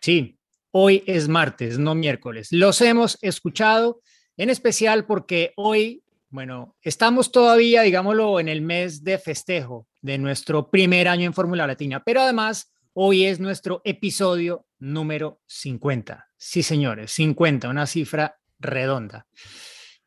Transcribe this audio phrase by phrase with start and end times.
[0.00, 0.38] Sí,
[0.70, 2.48] hoy es martes, no miércoles.
[2.50, 4.00] Los hemos escuchado,
[4.36, 10.70] en especial porque hoy, bueno, estamos todavía, digámoslo, en el mes de festejo de nuestro
[10.70, 16.28] primer año en Fórmula Latina, pero además hoy es nuestro episodio número 50.
[16.36, 19.26] Sí, señores, 50, una cifra redonda.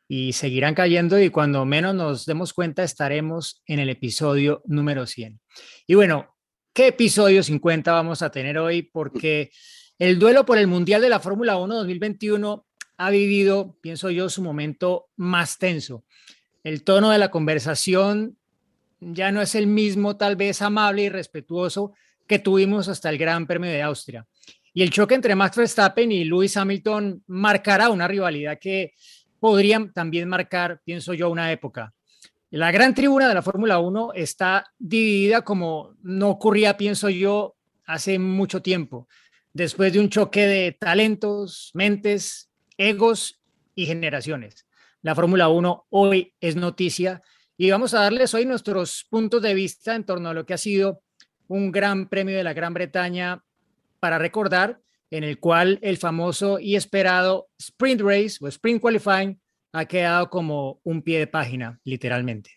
[0.08, 5.40] Y seguirán cayendo y cuando menos nos demos cuenta estaremos en el episodio número 100.
[5.86, 6.32] Y bueno,
[6.74, 8.80] ¿Qué episodio 50 vamos a tener hoy?
[8.80, 9.50] Porque
[9.98, 14.42] el duelo por el Mundial de la Fórmula 1 2021 ha vivido, pienso yo, su
[14.42, 16.04] momento más tenso.
[16.62, 18.36] El tono de la conversación
[19.00, 21.92] ya no es el mismo, tal vez amable y respetuoso
[22.26, 24.26] que tuvimos hasta el Gran Premio de Austria.
[24.74, 28.94] Y el choque entre Max Verstappen y Lewis Hamilton marcará una rivalidad que
[29.38, 31.92] podría también marcar, pienso yo, una época.
[32.50, 38.18] La gran tribuna de la Fórmula 1 está dividida como no ocurría, pienso yo, hace
[38.18, 39.08] mucho tiempo,
[39.52, 43.40] después de un choque de talentos, mentes, egos
[43.74, 44.66] y generaciones.
[45.02, 47.22] La Fórmula 1 hoy es noticia
[47.56, 50.58] y vamos a darles hoy nuestros puntos de vista en torno a lo que ha
[50.58, 51.02] sido
[51.48, 53.42] un gran premio de la Gran Bretaña
[54.00, 54.80] para recordar,
[55.10, 59.40] en el cual el famoso y esperado Sprint Race o Sprint Qualifying
[59.72, 62.50] ha quedado como un pie de página, literalmente.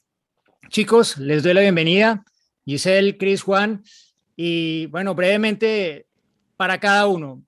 [0.70, 2.24] Chicos, les doy la bienvenida.
[2.66, 3.84] Giselle, Chris, Juan.
[4.36, 6.08] Y bueno, brevemente,
[6.58, 7.44] para cada uno,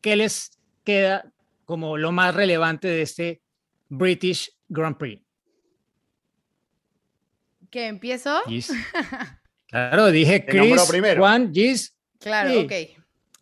[0.00, 1.32] ¿qué les queda
[1.64, 3.42] como lo más relevante de este
[3.88, 5.22] British Grand Prix?
[7.70, 8.40] ¿Qué empiezo?
[9.66, 10.80] Claro, dije Chris,
[11.16, 11.96] Juan, Gis.
[12.20, 12.72] Claro, ok.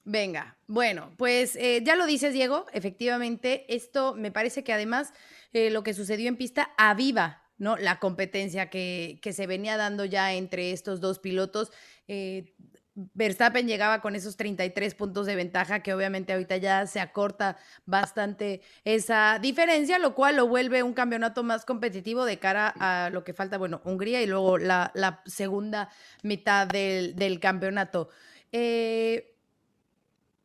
[0.05, 5.13] Venga, bueno, pues eh, ya lo dices, Diego, efectivamente, esto me parece que además
[5.53, 7.77] eh, lo que sucedió en pista aviva ¿no?
[7.77, 11.71] la competencia que, se venía dando ya entre estos dos pilotos.
[12.09, 12.55] Eh,
[12.95, 18.61] Verstappen llegaba con esos 33 puntos de ventaja, que obviamente ahorita ya se acorta bastante
[18.85, 23.33] esa diferencia, lo cual lo vuelve un campeonato más competitivo de cara a lo que
[23.33, 24.93] falta, bueno, Hungría y luego la,
[25.25, 25.89] segunda
[26.23, 28.11] mitad del, campeonato.
[28.53, 29.35] Eh,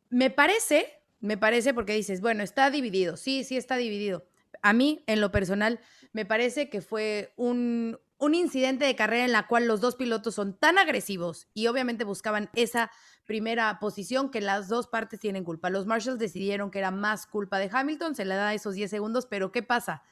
[0.08, 4.26] me parece, me parece porque dices, bueno, está dividido, sí, sí está dividido,
[4.62, 5.80] a mí, en lo personal,
[6.12, 7.98] me parece que fue un,
[8.34, 12.50] incidente de carrera en la cual los dos pilotos son tan agresivos y obviamente buscaban
[12.54, 12.90] esa
[13.26, 15.70] primera posición que las dos partes tienen culpa.
[15.70, 19.26] Los Marshalls decidieron que era más culpa de Hamilton, se le da esos 10 segundos,
[19.26, 20.02] pero ¿qué pasa?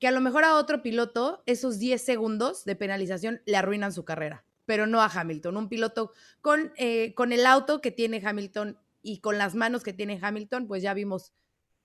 [0.00, 4.04] Que a lo mejor a otro piloto esos 10 segundos de penalización le arruinan su
[4.04, 5.56] carrera, pero no a Hamilton.
[5.56, 9.92] Un piloto con, eh, con el auto que tiene Hamilton y con las manos que
[9.92, 11.34] tiene Hamilton, pues ya vimos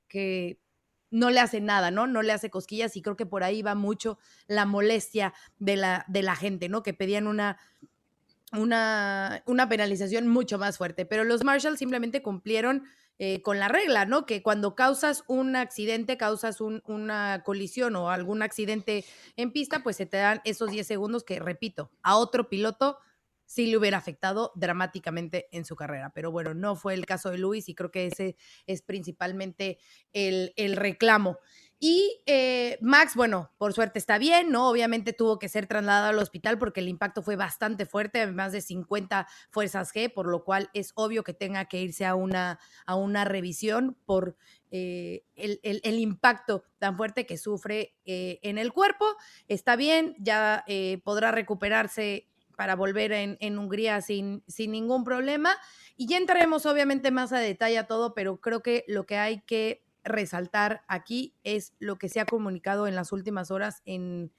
[0.07, 0.60] que
[1.11, 2.07] no le hace nada, ¿no?
[2.07, 4.17] No le hace cosquillas y creo que por ahí va mucho
[4.47, 6.81] la molestia de la, de la gente, ¿no?
[6.81, 7.57] Que pedían una,
[8.53, 11.05] una, una penalización mucho más fuerte.
[11.05, 12.85] Pero los Marshalls simplemente cumplieron
[13.19, 14.25] eh, con la regla, ¿no?
[14.25, 19.05] Que cuando causas un accidente, causas una colisión o algún accidente
[19.35, 22.97] en pista, pues se te dan esos 10 segundos que, repito, a otro piloto
[23.51, 26.13] sí le hubiera afectado dramáticamente en su carrera.
[26.15, 29.77] Pero bueno, no fue el caso de Luis y creo que ese es principalmente
[30.13, 31.37] el, reclamo.
[31.77, 34.69] Y eh, Max, bueno, por suerte está bien, ¿no?
[34.69, 38.61] Obviamente tuvo que ser trasladado al hospital porque el impacto fue bastante fuerte, más de
[38.61, 42.95] 50 fuerzas G, por lo cual es obvio que tenga que irse a una, a
[42.95, 44.37] una revisión por
[44.69, 49.05] eh, el, impacto tan fuerte que sufre eh, en el cuerpo.
[49.49, 50.63] Está bien, ya
[51.03, 52.30] podrá recuperarse
[52.61, 55.57] para volver en, Hungría sin, sin ningún problema.
[55.97, 59.41] Y ya entraremos obviamente más a detalle a todo, pero creo que lo que hay
[59.47, 64.31] que resaltar aquí es lo que se ha comunicado en las últimas horas en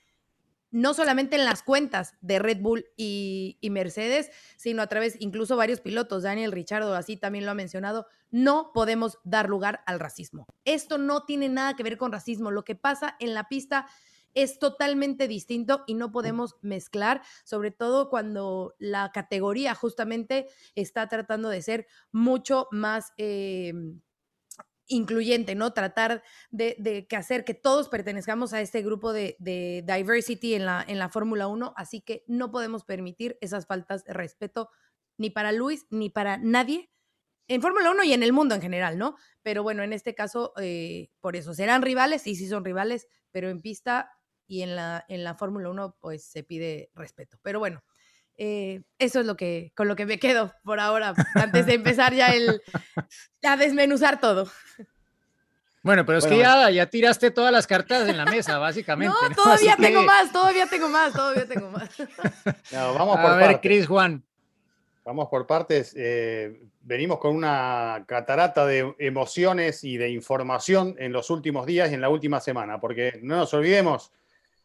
[0.71, 5.57] no solamente en las cuentas de Red Bull y, y, Mercedes, sino a través incluso
[5.57, 10.47] varios pilotos, Daniel Richardo así también lo ha mencionado, no podemos dar lugar al racismo.
[10.65, 12.53] Esto no tiene nada que ver con racismo.
[12.53, 13.89] Lo que pasa en la pista
[14.35, 21.49] es totalmente distinto y no podemos mezclar, sobre todo cuando la categoría justamente está tratando
[21.49, 23.13] de ser mucho más...
[23.17, 24.01] Em,
[24.89, 25.73] incluyente, ¿no?
[25.73, 30.85] Tratar de, que hacer que todos pertenezcamos a este grupo de, de diversity en la,
[30.87, 34.69] en la Fórmula 1, así que no podemos permitir esas faltas de respeto
[35.17, 36.91] ni para Luis ni para nadie
[37.49, 39.17] en Fórmula 1 y en el mundo en general, ¿no?
[39.43, 43.51] Pero bueno, en este caso, eh, por eso, serán rivales, sí, sí son rivales, pero
[43.51, 44.11] en pista
[44.47, 47.39] y en la, en la Fórmula 1 pues se pide respeto.
[47.43, 47.83] Pero bueno,
[48.37, 52.15] eh, eso es lo que, con lo que me quedo por ahora, antes de empezar
[52.15, 52.63] ya el,
[53.43, 54.51] a desmenuzar todo.
[55.83, 59.17] Bueno, pero es que ya, ya tiraste todas las cartas en la mesa, básicamente.
[59.31, 61.91] No, todavía tengo más, todavía tengo más, todavía tengo más.
[62.73, 64.25] vamos por a ver, Cris Juan.
[65.05, 65.93] Vamos por partes.
[65.97, 71.95] Eh, venimos con una catarata de emociones y de información en los últimos días y
[71.95, 74.13] en la última semana, porque no nos olvidemos,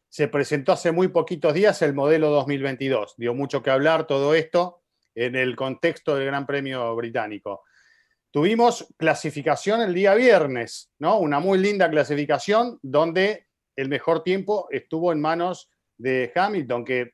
[0.09, 3.15] se presentó hace muy poquitos días el modelo 2022.
[3.17, 4.81] Dio mucho que hablar todo esto
[5.15, 7.63] en el contexto del Gran Premio Británico.
[8.31, 11.17] Tuvimos clasificación el día viernes, ¿no?
[11.19, 17.13] Una muy linda clasificación donde el mejor tiempo estuvo en manos de Hamilton, que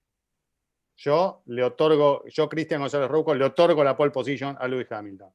[0.98, 5.30] yo le otorgo, yo Cristian González Rouco, le otorgo la pole position a Lewis Hamilton.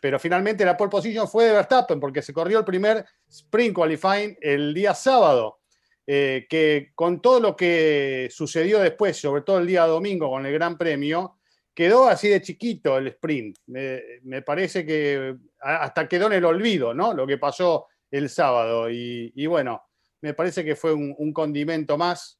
[0.00, 4.36] Pero finalmente la pole position fue de Verstappen porque se corrió el primer sprint qualifying
[4.40, 5.60] el día sábado,
[6.06, 10.52] eh, que con todo lo que sucedió después, sobre todo el día domingo con el
[10.52, 11.38] Gran Premio,
[11.74, 13.58] quedó así de chiquito el sprint.
[13.66, 17.14] me parece que hasta quedó en el olvido, ¿no?
[17.14, 18.88] Lo que pasó el sábado.
[18.90, 19.82] Y, bueno,
[20.20, 22.38] me parece que fue un, un condimento más,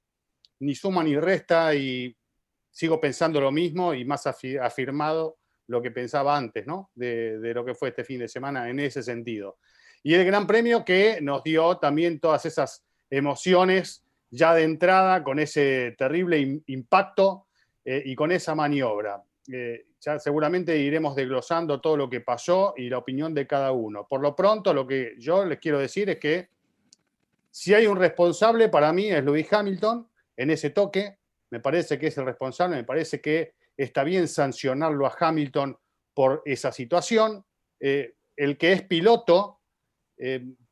[0.61, 2.17] ni suma ni resta, y
[2.75, 5.39] sigo pensando lo mismo y más afirmado
[5.69, 6.91] lo que pensaba antes, ¿no?
[6.95, 9.59] De, lo que fue este fin de semana en ese sentido.
[10.03, 14.05] Y el Gran Premio que nos dio también todas esas emociones
[14.35, 17.47] ya de entrada con ese terrible impacto
[17.85, 19.23] eh, y con esa maniobra.
[19.51, 24.07] Eh, ya seguramente iremos desglosando todo lo que pasó y la opinión de cada uno.
[24.09, 26.49] Por lo pronto, lo que yo les quiero decir es que
[27.51, 31.19] si hay un responsable, para mí es Lewis Hamilton en ese toque,
[31.51, 35.79] me parece que es el responsable, me parece que está bien sancionarlo a Hamilton
[36.13, 37.45] por esa situación.
[37.79, 39.61] Eh, el que es piloto,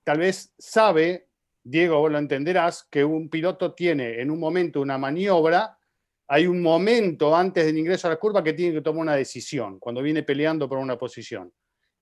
[0.02, 1.28] tal vez sabe,
[1.64, 5.78] Diego, vos lo entenderás, que un piloto tiene en un momento una maniobra,
[6.26, 9.78] hay un momento antes del ingreso a la curva que tiene que tomar una decisión,
[9.78, 11.52] cuando viene peleando por una posición,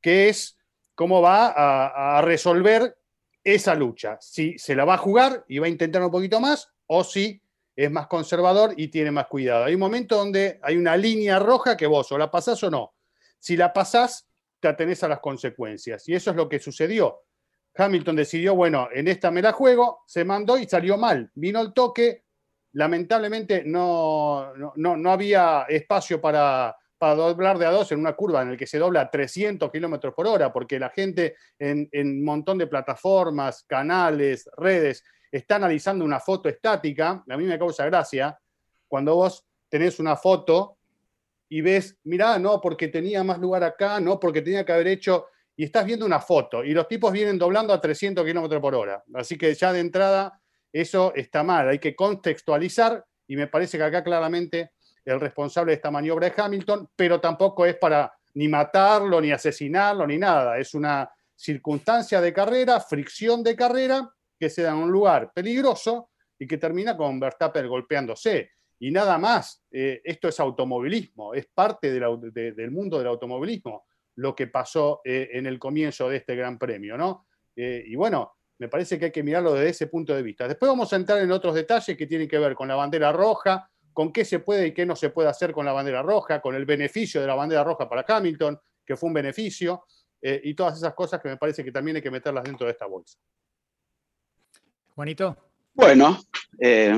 [0.00, 0.56] que es
[0.94, 2.96] cómo va a, resolver
[3.42, 6.68] esa lucha, si se la va a jugar y va a intentar un poquito más,
[6.86, 7.42] o si
[7.74, 9.64] es más conservador y tiene más cuidado.
[9.64, 12.94] Hay un momento donde hay una línea roja que vos o la pasás o no.
[13.38, 14.28] Si la pasás,
[14.60, 16.06] te atenés a las consecuencias.
[16.08, 17.22] Y eso es lo que sucedió.
[17.74, 21.30] Hamilton decidió, bueno, en esta me la juego, se mandó y salió mal.
[21.34, 22.24] Vino el toque,
[22.72, 28.50] lamentablemente no, no, había espacio para, para, doblar de a dos en una curva en
[28.50, 32.58] la que se dobla a 300 kilómetros por hora, porque la gente en un montón
[32.58, 38.38] de plataformas, canales, redes, está analizando una foto estática, a mí me causa gracia,
[38.88, 40.78] cuando vos tenés una foto
[41.48, 45.26] y ves, mirá, no, porque tenía más lugar acá, no, porque tenía que haber hecho,
[45.60, 49.04] y estás viendo una foto, y los tipos vienen doblando a 300 kilómetros por hora.
[49.12, 50.40] Así que ya de entrada
[50.72, 54.70] eso está mal, hay que contextualizar, y me parece que acá claramente
[55.04, 60.06] el responsable de esta maniobra es Hamilton, pero tampoco es para ni matarlo, ni asesinarlo,
[60.06, 60.56] ni nada.
[60.56, 66.08] Es una circunstancia de carrera, fricción de carrera, que se da en un lugar peligroso
[66.38, 68.52] y que termina con Verstappen golpeándose.
[68.78, 73.84] Y nada más, eh, esto es automovilismo, es parte del mundo del automovilismo
[74.20, 77.26] lo que pasó eh, en el comienzo de este Gran Premio, ¿no?
[77.56, 80.46] Eh, y bueno, me parece que hay que mirarlo desde ese punto de vista.
[80.46, 83.70] Después vamos a entrar en otros detalles que tienen que ver con la bandera roja,
[83.94, 86.54] con qué se puede y qué no se puede hacer con la bandera roja, con
[86.54, 89.84] el beneficio de la bandera roja para Hamilton, que fue un beneficio,
[90.22, 92.84] y todas esas cosas que me parece que también hay que meterlas dentro de esta
[92.84, 93.18] bolsa.
[94.94, 95.34] Juanito.
[95.72, 96.20] Bueno,
[96.58, 96.92] eh,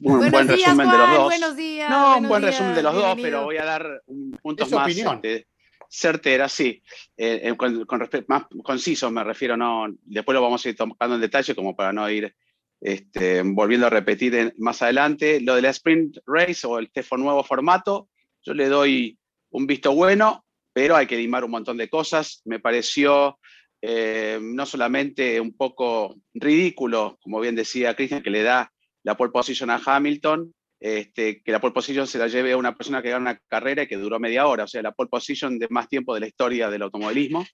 [0.00, 1.24] un buen resumen de los dos.
[1.24, 1.90] Buenos días.
[1.90, 4.02] No, un buen resumen de los dos, pero voy a dar
[4.42, 5.46] puntos más este,
[5.90, 6.82] certeras, sí.
[7.16, 9.86] Eh, eh, con, respecto, más concisos me refiero, no.
[10.02, 12.34] Después lo vamos a ir tocando en detalle, como para no ir
[12.80, 15.40] este, volviendo a repetir más adelante.
[15.40, 18.08] Lo de la Sprint Race o el nuevo formato,
[18.42, 19.18] yo le doy
[19.50, 22.42] un visto bueno, pero hay que dimar un montón de cosas.
[22.44, 23.38] Me pareció
[23.82, 29.30] eh, no solamente un poco ridículo, como bien decía Cristian, que le da la pole
[29.30, 33.10] position a Hamilton, este, que la pole position se la lleve a una persona que
[33.10, 35.88] gana una carrera y que duró media hora, o sea, la pole position de más
[35.88, 37.46] tiempo de la historia del automovilismo.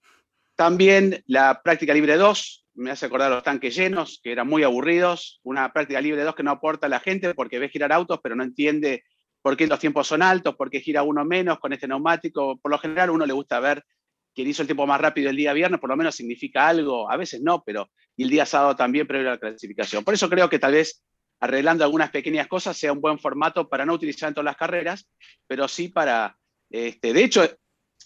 [0.57, 5.41] También la práctica libre 2, me hace acordar los tanques llenos, que eran muy aburridos,
[5.43, 8.35] una práctica libre 2 que no aporta a la gente porque ve girar autos, pero
[8.35, 9.05] no entiende
[9.43, 12.59] por qué los tiempos son altos, por qué gira uno menos con este neumático.
[12.59, 13.85] Por lo general, a uno le gusta ver
[14.35, 17.17] quien hizo el tiempo más rápido el día viernes, por lo menos significa algo, a
[17.17, 20.05] veces no, pero y el día sábado también previo a la clasificación.
[20.05, 21.02] Por eso creo que tal vez
[21.43, 25.09] arreglando algunas pequeñas cosas sea un buen formato para no utilizar en todas las carreras,
[25.49, 26.39] pero sí para,
[26.71, 27.43] este, de hecho,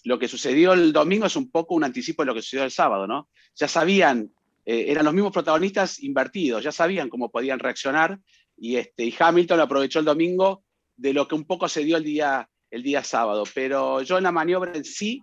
[0.05, 2.71] lo que sucedió el domingo es un poco un anticipo de lo que sucedió el
[2.71, 3.28] sábado, ¿no?
[3.55, 4.33] Ya sabían,
[4.64, 8.19] eh, eran los mismos protagonistas invertidos, ya sabían cómo podían reaccionar
[8.57, 10.64] y, este, y Hamilton aprovechó el domingo
[10.97, 13.45] de lo que un poco se dio el día, el día sábado.
[13.55, 15.23] Pero yo en la maniobra en sí,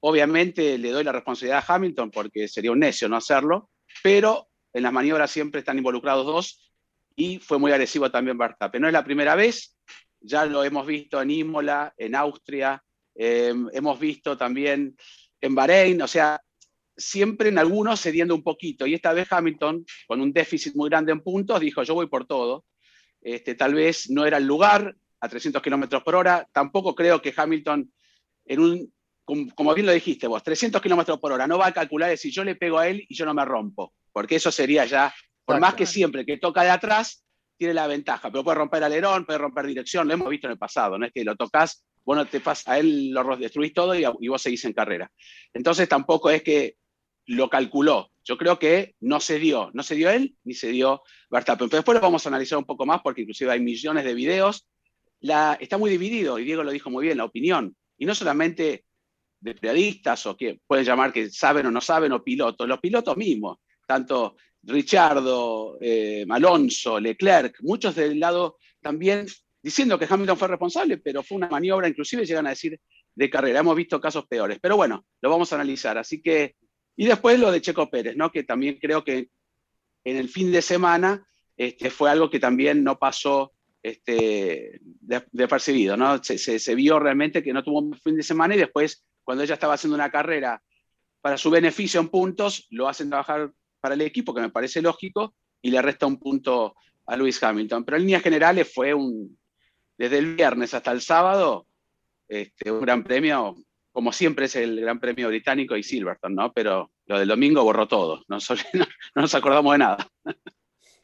[0.00, 3.70] obviamente le doy la responsabilidad a Hamilton porque sería un necio no hacerlo,
[4.02, 6.71] pero en las maniobras siempre están involucrados dos
[7.16, 8.80] y fue muy agresivo también Verstappen.
[8.80, 9.76] No es la primera vez,
[10.20, 12.82] ya lo hemos visto en Imola, en Austria,
[13.14, 14.96] em, hemos visto también
[15.40, 16.40] en Bahrein, o sea,
[16.96, 18.86] siempre en algunos cediendo un poquito.
[18.86, 22.26] Y esta vez Hamilton, con un déficit muy grande en puntos, dijo, yo voy por
[22.26, 22.64] todo.
[23.20, 26.46] Este, tal vez no era el lugar a 300 kilómetros por hora.
[26.52, 27.92] Tampoco creo que Hamilton,
[28.44, 28.92] en un,
[29.24, 32.44] como, bien lo dijiste vos, 300 kilómetros por hora, no va a calcular si yo
[32.44, 35.74] le pego a él y yo no me rompo, porque eso sería ya, por más
[35.74, 37.24] que siempre que toca de atrás,
[37.56, 40.58] tiene la ventaja, pero puede romper alerón, puede romper dirección, lo hemos visto en el
[40.58, 44.04] pasado, no es que lo tocas, bueno, te pasa, a él lo destruís todo y,
[44.20, 45.10] y vos seguís en carrera.
[45.52, 46.76] Entonces tampoco es que
[47.26, 48.10] lo calculó.
[48.24, 51.68] Yo creo que no se dio, no se dio él ni se dio Verstappen.
[51.68, 54.68] Pero después lo vamos a analizar un poco más porque inclusive hay millones de videos.
[55.20, 57.76] La, está muy dividido, y Diego lo dijo muy bien, la opinión.
[57.96, 58.84] Y no solamente
[59.40, 63.16] de periodistas o que pueden llamar que saben o no saben, o pilotos, los pilotos
[63.16, 69.26] mismos, tanto Richardo, eh, Alonso, Leclerc, muchos del lado también
[69.62, 72.80] diciendo que Hamilton fue responsable, pero fue una maniobra, inclusive llegan a decir
[73.14, 73.60] de carrera.
[73.60, 75.98] Hemos visto casos peores, pero bueno, lo vamos a analizar.
[75.98, 76.56] Así que,
[76.96, 78.30] y después lo de Checo Pérez, ¿no?
[78.30, 79.30] que también creo que
[80.04, 81.26] en el fin de semana
[81.56, 83.52] este, fue algo que también no pasó
[83.82, 86.22] este, de, percibido, ¿no?
[86.22, 89.54] Se, se, vio realmente que no tuvo un fin de semana y después, cuando ella
[89.54, 90.62] estaba haciendo una carrera
[91.20, 95.34] para su beneficio en puntos, lo hacen trabajar para el equipo, que me parece lógico,
[95.60, 97.84] y le resta un punto a Luis Hamilton.
[97.84, 99.36] Pero en líneas generales fue un,
[99.98, 101.66] desde el viernes hasta el sábado,
[102.28, 103.56] este, un gran premio,
[103.90, 106.52] como siempre es el gran premio británico y Silverstone, ¿no?
[106.52, 108.38] Pero lo del domingo borró todo, no,
[109.14, 110.08] no nos acordamos de nada.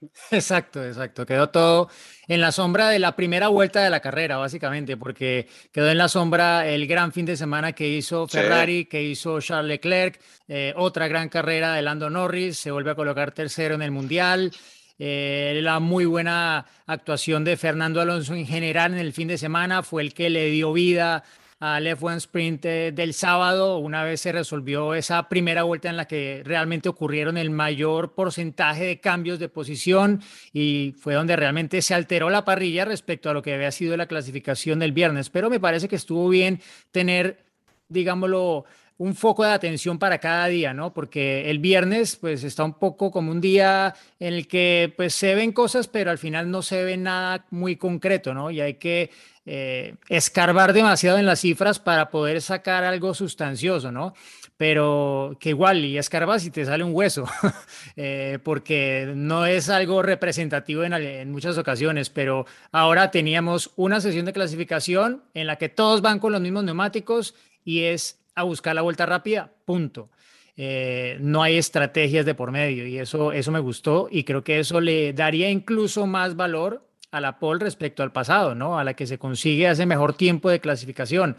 [0.31, 1.26] Exacto, exacto.
[1.26, 1.88] Quedó todo
[2.28, 6.09] en la sombra de la primera vuelta de la carrera, básicamente, porque quedó en la
[6.09, 11.09] sombra el gran fin de semana que hizo Ferrari, que hizo Charles Leclerc, eh, otra
[11.09, 14.52] gran carrera de Lando Norris, se vuelve a colocar tercero en el Mundial.
[15.00, 19.83] Eh, la muy buena actuación de Fernando Alonso en general en el fin de semana
[19.85, 21.23] fue el que le dio vida
[21.61, 26.07] al F1 Sprint eh, del sábado, una vez se resolvió esa primera vuelta en la
[26.07, 30.23] que realmente ocurrieron el mayor porcentaje de cambios de posición
[30.53, 34.07] y fue donde realmente se alteró la parrilla respecto a lo que había sido la
[34.07, 35.31] clasificación del viernes.
[35.31, 36.61] Pero me parece que estuvo bien
[36.93, 37.45] tener,
[37.88, 38.65] digámoslo,
[38.99, 40.93] un foco de atención para cada día, ¿no?
[40.93, 45.37] Porque el viernes, pues está un poco como un día en el que, pues se
[45.37, 48.50] ven cosas, pero al final no se ve nada muy concreto, ¿no?
[48.50, 49.11] Y hay que
[49.50, 54.12] eh, escarbar demasiado en las cifras para poder sacar algo sustancioso, ¿no?
[54.59, 57.25] Pero que igual, y escarbas y te sale un hueso,
[57.97, 64.35] eh, porque no es algo representativo en, muchas ocasiones, pero ahora teníamos una sesión de
[64.35, 68.83] clasificación en la que todos van con los mismos neumáticos y es a buscar la
[68.83, 70.11] vuelta rápida, punto.
[70.59, 74.59] Eh, no hay estrategias de por medio y eso, eso me gustó y creo que
[74.59, 78.79] eso le daría incluso más valor a la pole respecto al pasado, ¿no?
[78.79, 81.37] A la que se consigue hace mejor tiempo de clasificación.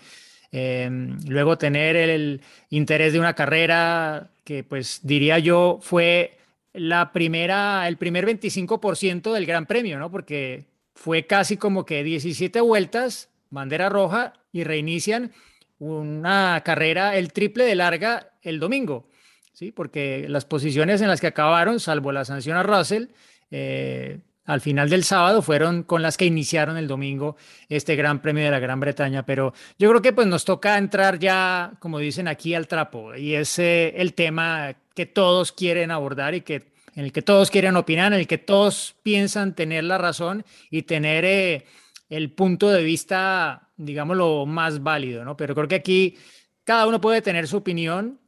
[0.52, 6.38] Em, luego tener el, interés de una carrera que, pues, diría yo, fue
[6.74, 10.10] la primera, el primer 25% del Gran Premio, ¿no?
[10.10, 15.32] Porque fue casi como que 17 vueltas, bandera roja y reinician
[15.80, 19.08] una carrera el triple de larga el domingo,
[19.54, 19.72] ¿sí?
[19.72, 23.08] Porque las posiciones en las que acabaron, salvo la sanción a Russell,
[23.52, 27.38] eh, al final del sábado fueron con las que iniciaron el domingo
[27.70, 31.20] este Gran Premio de la Gran Bretaña, pero yo creo que pues nos toca entrar
[31.20, 36.42] ya, como dicen aquí, al trapo y es el tema que todos quieren abordar y
[36.42, 40.44] que en el que todos quieren opinar, en el que todos piensan tener la razón
[40.72, 41.66] y tener eh,
[42.10, 45.38] el punto de vista, digámoslo, más válido, ¿no?
[45.38, 46.18] Pero creo que aquí
[46.64, 48.20] cada uno puede tener su opinión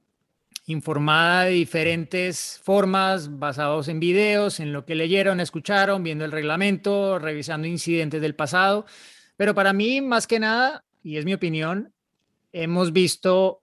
[0.65, 7.19] informada de diferentes formas, basados en videos, en lo que leyeron, escucharon, viendo el reglamento,
[7.19, 8.85] revisando incidentes del pasado.
[9.37, 11.93] Pero para mí, más que nada, y es mi opinión,
[12.51, 13.61] hemos visto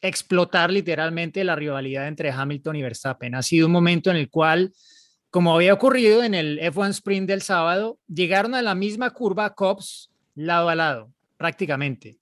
[0.00, 3.34] explotar literalmente la rivalidad entre Hamilton y Verstappen.
[3.34, 4.72] Ha sido un momento en el cual,
[5.30, 10.10] como había ocurrido en el F1 Sprint del sábado, llegaron a la misma curva Cops
[10.34, 12.18] lado a lado, prácticamente,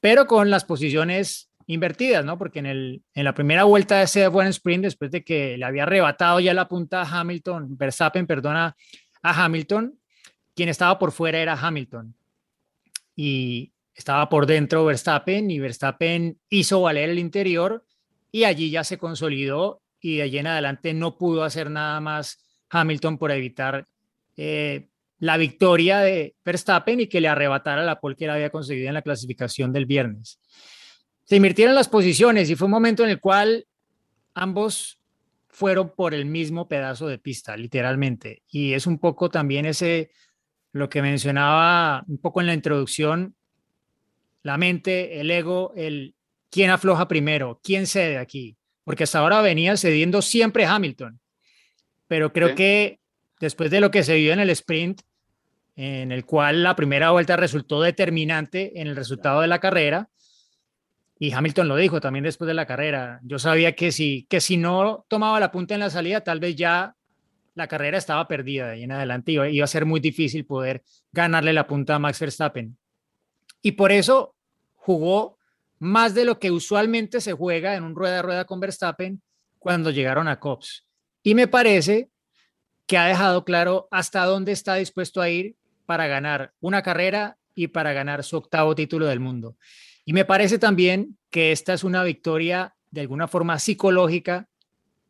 [0.00, 2.38] pero con las posiciones invertidas, ¿no?
[2.38, 5.64] Porque en, el, en la primera vuelta de ese buen sprint, después de que le
[5.64, 8.74] había arrebatado ya la punta a Hamilton, Verstappen, perdona,
[9.22, 9.98] a Hamilton,
[10.54, 12.14] quien estaba por fuera era Hamilton.
[13.14, 17.84] Y estaba por dentro Verstappen y Verstappen hizo valer el interior
[18.32, 22.46] y allí ya se consolidó y de allí en adelante no pudo hacer nada más
[22.70, 23.86] Hamilton por evitar
[24.36, 28.88] eh, la victoria de Verstappen y que le arrebatara la pole que él había conseguido
[28.88, 30.40] en la clasificación del viernes.
[31.28, 33.66] Se invirtieron las posiciones y fue un momento en el cual
[34.32, 34.98] ambos
[35.48, 38.44] fueron por el mismo pedazo de pista, literalmente.
[38.48, 40.10] Y es un poco también ese,
[40.72, 43.36] lo que mencionaba un poco en la introducción,
[44.42, 46.14] la mente, el ego, el
[46.48, 51.20] quién afloja primero, quién cede aquí, porque hasta ahora venía cediendo siempre Hamilton.
[52.06, 53.00] Pero creo que
[53.38, 55.02] después de lo que se vio en el sprint,
[55.76, 60.08] en el cual la primera vuelta resultó determinante en el resultado de la carrera,
[61.18, 64.56] y Hamilton lo dijo también después de la carrera, yo sabía que si, que si
[64.56, 66.94] no tomaba la punta en la salida, tal vez ya
[67.54, 71.52] la carrera estaba perdida y en adelante iba, iba a ser muy difícil poder ganarle
[71.52, 72.78] la punta a Max Verstappen.
[73.60, 74.36] Y por eso
[74.74, 75.38] jugó
[75.80, 79.20] más de lo que usualmente se juega en un rueda a rueda con Verstappen
[79.58, 80.86] cuando llegaron a Cops.
[81.22, 82.10] Y me parece
[82.86, 87.68] que ha dejado claro hasta dónde está dispuesto a ir para ganar una carrera y
[87.68, 89.56] para ganar su octavo título del mundo.
[90.08, 94.48] Y me parece también que esta es una victoria de alguna forma psicológica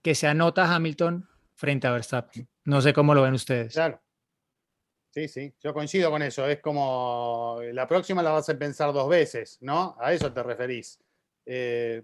[0.02, 2.48] que se anota Hamilton frente a Verstappen.
[2.64, 3.74] No sé cómo lo ven ustedes.
[3.74, 4.02] Claro.
[5.10, 6.48] Sí, sí, yo coincido con eso.
[6.48, 9.96] Es como la próxima la vas a pensar dos veces, ¿no?
[10.00, 10.98] A eso te referís.
[11.46, 12.02] Eh,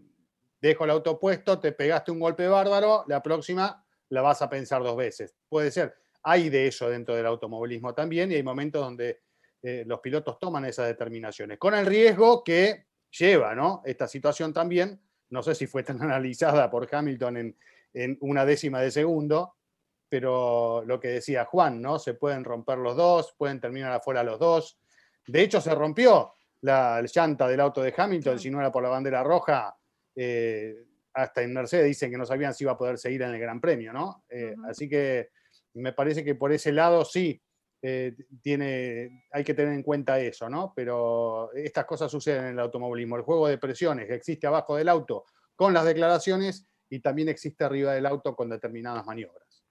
[0.61, 4.85] dejo el auto puesto, te pegaste un golpe bárbaro, la próxima la vas a pensar
[4.85, 5.35] dos veces.
[5.49, 5.97] Puede ser.
[6.23, 9.24] Hay de eso dentro del automovilismo también y hay momentos donde
[9.67, 13.81] eh, los pilotos toman esas determinaciones, con el riesgo que lleva ¿no?
[13.87, 15.01] esta situación también.
[15.31, 17.57] No sé si fue tan analizada por Hamilton en,
[17.95, 19.57] en una décima de segundo,
[20.07, 21.99] pero lo que decía Juan, ¿no?
[21.99, 24.79] Se pueden romper los dos, pueden terminar afuera los dos.
[25.27, 28.91] De hecho, se rompió la, llanta del auto de Hamilton, si no era por la
[28.91, 29.75] bandera roja.
[30.15, 30.77] Eh,
[31.15, 33.63] hasta en Mercedes dicen que no sabían si iba a poder seguir en el Gran
[33.63, 34.25] Premio, ¿no?
[34.29, 35.31] Eh, así que
[35.73, 37.41] me parece que por ese lado sí
[37.87, 40.73] eh, tiene, hay que tener en cuenta eso, ¿no?
[40.75, 43.17] Pero estas cosas suceden en el automovilismo.
[43.17, 47.63] El juego de presiones que existe abajo del auto con las declaraciones y también existe
[47.63, 49.63] arriba del auto con determinadas maniobras.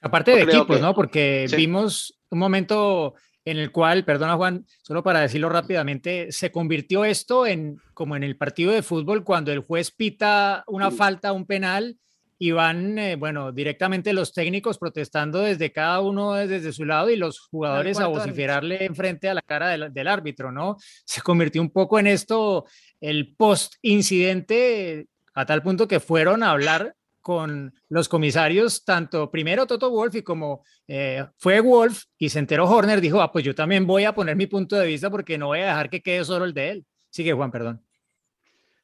[0.00, 0.96] Aparte de equipos, ¿no?
[0.96, 3.14] Porque vimos un momento
[3.44, 8.24] en el cual, perdona Juan, solo para decirlo rápidamente, se convirtió esto en como en
[8.24, 12.00] el partido de fútbol cuando el juez pita una falta, un penal
[12.38, 17.16] y van, eh, bueno, directamente los técnicos protestando desde cada uno desde su lado y
[17.16, 20.76] los jugadores a vociferarle enfrente a la cara del, del, árbitro, ¿no?
[21.04, 22.66] Se convirtió un poco en esto
[23.00, 26.94] el post-incidente a tal punto que fueron a hablar
[27.28, 32.64] con los comisarios, tanto primero Toto Wolf y como eh, fue Wolf y se enteró
[32.64, 35.48] Horner, dijo, ah, pues yo también voy a poner mi punto de vista porque no
[35.48, 36.86] voy a dejar que quede solo el de él.
[37.10, 37.84] Sigue Juan, perdón.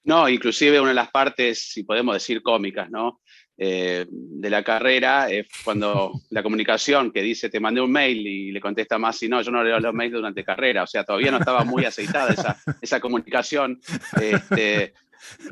[0.03, 3.23] No, inclusive una de las partes, si podemos decir cómicas, ¿no?
[3.57, 8.51] Eh, de la carrera es cuando la comunicación que dice te mandé un mail y
[8.51, 11.31] le contesta más si no, yo no leo los mails durante carrera, o sea, todavía
[11.31, 13.81] no estaba muy aceitada esa, esa comunicación.
[14.21, 14.95] Este,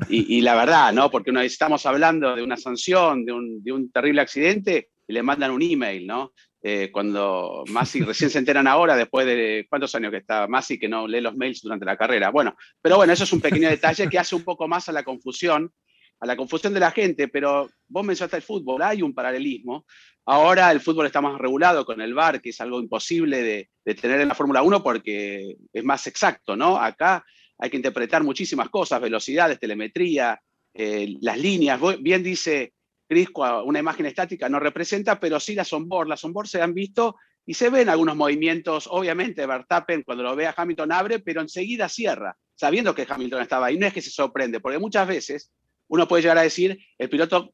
[0.09, 1.09] y, la verdad, ¿no?
[1.09, 5.23] Porque una estamos hablando de una sanción, de un, de un terrible accidente, y le
[5.23, 6.33] mandan un email, ¿no?
[6.61, 10.87] Eh, cuando Masi recién se enteran ahora, después de cuántos años que está Masi, que
[10.87, 12.29] no lee los mails durante la carrera.
[12.29, 15.03] Bueno, pero bueno, eso es un pequeño detalle que hace un poco más a la
[15.03, 15.71] confusión,
[16.23, 19.85] a la confusión de la gente, pero vos mencionaste el fútbol, hay un paralelismo.
[20.25, 24.21] Ahora el fútbol está más regulado con el VAR, que es algo imposible de, tener
[24.21, 26.77] en la Fórmula 1 porque es más exacto, ¿no?
[26.77, 27.25] Acá
[27.57, 30.41] hay que interpretar muchísimas cosas, velocidades, telemetría,
[30.73, 31.81] eh, las líneas.
[31.99, 32.71] Bien dice
[33.05, 33.27] Chris,
[33.65, 36.07] una imagen estática no representa, pero sí las onboard.
[36.07, 38.87] Las onboard se han visto y se ven algunos movimientos.
[38.89, 43.65] Obviamente, Verstappen cuando lo ve a Hamilton abre, pero enseguida cierra, sabiendo que Hamilton estaba
[43.65, 43.77] ahí.
[43.77, 45.51] No es que se sorprende, porque muchas veces
[45.93, 47.53] uno puede llegar a decir, el piloto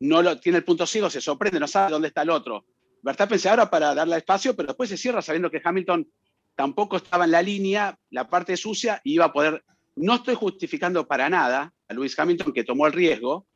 [0.00, 2.64] no lo, tiene el punto ciego, se sorprende, no sabe dónde está el otro.
[3.02, 6.08] Verstappen se abre para darle espacio, pero después se cierra sabiendo que Hamilton
[6.54, 9.62] tampoco estaba en la línea, la parte sucia, y iba a poder.
[9.96, 13.46] No estoy justificando para nada a Luis Hamilton que tomó el riesgo,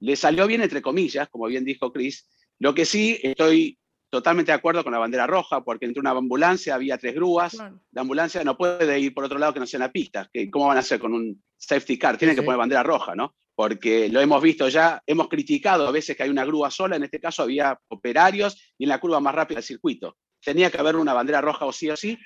[0.00, 2.26] le salió bien entre comillas, como bien dijo Chris.
[2.60, 6.74] Lo que sí estoy totalmente de acuerdo con la bandera roja, porque entre una ambulancia
[6.74, 9.82] había tres grúas, la ambulancia no puede ir por otro lado que no sea en
[9.82, 10.30] la pista.
[10.50, 12.16] ¿Cómo van a hacer con un safety car?
[12.16, 13.34] Tienen que poner bandera roja, ¿no?
[13.54, 17.04] Porque lo hemos visto ya, hemos criticado a veces que hay una grúa sola, en
[17.04, 20.16] este caso había operarios y en la curva más rápida del circuito.
[20.42, 22.18] Tenía que haber una bandera roja o sí o sí,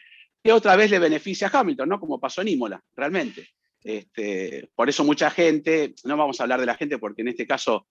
[0.42, 2.00] que otra vez le beneficia a Hamilton, ¿no?
[2.00, 3.48] Como pasó en Imola, realmente.
[3.82, 7.46] Este, por eso mucha gente, no vamos a hablar de la gente porque en este
[7.46, 7.86] caso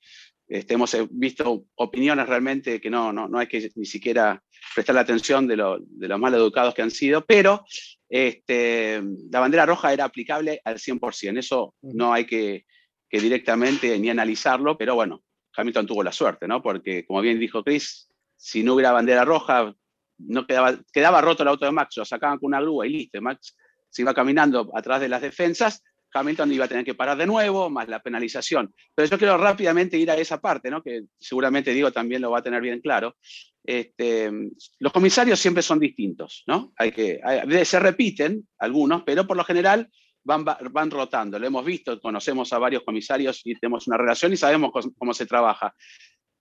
[0.47, 4.41] este, hemos eh, visto opiniones realmente que no, no, no hay que ni siquiera
[4.75, 7.65] prestar la atención de, lo, de los mal educados que han sido, pero
[8.09, 11.37] este, la bandera roja era aplicable al 100%.
[11.37, 12.65] Eso no hay que,
[13.09, 15.23] que directamente ni analizarlo, pero bueno,
[15.55, 16.61] Hamilton tuvo la suerte, ¿no?
[16.61, 19.73] Porque como bien dijo Chris, si no hubiera bandera roja,
[20.19, 23.21] no quedaba, quedaba roto el auto de Max, lo sacaban con una grúa y listo.
[23.21, 23.55] Max
[23.89, 27.69] se iba caminando atrás de las defensas, Hamilton iba a tener que parar de nuevo,
[27.69, 28.73] más la penalización.
[28.95, 30.81] Pero yo quiero rápidamente ir a esa parte, ¿no?
[30.81, 33.15] que seguramente Diego también lo va a tener bien claro.
[33.63, 34.31] Este,
[34.79, 36.71] los comisarios siempre son distintos, ¿no?
[36.77, 37.19] Hay que,
[37.65, 39.91] se repiten algunos, pero por lo general
[40.27, 41.39] van, van rotando.
[41.39, 45.25] Lo hemos visto, conocemos a varios comisarios y tenemos una relación y sabemos cómo se
[45.25, 45.73] trabaja.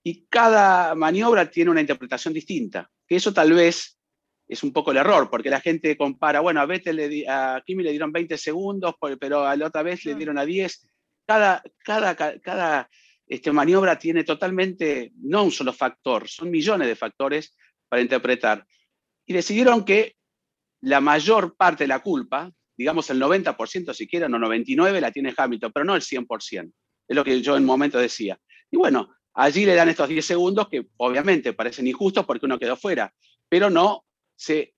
[0.03, 3.99] Y cada maniobra tiene una interpretación distinta, que eso tal vez
[4.49, 7.83] es un poco el error, porque la gente compara, bueno, a Vettel le a Kimi
[7.83, 10.87] le dieron 20 segundos, pero a la otra vez le dieron a 10.
[11.27, 12.88] Cada, cada, cada
[13.27, 17.57] este, maniobra tiene totalmente, no un solo factor, son millones de factores
[17.88, 18.64] para interpretar.
[19.27, 20.16] Y decidieron que
[20.81, 25.34] la mayor parte de la culpa, digamos el 90% si quieren, o 99% la tiene
[25.36, 26.72] Hamilton, pero no el 100%.
[27.08, 28.38] Es lo que yo en un momento decía.
[28.70, 32.76] Y bueno, allí le dan estos 10 segundos que obviamente parecen injustos porque uno quedó
[32.76, 33.12] fuera,
[33.48, 34.74] pero no se,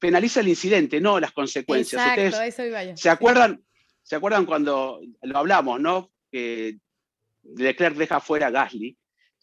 [0.00, 2.00] penaliza el incidente, no las consecuencias.
[2.16, 2.96] Exacto, eso iba yo.
[2.96, 3.62] ¿se acuerdan,
[4.02, 6.12] ¿Se acuerdan cuando lo hablamos, no?
[6.30, 6.78] Que
[7.42, 8.96] Leclerc deja afuera a Gasly.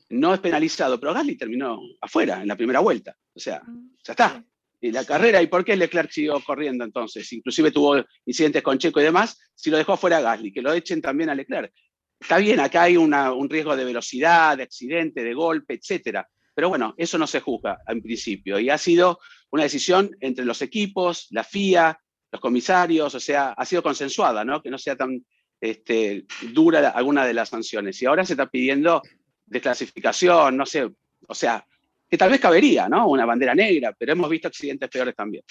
[0.10, 3.16] No es penalizado, pero Gasly terminó afuera en la primera vuelta.
[3.34, 4.44] O sea, mm, ya está.
[4.82, 7.32] Y la carrera, ¿y por qué Leclerc siguió corriendo entonces?
[7.34, 10.72] Inclusive tuvo incidentes con Checo y demás, si lo dejó afuera a Gasly, que lo
[10.74, 11.74] echen también a Leclerc.
[12.20, 16.28] Está bien, acá hay un riesgo de velocidad, de accidente, de golpe, etcétera
[16.60, 20.62] pero bueno, eso no se juzga en principio y ha sido una decisión entre los
[20.62, 21.98] equipos, la FIA,
[22.30, 24.62] los comisarios, o sea, ha sido consensuada, ¿no?
[24.62, 25.26] Que no sea tan
[25.62, 28.02] este, dura alguna de las sanciones.
[28.02, 29.02] Y ahora se está pidiendo
[29.46, 30.84] desclasificación, no sé,
[31.30, 31.66] o sea,
[32.10, 33.08] que tal vez cabería, ¿no?
[33.08, 35.44] Una bandera negra, pero hemos visto accidentes peores también.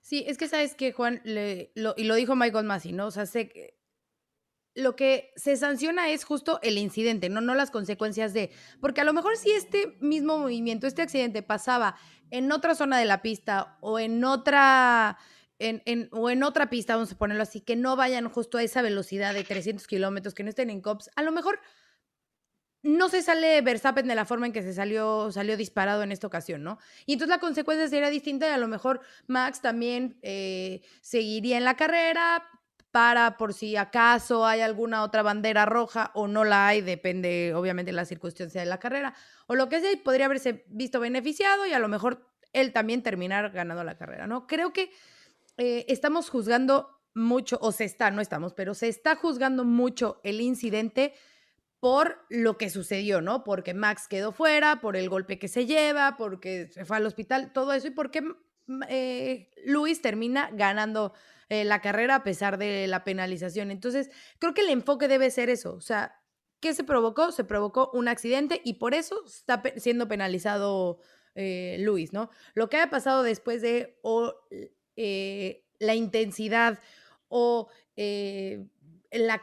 [0.00, 3.06] Sí, es que sabes que Juan, y lo dijo Michael Massey, ¿no?
[3.06, 3.76] O sea, sé,
[4.76, 9.04] lo que se sanciona es justo el incidente, no, no las consecuencias de, porque a
[9.04, 11.96] lo mejor si este mismo movimiento, este accidente pasaba
[12.30, 15.18] en otra zona de la pista o en otra,
[15.58, 18.62] en, en, o en otra pista, vamos a ponerlo así, que no vayan justo a
[18.62, 21.58] esa velocidad de 300 kilómetros, que no estén en COPS, a lo mejor
[22.86, 26.26] no se sale Verstappen de la forma en que se salió, salió disparado en esta
[26.26, 26.78] ocasión, ¿no?
[27.04, 31.64] Y entonces la consecuencia sería distinta y a lo mejor Max también eh, seguiría en
[31.64, 32.44] la carrera,
[32.92, 37.90] para por si acaso hay alguna otra bandera roja o no la hay, depende obviamente
[37.90, 39.12] de la circunstancia de la carrera,
[39.48, 43.02] o lo que sea, y podría haberse visto beneficiado y a lo mejor él también
[43.02, 44.46] terminar ganando la carrera, ¿no?
[44.46, 44.90] Creo que
[45.58, 50.40] eh, estamos juzgando mucho, o se está, no estamos, pero se está juzgando mucho el
[50.40, 51.12] incidente
[51.86, 53.44] por lo que sucedió, ¿no?
[53.44, 57.52] Porque Max quedó fuera, por el golpe que se lleva, porque se fue al hospital,
[57.52, 61.12] todo eso, y porque mm, eh, Luis termina ganando
[61.48, 63.70] eh, la carrera a pesar de la penalización.
[63.70, 65.74] Entonces, creo que el enfoque debe ser eso.
[65.74, 66.20] O sea,
[66.58, 67.30] ¿qué se provocó?
[67.30, 70.98] Se provocó un accidente y por eso está siendo penalizado
[71.36, 72.30] eh, Luis, ¿no?
[72.54, 73.96] Lo que haya pasado después de
[74.96, 76.80] eh, la intensidad
[77.28, 77.68] o
[79.18, 79.42] la,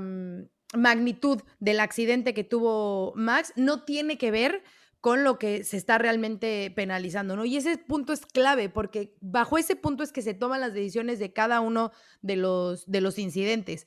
[0.00, 0.42] mm,
[0.76, 4.62] magnitud del accidente que tuvo Max no tiene que ver
[5.00, 7.44] con lo que se está realmente penalizando, ¿no?
[7.44, 11.18] Y ese punto es clave porque bajo ese punto es que se toman las decisiones
[11.18, 13.86] de cada uno de los, de los incidentes.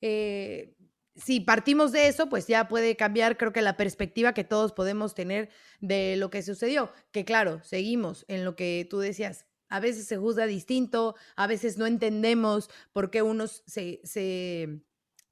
[0.00, 0.74] Eh,
[1.18, 5.14] si partimos de eso, pues ya puede cambiar, creo que la perspectiva que todos podemos
[5.14, 6.92] tener de lo que sucedió.
[7.10, 9.47] Que claro, seguimos en lo que tú decías.
[9.68, 14.80] A veces se juzga distinto, a veces no entendemos por qué unos se, se,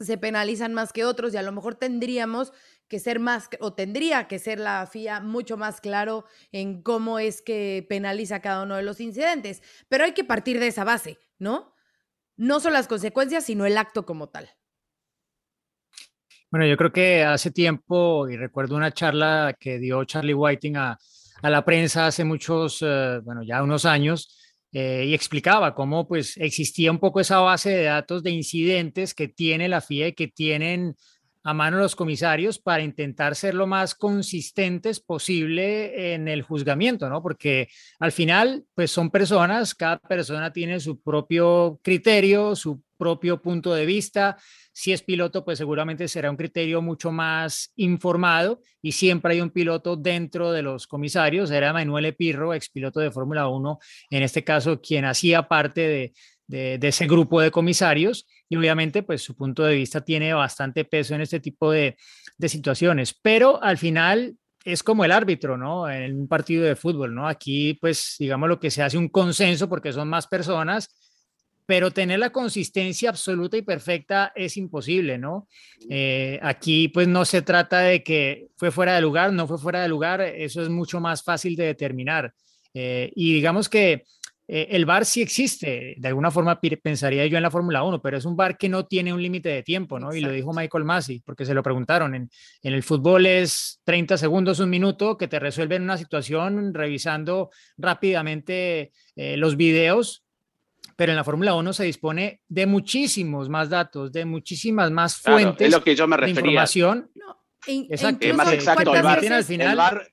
[0.01, 2.53] se penalizan más que otros y a lo mejor tendríamos
[2.89, 7.43] que ser más, o tendría que ser la FIA mucho más claro en cómo es
[7.43, 9.63] que penaliza cada uno de los incidentes.
[9.89, 11.75] Pero hay que partir de esa base, ¿no?
[12.37, 14.51] No son las consecuencias, sino el acto como tal.
[16.51, 20.99] Bueno, yo creo que hace tiempo, y recuerdo una charla que dio Charlie Whiting a,
[21.43, 24.37] la prensa hace muchos, eh, bueno, ya unos años,
[24.73, 29.29] eh, y explicaba cómo pues existía un poco esa base de datos de incidentes que
[29.29, 30.97] tiene la FIA y que tienen
[31.47, 37.23] a mano los comisarios para intentar ser lo más consistentes posible en el juzgamiento, ¿no?
[37.23, 37.69] Porque
[38.01, 43.87] al final, pues son personas, cada persona tiene su propio criterio, su propio punto de
[43.87, 44.37] vista.
[44.79, 49.49] Si es piloto, pues seguramente será un criterio mucho más informado y siempre hay un
[49.49, 51.51] piloto dentro de los comisarios.
[51.51, 53.79] Era Manuel Epirro, ex piloto de Fórmula 1,
[54.11, 56.13] en este caso, quien hacía parte
[56.47, 61.15] de, ese grupo de comisarios y obviamente pues su punto de vista tiene bastante peso
[61.15, 61.97] en este tipo de,
[62.37, 65.89] de situaciones, pero al final es como el árbitro, ¿no?
[65.89, 67.27] En un partido de fútbol, ¿no?
[67.27, 70.91] Aquí pues digamos lo que se hace un consenso porque son más personas
[71.67, 75.49] pero tener la consistencia absoluta y perfecta es imposible, ¿no?
[75.91, 79.83] Eh, aquí pues no se trata de que fue fuera de lugar, no fue fuera
[79.83, 82.33] de lugar, eso es mucho más fácil de determinar.
[82.73, 84.05] Eh, y digamos que
[84.49, 88.17] eh, el VAR sí existe, de alguna forma pensaría yo en la Fórmula 1, pero
[88.17, 90.15] es un VAR que no tiene un límite de tiempo, ¿no?
[90.15, 92.31] Y lo dijo Michael Massey, porque se lo preguntaron, en,
[92.63, 98.93] en, el fútbol es 30 segundos, un minuto, que te resuelven una situación revisando rápidamente
[99.17, 100.26] los videos
[100.95, 105.71] pero en la Fórmula 1 se dispone de muchísimos más datos, de muchísimas más fuentes
[105.71, 107.11] lo que yo me de información.
[107.15, 108.95] No, exacto, más exacto.
[108.95, 110.09] El bar, al final,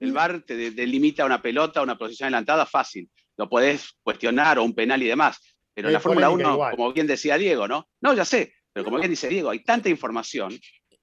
[0.00, 3.08] el bar, te delimita una pelota, una posición adelantada fácil.
[3.36, 5.38] Lo podés cuestionar o un penal y demás.
[5.74, 7.88] Pero en la Fórmula 1, como bien decía Diego, ¿no?
[8.00, 10.58] No, ya sé, pero como bien dice Diego, hay tanta información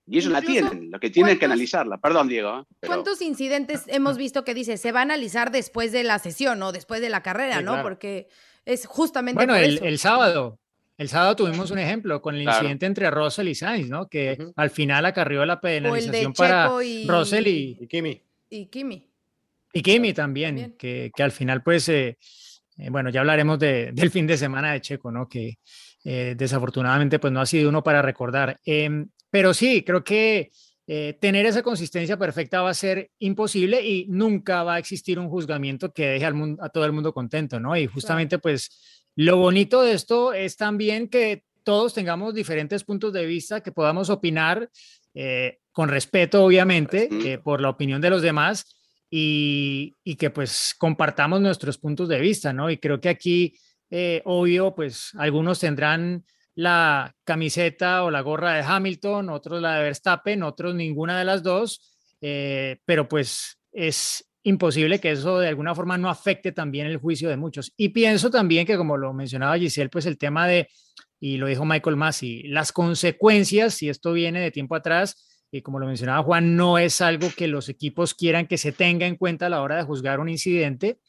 [0.08, 1.98] y ellos la tienen, lo que tienen que analizarla.
[1.98, 2.60] Perdón, Diego.
[2.60, 2.86] ¿eh?
[2.86, 6.72] ¿Cuántos incidentes hemos visto que dice se va a analizar después de la sesión o
[6.72, 7.82] después de la carrera, ¿no?
[7.82, 8.28] Porque
[8.66, 9.38] es justamente.
[9.38, 10.60] Bueno, el, sábado.
[10.98, 14.08] El sábado tuvimos un ejemplo con el incidente entre Russell y Sainz, ¿no?
[14.08, 16.70] Que al final acarrió la penalización para
[17.06, 18.22] Russell y, y, Kimi.
[18.50, 19.08] Y Kimi.
[19.74, 22.18] Y Kimi también, Que, que, al final, pues, eh,
[22.78, 25.28] eh, bueno, ya hablaremos de, del fin de semana de Checo, ¿no?
[25.28, 25.58] Que
[26.06, 28.58] eh, desafortunadamente, pues, no ha sido uno para recordar.
[28.64, 30.52] Em, pero sí, creo que
[30.86, 35.92] tener esa consistencia perfecta va a ser imposible y nunca va a existir un juzgamiento
[35.92, 37.76] que deje al mundo, a todo el mundo contento, ¿no?
[37.76, 38.70] Y justamente pues
[39.16, 44.10] lo bonito de esto es también que todos tengamos diferentes puntos de vista, que podamos
[44.10, 44.70] opinar
[45.14, 48.76] eh, con respeto, obviamente, eh, por la opinión de los demás
[49.10, 52.70] y, y, que pues compartamos nuestros puntos de vista, ¿no?
[52.70, 53.58] Y creo que aquí,
[53.90, 59.84] eh, obvio, pues algunos tendrán la camiseta o la gorra de Hamilton, otros la de
[59.84, 65.76] Verstappen, otros ninguna de las dos, eh, pero pues es imposible que eso de alguna
[65.76, 67.74] forma no afecte también el juicio de muchos.
[67.76, 70.70] Y pienso también que como lo mencionaba Giselle, pues el tema de,
[71.20, 75.80] y lo dijo Michael Massey, las consecuencias, si esto viene de tiempo atrás, y como
[75.80, 79.48] lo mencionaba Juan, no es algo que los equipos quieran que se tenga en cuenta
[79.48, 81.00] a la hora de juzgar un incidente,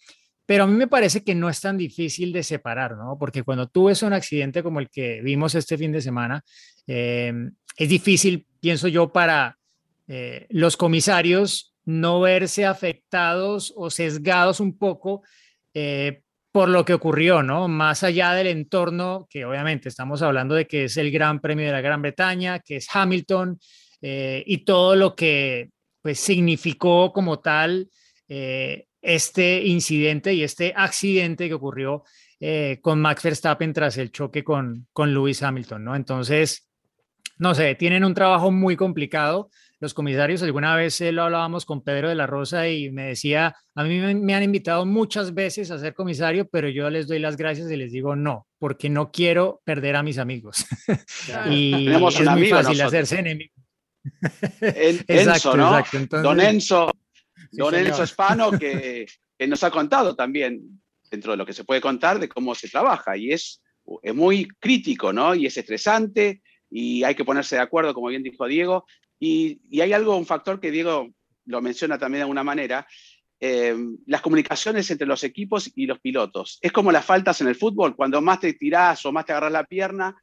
[0.46, 3.18] pero a mí me parece que no es tan difícil de separar, ¿no?
[3.18, 6.42] Porque cuando tú ves un accidente como el que vimos este fin de semana,
[6.86, 7.32] eh,
[7.76, 9.58] es difícil, pienso yo, para
[10.06, 15.22] eh, los comisarios no verse afectados o sesgados un poco
[15.74, 17.66] eh, por lo que ocurrió, ¿no?
[17.66, 21.72] Más allá del entorno, que obviamente estamos hablando de que es el Gran Premio de
[21.72, 23.58] la Gran Bretaña, que es Hamilton,
[24.00, 27.90] y todo lo que pues significó como tal
[29.06, 32.02] este incidente y este accidente que ocurrió
[32.40, 35.94] eh, con Max Verstappen tras el choque con, con Lewis Hamilton, ¿no?
[35.94, 36.68] Entonces,
[37.38, 39.48] no sé, tienen un trabajo muy complicado.
[39.78, 43.84] Los comisarios, alguna vez lo hablábamos con Pedro de la Rosa y me decía, a
[43.84, 47.70] mí me, han invitado muchas veces a ser comisario, pero yo les doy las gracias
[47.70, 50.66] y les digo no, porque no quiero perder a mis amigos.
[51.50, 53.52] y es muy fácil hacerse enemigo.
[54.60, 55.82] exacto, ¿no?
[56.22, 56.90] Don Enzo,
[57.52, 59.06] Don Enzo Espano, que,
[59.46, 60.80] nos ha contado también,
[61.10, 63.16] dentro de lo que se puede contar, de cómo se trabaja.
[63.16, 63.62] Y es,
[64.02, 65.34] es muy crítico, ¿no?
[65.34, 68.86] Y es estresante y hay que ponerse de acuerdo, como bien dijo Diego.
[69.18, 71.08] Y, hay algo, un factor que Diego
[71.44, 72.86] lo menciona también de alguna manera,
[73.38, 76.58] eh, las comunicaciones entre los equipos y los pilotos.
[76.60, 79.52] Es como las faltas en el fútbol, cuando más te tirás o más te agarras
[79.52, 80.16] la pierna,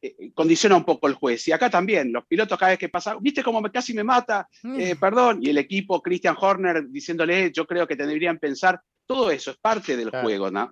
[0.00, 1.48] eh, eh, condiciona un poco el juez.
[1.48, 4.48] Y acá también, los pilotos cada vez que pasa, ¿viste cómo casi me mata?
[4.62, 4.98] Eh, mm.
[4.98, 5.38] perdón.
[5.42, 9.96] Y el equipo, Christian Horner, diciéndole, yo creo que deberían pensar, todo eso es parte
[9.96, 10.70] del juego, ¿no?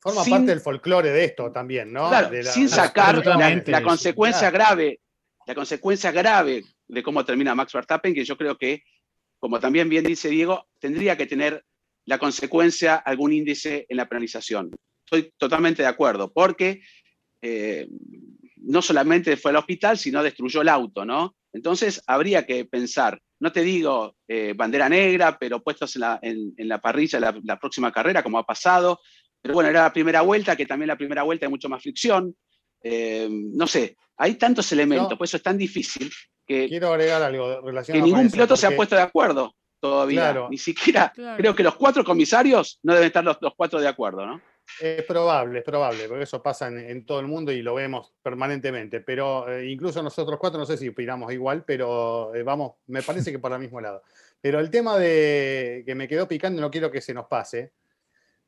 [0.00, 2.10] Forma parte del folclore de esto también, ¿no?
[2.44, 5.00] sin sacar la, consecuencia grave,
[5.46, 8.84] la consecuencia grave de cómo termina Max Verstappen, que yo creo que,
[9.40, 11.64] como también bien dice Diego, tendría que tener
[12.04, 14.70] la consecuencia algún índice en la penalización.
[15.04, 16.82] Estoy totalmente de acuerdo, porque
[17.46, 17.86] eh,
[18.62, 21.36] no solamente fue al hospital, sino destruyó el auto, ¿no?
[21.52, 26.54] Entonces habría que pensar, no te digo eh, bandera negra, pero puestos en la, en,
[26.56, 28.98] la parrilla la, la, próxima carrera, como ha pasado.
[29.42, 32.34] Pero bueno, era la primera vuelta, que también la primera vuelta hay mucho más fricción.
[32.82, 36.10] Eh, no sé, hay tantos elementos, por eso es tan difícil
[36.46, 40.46] que, quiero agregar algo que ningún piloto se ha puesto de acuerdo todavía.
[40.48, 44.24] Ni siquiera, creo que los cuatro comisarios no deben estar los, los cuatro de acuerdo,
[44.24, 44.40] ¿no?
[44.80, 49.00] Es probable, es probable, porque eso pasa en, todo el mundo y lo vemos permanentemente.
[49.00, 53.30] Pero eh, incluso nosotros cuatro, no sé si opinamos igual, pero eh, vamos, me parece
[53.30, 54.02] que por el mismo lado.
[54.40, 57.72] Pero el tema de que me quedó picando, no quiero que se nos pase.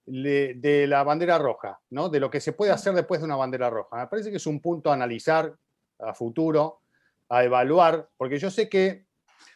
[0.07, 2.09] de la bandera roja, ¿no?
[2.09, 3.97] De lo que se puede hacer después de una bandera roja.
[3.97, 5.55] Me parece que es un punto a analizar
[5.99, 6.81] a futuro,
[7.29, 9.07] a evaluar, porque yo sé que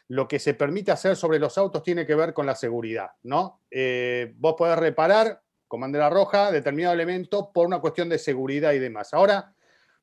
[0.08, 3.60] lo que se permite hacer sobre los autos tiene que ver con la seguridad, ¿no?
[3.70, 8.80] Eh, vos podés reparar con bandera roja determinado elemento por una cuestión de seguridad y
[8.80, 9.14] demás.
[9.14, 9.54] Ahora,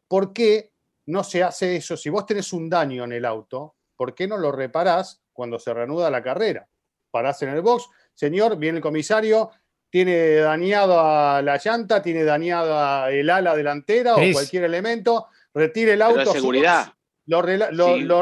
[0.08, 0.72] ¿por qué
[1.08, 1.98] no se hace eso?
[1.98, 5.74] Si vos tenés un daño en el auto, ¿por qué no lo reparás cuando se
[5.74, 6.70] reanuda la carrera?
[7.12, 9.52] Parás en el box, señor, viene el comisario,
[9.90, 16.02] tiene dañado a la llanta, tiene dañado el ala delantera o cualquier elemento, retire el
[16.02, 16.32] auto.
[16.32, 16.94] seguridad.
[17.26, 18.22] Lo, lo,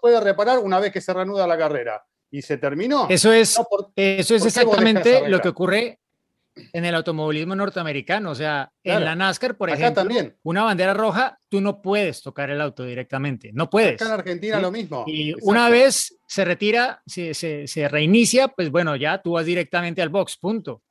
[0.00, 2.06] puede reparar una vez que se reanuda la carrera.
[2.30, 3.08] Y se terminó.
[3.08, 3.58] Eso es,
[3.96, 5.98] eso es exactamente lo que ocurre
[6.72, 8.30] en el automovilismo norteamericano.
[8.30, 10.36] O sea, en la NASCAR, por ejemplo, también.
[10.42, 13.50] una bandera roja, tú no puedes tocar el auto directamente.
[13.52, 13.94] No puedes.
[13.94, 15.04] Acá en Argentina lo mismo.
[15.06, 20.02] Y una vez se retira, se, se, se, reinicia, pues bueno, ya tú vas directamente
[20.02, 20.82] al box, punto.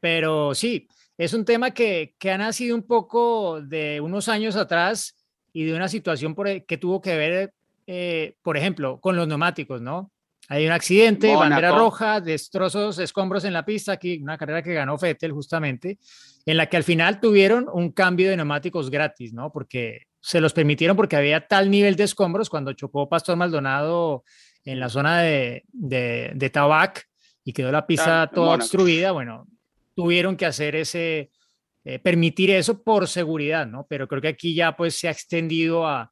[0.00, 5.16] Pero sí, es un tema que, que ha nacido un poco de unos años atrás
[5.52, 7.52] y de una situación por, e, que tuvo que ver,
[7.86, 10.10] eh, por ejemplo, con los neumáticos, ¿no?
[10.52, 14.98] Hay un accidente, bandera roja, destrozos, escombros en la pista, aquí una carrera que ganó
[14.98, 16.00] Fettel justamente,
[16.44, 19.52] en la que al final tuvieron un cambio de neumáticos gratis, ¿no?
[19.52, 24.24] Porque se los permitieron porque había tal nivel de escombros cuando chocó Pastor Maldonado
[24.64, 27.08] en la zona de, de, de Tabac
[27.44, 29.46] y quedó la pista toda obstruida, bueno,
[29.94, 31.30] tuvieron que hacer ese,
[31.84, 33.86] eh, permitir eso por seguridad, ¿no?
[33.88, 36.10] Pero creo que aquí ya pues se ha extendido a,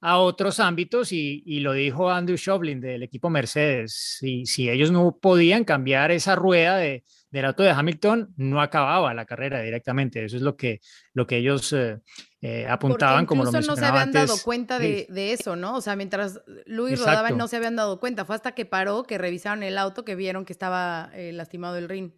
[0.00, 4.92] a otros ámbitos y, y, lo dijo Andrew Shoblin del equipo Mercedes, si, si ellos
[4.92, 10.24] no podían cambiar esa rueda de, del auto de Hamilton, no acababa la carrera directamente,
[10.24, 10.80] eso es lo que,
[11.14, 11.98] lo que ellos eh,
[12.40, 15.74] eh, apuntaban como lo no se habían dado cuenta de, de, eso, ¿no?
[15.74, 19.18] O sea, mientras Luis rodaba no se habían dado cuenta, fue hasta que paró, que
[19.18, 22.12] revisaron el auto, que vieron que estaba lastimado el ring.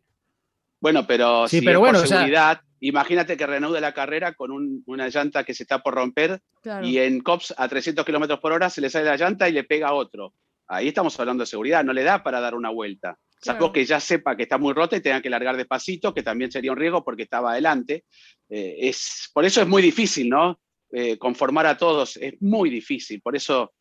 [0.81, 5.09] Bueno, pero sí, si pero bueno, por seguridad, imagínate que reanude la carrera con una
[5.09, 6.41] llanta que se está por romper
[6.83, 9.65] y en COPS a 300 kilómetros por hora se le sale la llanta y le
[9.65, 10.35] pega a otro.
[10.67, 13.19] Ahí estamos hablando de seguridad, no le da para dar una vuelta.
[13.43, 16.53] Salvo que ya sepa que está muy rota y tenga que largar despacito, que también
[16.53, 18.05] sería un riesgo porque estaba adelante.
[18.49, 20.61] Eh, es, por eso es muy difícil, ¿no?
[20.93, 23.21] Eh, conformar a todos, es muy difícil.
[23.23, 23.73] Por eso,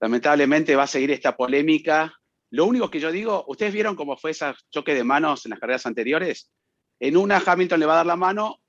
[0.00, 2.12] lamentablemente, va a seguir esta polémica
[2.50, 5.58] lo único que yo digo, ¿ustedes vieron cómo fue ese choque de manos en las
[5.58, 6.50] carreras anteriores?
[7.00, 8.60] En una Hamilton le va a dar la mano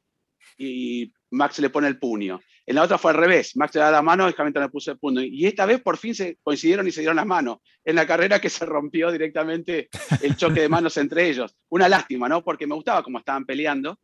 [0.57, 2.39] y Max le pone el puño.
[2.65, 4.91] En la otra fue al revés, Max le da la mano y Hamilton le puso
[4.91, 5.21] el puño.
[5.21, 7.59] Y esta vez por fin se coincidieron y se dieron las manos.
[7.85, 9.87] En la carrera que se rompió directamente
[10.21, 11.55] el choque de manos entre ellos.
[11.69, 12.43] Una lástima, ¿no?
[12.43, 13.99] Porque me gustaba cómo estaban peleando.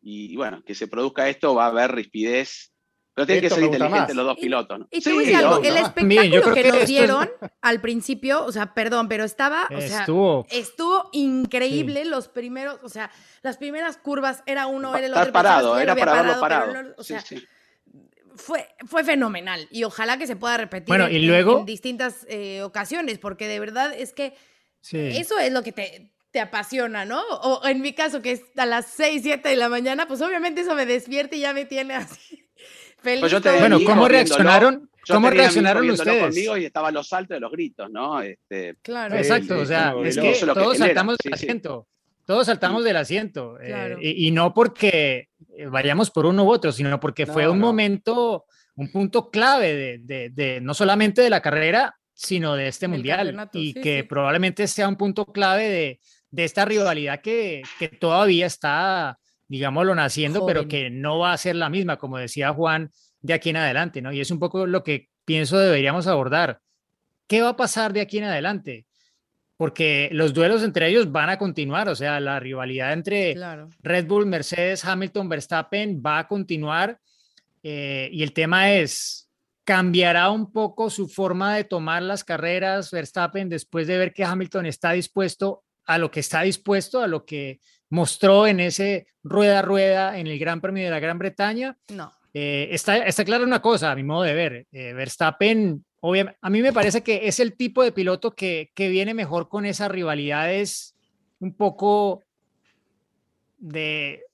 [0.00, 2.72] Y bueno, que se produzca esto va a haber rispidez
[3.18, 4.88] pero tienen que ser inteligentes los dos pilotos, ¿no?
[4.92, 7.28] Y, sí, algo, el espectáculo que, nos dieron
[7.60, 12.88] al principio, o sea, perdón, pero estaba, o sea, estuvo, estuvo increíble los primeros, o
[12.88, 13.10] sea,
[13.42, 15.32] las primeras curvas era uno, era el otro.
[15.32, 16.94] parado, era para verlo parado.
[16.96, 17.24] o sea,
[18.36, 22.62] fue, fue fenomenal y ojalá que se pueda repetir bueno, y luego, en, distintas eh,
[22.62, 24.34] ocasiones, porque de verdad es que
[24.92, 27.20] eso es lo que te, te apasiona, ¿no?
[27.20, 30.60] O en mi caso, que es a las 6, 7 de la mañana, pues obviamente
[30.60, 32.47] eso me despierta y ya me tiene así
[33.02, 34.88] pues bueno, ¿cómo reaccionaron?
[35.06, 36.24] ¿Cómo reaccionaron ustedes?
[36.24, 38.20] conmigo y estaban los saltos de los gritos, ¿no?
[38.20, 39.16] Este, claro.
[39.16, 41.86] Exacto, o sea, es que todos saltamos del asiento.
[42.24, 43.56] Todos saltamos del asiento.
[44.00, 48.90] y, no porque eh, vayamos por uno u otro, sino porque fue un momento, un
[48.92, 53.48] punto clave de, de, no solamente de la carrera, sino de este mundial.
[53.54, 59.18] Y que probablemente sea un punto clave de, de esta rivalidad que, que todavía está
[59.48, 63.50] digámoslo, naciendo, pero que no va a ser la misma, como decía Juan, de aquí
[63.50, 64.12] en adelante, ¿no?
[64.12, 66.60] Y es un poco lo que pienso deberíamos abordar.
[67.26, 68.86] ¿Qué va a pasar de aquí en adelante?
[69.56, 73.34] Porque los duelos entre ellos van a continuar, o sea, la rivalidad entre
[73.82, 77.00] Red Bull, Mercedes, Hamilton, Verstappen va a continuar.
[77.62, 79.28] Eh, y el tema es,
[79.64, 84.66] ¿cambiará un poco su forma de tomar las carreras Verstappen después de ver que Hamilton
[84.66, 90.18] está dispuesto a lo que está dispuesto, a lo que mostró en ese rueda rueda
[90.18, 91.76] en el Gran Premio de la Gran Bretaña.
[91.88, 92.12] No.
[92.34, 94.66] Eh, está, está clara una cosa, a mi modo de ver.
[94.72, 98.88] Eh, Verstappen, obviamente, a mí me parece que es el tipo de piloto que, que
[98.88, 100.94] viene mejor con esas rivalidades
[101.40, 102.22] un poco
[103.58, 104.24] de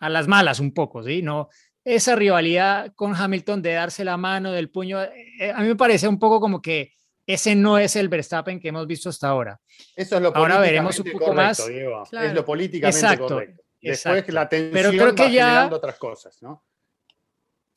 [0.00, 1.22] a las malas, un poco, ¿sí?
[1.22, 1.48] No,
[1.84, 6.06] esa rivalidad con Hamilton de darse la mano del puño, eh, a mí me parece
[6.06, 6.92] un poco como que
[7.28, 9.60] ese no es el Verstappen que hemos visto hasta ahora.
[9.94, 11.60] Eso es lo ahora veremos un poco más.
[11.60, 13.62] Es lo políticamente exacto, correcto.
[13.82, 15.46] Después la tensión Pero creo que va ya...
[15.46, 16.64] generando otras cosas, ¿no?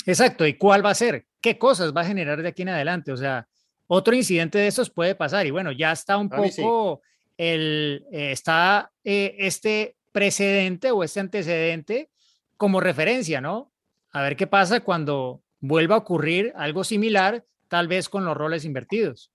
[0.06, 1.26] Exacto, ¿y cuál va a ser?
[1.42, 3.12] ¿Qué cosas va a generar de aquí en adelante?
[3.12, 3.46] O sea,
[3.88, 7.02] otro incidente de esos puede pasar y bueno, ya está un poco
[7.38, 12.10] el, eh, está eh, este precedente o este antecedente
[12.56, 13.74] como referencia, ¿no?
[14.14, 18.64] A ver qué pasa cuando vuelva a ocurrir algo similar, tal vez con los roles
[18.64, 19.30] invertidos.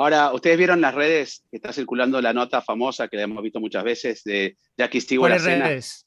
[0.00, 3.84] Ahora, ustedes vieron las redes que está circulando la nota famosa que hemos visto muchas
[3.84, 5.30] veces de Jackie Stewart.
[5.30, 6.06] ¿Cuáles redes?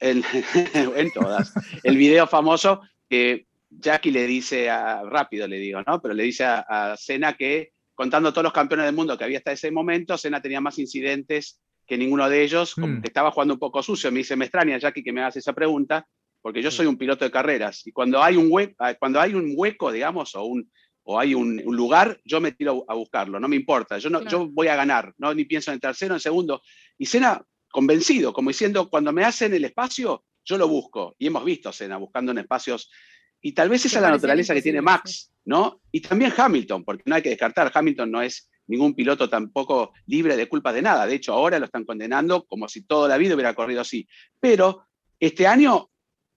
[0.00, 0.24] En,
[0.96, 1.52] en, todas.
[1.84, 6.02] El video famoso que Jackie le dice a, rápido le digo, ¿no?
[6.02, 9.38] Pero le dice a, a Cena que contando todos los campeones del mundo que había
[9.38, 13.02] hasta ese momento, Cena tenía más incidentes que ninguno de ellos, mm.
[13.02, 14.10] que estaba jugando un poco sucio.
[14.10, 16.08] Me dice, me extraña, Jackie, que me hagas esa pregunta,
[16.42, 19.52] porque yo soy un piloto de carreras y cuando hay un, hueco, cuando hay un
[19.54, 20.68] hueco, digamos, o, un,
[21.10, 24.46] o hay un, lugar, yo me tiro a buscarlo, no me importa, yo, no, yo
[24.46, 26.62] voy a ganar, no ni pienso en el tercero, en segundo.
[26.96, 31.16] Y Cena convencido, como diciendo, cuando me hacen el espacio, yo lo busco.
[31.18, 32.92] Y hemos visto Cena buscando en espacios.
[33.40, 35.80] Y tal vez esa es la naturaleza que tiene Max, ¿no?
[35.90, 40.36] Y también Hamilton, porque no hay que descartar, Hamilton no es ningún piloto tampoco libre
[40.36, 41.08] de culpa de nada.
[41.08, 44.06] De hecho, ahora lo están condenando como si toda la vida hubiera corrido así.
[44.38, 44.86] Pero
[45.18, 45.90] este año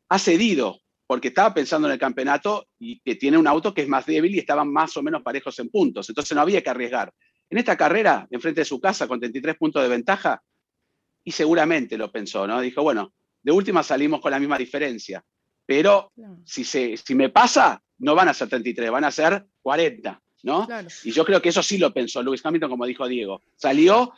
[0.09, 0.79] ha cedido
[1.13, 4.33] porque estaba pensando en el campeonato y que tiene un auto que es más débil
[4.33, 6.09] y estaban más o menos parejos en puntos.
[6.09, 7.13] Entonces no había que arriesgar.
[7.51, 10.41] En esta carrera, enfrente de su casa, con 33 puntos de ventaja,
[11.23, 12.59] y seguramente lo pensó, ¿no?
[12.59, 15.23] Dijo, bueno, de última salimos con la misma diferencia,
[15.67, 16.11] pero
[16.43, 20.67] si, se, si me pasa, no van a ser 33, van a ser 40, ¿no?
[21.03, 23.43] Y yo creo que eso sí lo pensó Lewis Hamilton, como dijo Diego.
[23.55, 24.13] Salió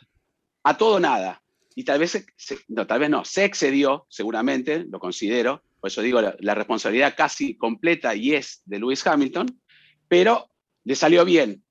[0.62, 1.42] a todo nada.
[1.74, 2.26] Y tal vez,
[2.68, 7.56] no, tal vez no, se excedió, seguramente, lo considero, por eso digo, la, responsabilidad casi
[7.56, 9.46] completa y es de Lewis Hamilton,
[10.08, 10.50] pero
[10.84, 11.62] le salió bien,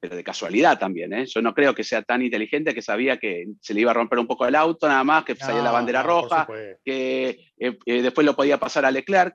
[0.00, 1.12] pero de casualidad también.
[1.12, 1.26] ¿eh?
[1.26, 4.18] Yo no creo que sea tan inteligente que sabía que se le iba a romper
[4.18, 6.46] un poco el auto, nada más, que salía la bandera roja,
[6.84, 9.34] que eh, eh, después lo podía pasar a Leclerc.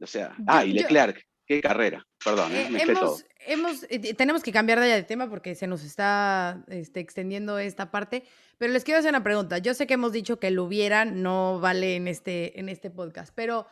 [0.00, 3.86] O sea, ah, y Leclerc, qué carrera, perdón, eh, me hemos, hemos
[4.16, 8.24] tenemos que cambiar de, de tema porque se nos está este, extendiendo esta parte.
[8.58, 9.58] Pero les quiero hacer una pregunta.
[9.58, 13.32] Yo sé que hemos dicho que lo hubieran no vale en este, en este podcast,
[13.34, 13.66] pero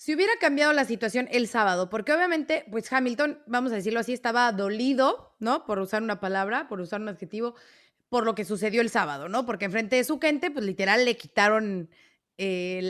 [0.00, 4.14] si hubiera cambiado la situación el sábado, porque obviamente, pues Hamilton, vamos a decirlo así,
[4.14, 5.66] estaba dolido, ¿no?
[5.66, 7.54] Por usar una palabra, por usar un adjetivo,
[8.08, 9.44] por lo que sucedió el sábado, ¿no?
[9.44, 11.90] Porque enfrente de su gente, pues literal le quitaron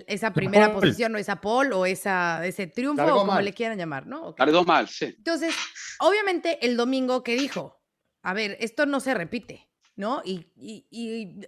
[0.06, 4.06] esa primera posición o esa pole o esa, ese triunfo o como le quieran llamar,
[4.06, 4.34] ¿no?
[4.34, 5.06] Cargó mal, sí.
[5.06, 5.54] Entonces,
[5.98, 7.80] obviamente el domingo que dijo,
[8.22, 9.70] a ver, esto no se repite.
[10.00, 10.22] ¿no?
[10.24, 11.46] Y,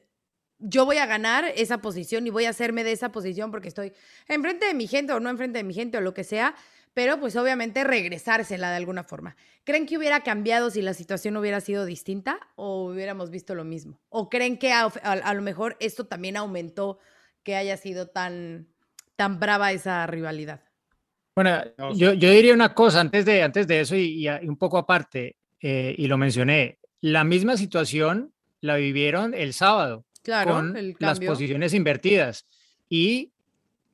[0.64, 3.92] yo voy a ganar esa posición y voy a hacerme de esa posición porque estoy
[4.28, 6.54] enfrente de mi gente o no enfrente de mi gente o lo que sea,
[6.94, 9.34] pero pues obviamente regresársela de alguna forma.
[9.64, 13.98] ¿Creen que hubiera cambiado si la situación hubiera sido distinta o hubiéramos visto lo mismo?
[14.08, 17.00] ¿O creen que a, lo mejor esto también aumentó
[17.42, 18.68] que haya sido tan,
[19.16, 20.60] tan brava esa rivalidad?
[21.34, 21.62] Bueno,
[21.94, 26.06] yo, diría una cosa antes de, antes de eso y, un poco aparte, eh, y
[26.06, 30.04] lo mencioné, la misma situación la vivieron el sábado
[30.44, 32.46] con las posiciones invertidas.
[32.88, 33.32] Y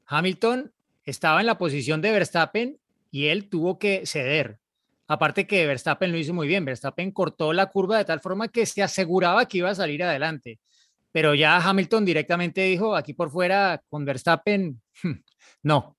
[0.06, 0.72] Hamilton
[1.04, 2.78] estaba en la posición de Verstappen
[3.10, 4.58] y él tuvo que ceder.
[5.06, 8.66] Aparte que Verstappen lo hizo muy bien, Verstappen cortó la curva de tal forma que
[8.66, 10.58] se aseguraba que iba a salir adelante.
[11.18, 14.80] Pero ya Hamilton directamente dijo, aquí por fuera con Verstappen,
[15.64, 15.98] no.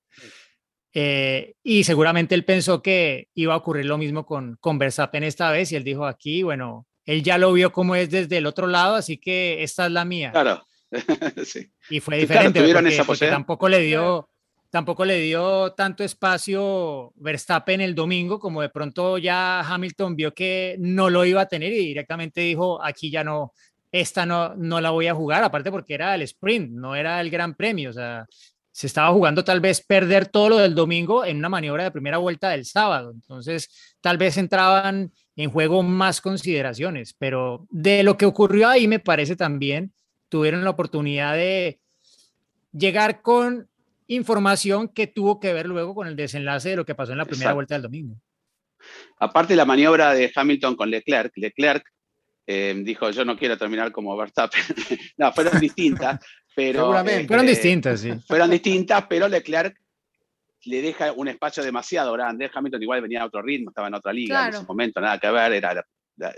[0.94, 5.50] Eh, y seguramente él pensó que iba a ocurrir lo mismo con, con Verstappen esta
[5.50, 8.66] vez y él dijo aquí, bueno, él ya lo vio como es desde el otro
[8.66, 10.32] lado, así que esta es la mía.
[10.32, 10.64] Claro.
[11.44, 11.70] sí.
[11.90, 12.62] Y fue diferente
[13.04, 14.26] porque, tampoco le dio
[14.70, 20.76] tampoco le dio tanto espacio Verstappen el domingo, como de pronto ya Hamilton vio que
[20.78, 23.52] no lo iba a tener y directamente dijo, aquí ya no,
[23.92, 27.30] esta no, no la voy a jugar, aparte porque era el sprint, no era el
[27.30, 28.26] gran premio, o sea,
[28.72, 32.18] se estaba jugando tal vez perder todo lo del domingo en una maniobra de primera
[32.18, 38.26] vuelta del sábado, entonces tal vez entraban en juego más consideraciones, pero de lo que
[38.26, 39.92] ocurrió ahí me parece también
[40.28, 41.80] tuvieron la oportunidad de
[42.72, 43.68] llegar con
[44.06, 47.24] información que tuvo que ver luego con el desenlace de lo que pasó en la
[47.24, 48.16] primera vuelta del domingo.
[49.18, 51.84] Aparte de la maniobra de Hamilton con Leclerc, Leclerc
[52.52, 54.60] eh, dijo yo no quiero terminar como Verstappen.
[55.18, 56.18] no, fueron distintas,
[56.56, 56.80] pero...
[56.80, 57.28] Seguramente.
[57.28, 58.12] fueron eh, distintas, sí.
[58.26, 59.76] Fueron distintas, pero Leclerc
[60.64, 62.50] le deja un espacio demasiado grande.
[62.52, 65.30] Hamilton igual venía a otro ritmo, estaba en otra liga en ese momento, nada que
[65.30, 65.86] ver, era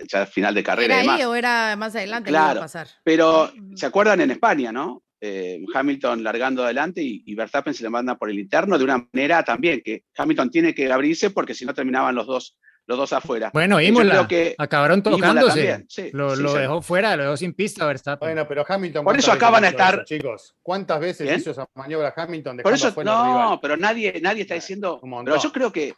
[0.06, 1.02] ya final de carrera.
[1.02, 2.88] ¿Era ahí o era más adelante claro, pasar?
[3.02, 5.02] Pero, ¿se acuerdan en España, no?
[5.18, 9.42] Eh, Hamilton largando adelante y, Verstappen se le manda por el interno de una manera
[9.42, 12.58] también que Hamilton tiene que abrirse porque si no terminaban los dos
[12.92, 13.50] los dos afuera.
[13.52, 15.86] Bueno, Imola, que acabaron tocándose.
[16.12, 18.28] lo, dejó fuera, lo dejó sin pista Verstappen.
[18.28, 19.04] Bueno, pero Hamilton.
[19.04, 20.04] Por eso acaban de estar.
[20.04, 22.58] chicos, ¿cuántas veces hizo esa maniobra Hamilton?
[22.58, 25.00] Por eso, no, pero nadie, nadie está diciendo.
[25.24, 25.94] Pero yo creo que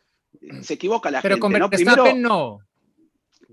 [0.63, 1.49] se equivoca la pero gente.
[1.53, 2.61] Pero con Verstappen no.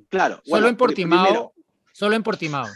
[0.10, 0.42] Claro.
[0.44, 1.54] Solo en Portimao.
[1.92, 2.68] solo en Portimao.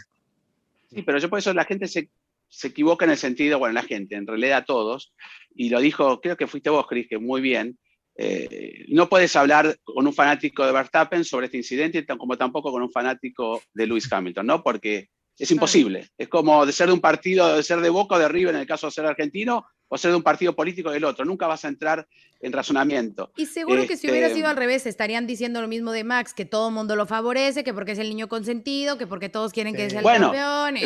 [0.90, 2.08] Sí, pero yo por eso la gente se,
[2.48, 5.12] se equivoca en el sentido, bueno, la gente, en realidad todos,
[5.54, 7.78] y lo dijo, creo que fuiste vos, Chris, que muy bien,
[8.18, 12.82] eh, no puedes hablar con un fanático de Verstappen sobre este incidente, como tampoco con
[12.82, 14.62] un fanático de Lewis Hamilton, ¿no?
[14.62, 16.08] Porque es imposible.
[16.16, 18.62] Es como de ser de un partido, de ser de Boca o de River en
[18.62, 21.24] el caso de ser argentino, o ser de un partido político del otro.
[21.24, 22.06] Nunca vas a entrar
[22.40, 23.32] en razonamiento.
[23.36, 26.34] Y seguro que si hubiera sido este al revés, estarían diciendo lo mismo de Max,
[26.34, 29.52] que todo el mundo lo favorece, que porque es el niño consentido, que porque todos
[29.52, 30.76] quieren que sea el bueno, campeón.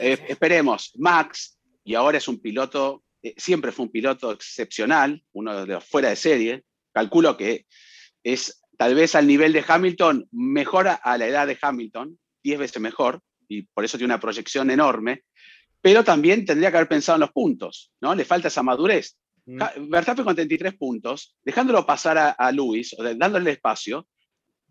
[0.00, 5.64] Eh, esperemos, Max, y ahora es un piloto, eh, siempre fue un piloto excepcional, uno
[5.64, 6.64] de los fuera de serie,
[6.98, 7.66] calculo que
[8.22, 12.80] es tal vez al nivel de Hamilton, mejor a la edad de Hamilton, 10 veces
[12.80, 15.24] mejor, y por eso tiene una proyección enorme,
[15.80, 18.14] pero también tendría que haber pensado en los puntos, ¿no?
[18.14, 19.16] Le falta esa madurez.
[19.46, 19.88] Mm.
[19.88, 24.06] Verstappen con 33 puntos, dejándolo pasar a, a Luis, o dándole espacio,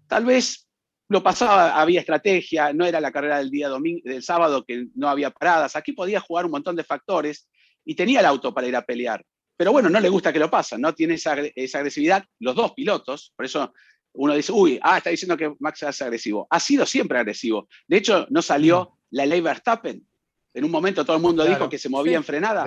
[0.07, 0.67] tal vez
[1.09, 5.07] lo pasaba, había estrategia, no era la carrera del día domingo, del sábado que no
[5.07, 7.49] había paradas, aquí podía jugar un montón de factores
[7.85, 9.23] y tenía el auto para ir a pelear.
[9.57, 12.73] Pero bueno, no le gusta que lo pasen, no tiene esa, esa agresividad, los dos
[12.73, 13.73] pilotos, por eso
[14.13, 16.47] uno dice, uy, ah, está diciendo que Max es agresivo.
[16.49, 17.67] Ha sido siempre agresivo.
[17.87, 18.97] De hecho, no salió mm.
[19.11, 20.07] la ley Verstappen.
[20.53, 22.63] En un momento todo el mundo dijo que se movía en frenada.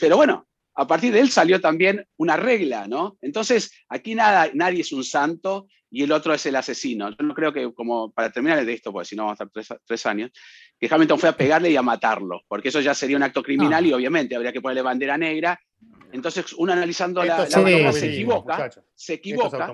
[0.00, 3.16] pero bueno, a partir de él salió también una regla, ¿no?
[3.22, 7.10] Entonces, aquí nada, nadie es un santo y el otro es el asesino.
[7.10, 9.80] Yo no creo que, como para terminar de esto, porque si no vamos a estar
[9.86, 10.30] tres, años,
[10.78, 13.86] que Hamilton fue a pegarle y a matarlo, porque eso ya sería un acto criminal
[13.86, 15.58] y obviamente habría que ponerle bandera negra
[16.14, 17.46] entonces, uno analizando la, la
[17.92, 19.72] se equivoca, se equivoca.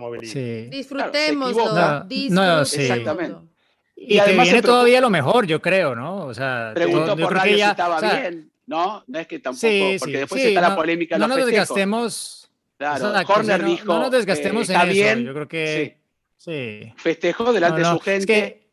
[0.70, 2.06] Disfrutémoslo.
[2.30, 3.50] no, Exactamente.
[3.94, 6.24] Y, además viene todavía lo mejor, yo creo, ¿no?
[6.24, 9.04] O sea, preguntó por radio si estaba bien, ¿no?
[9.06, 9.66] No es que tampoco,
[9.98, 11.18] porque después está la polémica.
[11.18, 12.50] No, nos desgastemos.
[12.78, 13.84] Claro, Corner dijo.
[13.92, 15.26] No nos desgastemos en bien, eso.
[15.26, 15.99] Yo creo que.
[16.40, 16.94] Sí.
[16.96, 18.72] Festejó delante de su gente.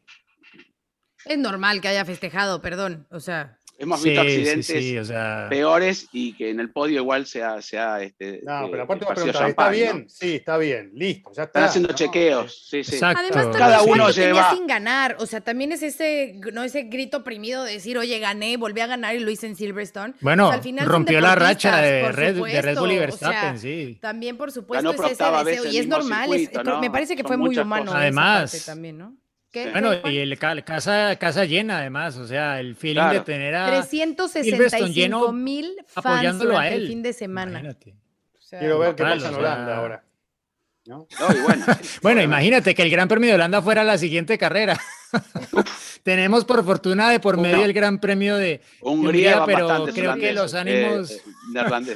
[1.26, 3.06] es normal que haya festejado, perdón.
[3.12, 3.57] O sea.
[3.80, 5.12] Hemos visto accidentes
[5.50, 7.62] peores y que en el podio igual sea.
[7.62, 10.10] sea este, no, pero aparte eh, ¿está bien?
[10.10, 11.60] Sí, está bien, listo, ya está.
[11.60, 12.98] Están haciendo chequeos, sí, sí.
[13.04, 14.52] Además, cada uno lleva.
[14.56, 18.58] sin ganar, o sea, también es ese, no ese grito oprimido de decir, oye, gané,
[18.58, 20.16] volví a ganar y lo hice en Silverstone.
[20.22, 24.00] Bueno, al final rompió la racha de Red, de Red, Bull y Verstappen, sí.
[24.02, 26.30] También, por supuesto, es ese deseo y es normal.
[26.82, 27.92] me parece que fue muy humano.
[27.94, 29.16] Además, también, ¿no?
[29.72, 35.32] Bueno, y el casa, casa llena además, o sea, el feeling de tener a 365
[35.32, 37.76] mil fans durante el fin de semana.
[38.50, 40.04] Quiero ver qué pasa en Holanda ahora.
[42.02, 44.80] bueno, imagínate que el Gran Premio de Holanda fuera la siguiente carrera.
[46.04, 50.54] Tenemos por fortuna de por medio el Gran Premio de Hungría, pero creo que los
[50.54, 51.22] eh, ánimos eh,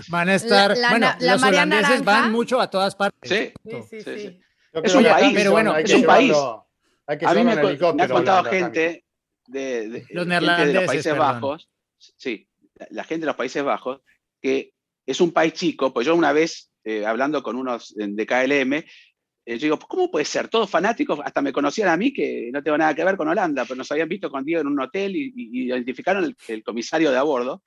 [0.10, 0.76] van a estar.
[0.90, 3.30] bueno, los holandeses van mucho a todas partes.
[3.30, 3.54] Sí,
[3.90, 4.40] sí, sí.
[4.74, 6.36] Es un país, pero bueno, es un país
[7.20, 7.52] a mí me,
[8.04, 9.06] ha contado gente
[9.48, 10.28] de, los,
[10.88, 12.48] Países Bajos, sí,
[12.90, 14.02] la gente de los Países Bajos,
[14.42, 14.74] que
[15.06, 19.58] es un país chico, pues yo una vez, eh, hablando con unos de KLM, eh,
[19.58, 20.48] yo digo, ¿cómo puede ser?
[20.48, 23.64] Todos fanáticos, hasta me conocían a mí, que no tengo nada que ver con Holanda,
[23.66, 25.34] pero nos habían visto contigo en un hotel y,
[25.66, 27.64] identificaron el, el, comisario de a bordo.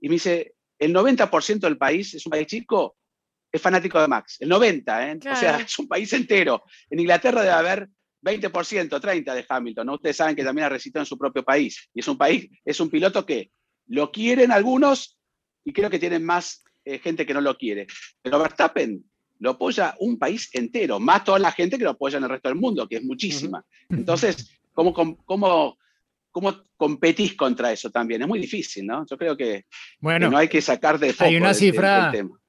[0.00, 2.96] Y me dice, el 90% del país es un país chico,
[3.52, 4.36] es fanático de Max.
[4.40, 5.18] El 90, ¿eh?
[5.18, 6.62] O sea, es un país entero.
[6.90, 7.88] En Inglaterra debe haber
[8.22, 9.94] 20%, 30% de Hamilton, ¿no?
[9.94, 11.88] Ustedes saben que también ha resistido en su propio país.
[11.94, 13.50] Y es un país, es un piloto que
[13.88, 15.18] lo quieren algunos
[15.64, 17.86] y creo que tienen más eh, gente que no lo quiere.
[18.22, 19.04] Pero Verstappen
[19.38, 22.48] lo apoya un país entero, más toda la gente que lo apoya en el resto
[22.48, 23.64] del mundo, que es muchísima.
[23.88, 24.94] Entonces, ¿cómo,
[25.24, 25.78] cómo,
[26.30, 28.22] cómo competís contra eso también?
[28.22, 29.04] Es muy difícil, ¿no?
[29.08, 29.66] Yo creo que,
[30.00, 32.40] bueno, no hay que sacar de foco hay una cifra, tema.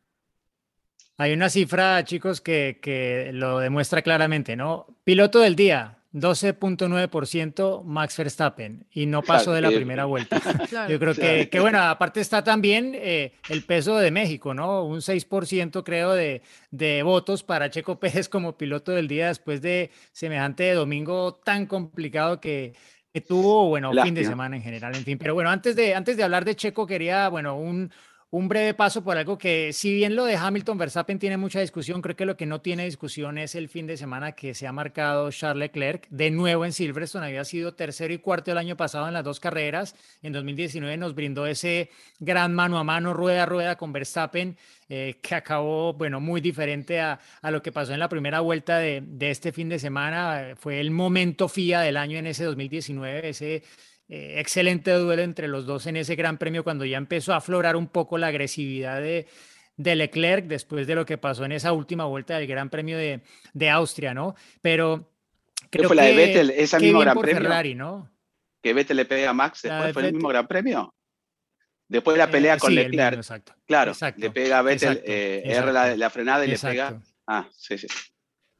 [1.19, 4.85] Hay una cifra, chicos, que, lo demuestra claramente, ¿no?
[5.03, 10.39] Piloto del día, 12.9% Max Verstappen y no pasó de la primera vuelta.
[10.87, 14.83] Yo creo que, que, bueno, aparte está también eh, el peso de México, ¿no?
[14.83, 19.89] Un 6% creo de, de, votos para Checo Pérez como piloto del día después de
[20.11, 22.73] semejante domingo tan complicado que,
[23.11, 25.17] que tuvo, bueno, fin de semana en general, en fin.
[25.17, 27.91] Pero bueno, antes de, antes de hablar de Checo, quería, bueno, un,
[28.29, 32.01] un breve paso por algo que, si bien lo de Hamilton Verstappen tiene mucha discusión,
[32.01, 34.73] creo que lo que no tiene discusión es el fin de semana que se ha
[34.73, 39.07] marcado Charles Leclerc, de nuevo en Silverstone, había sido tercero y cuarto el año pasado
[39.07, 43.45] en las dos carreras, en 2019 nos brindó ese gran mano a mano, rueda a
[43.45, 44.57] rueda con Verstappen,
[44.89, 48.77] eh, que acabó, bueno, muy diferente a, a, lo que pasó en la primera vuelta
[48.77, 53.29] de, de este fin de semana, fue el momento FIA del año en ese 2019,
[53.29, 53.63] ese
[54.09, 57.75] eh, excelente duelo entre los dos en ese gran premio cuando ya empezó a aflorar
[57.75, 59.27] un poco la agresividad de,
[59.75, 63.21] de Leclerc después de lo que pasó en esa última vuelta del Gran Premio de,
[63.53, 64.35] de Austria, ¿no?
[64.61, 65.11] Pero
[65.69, 67.41] creo fue que, la de Vettel, esa misma Gran Premio?
[67.41, 68.11] Ferrari, ¿no?
[68.61, 70.93] que Vettel le pega a Max después, fue el mismo Gran Premio.
[71.87, 73.23] Después de la pelea eh, con Leclerc.
[73.65, 77.01] claro, le pega a Vettel, eh, la, frenada y le pega.
[77.25, 77.87] Ah, sí, sí.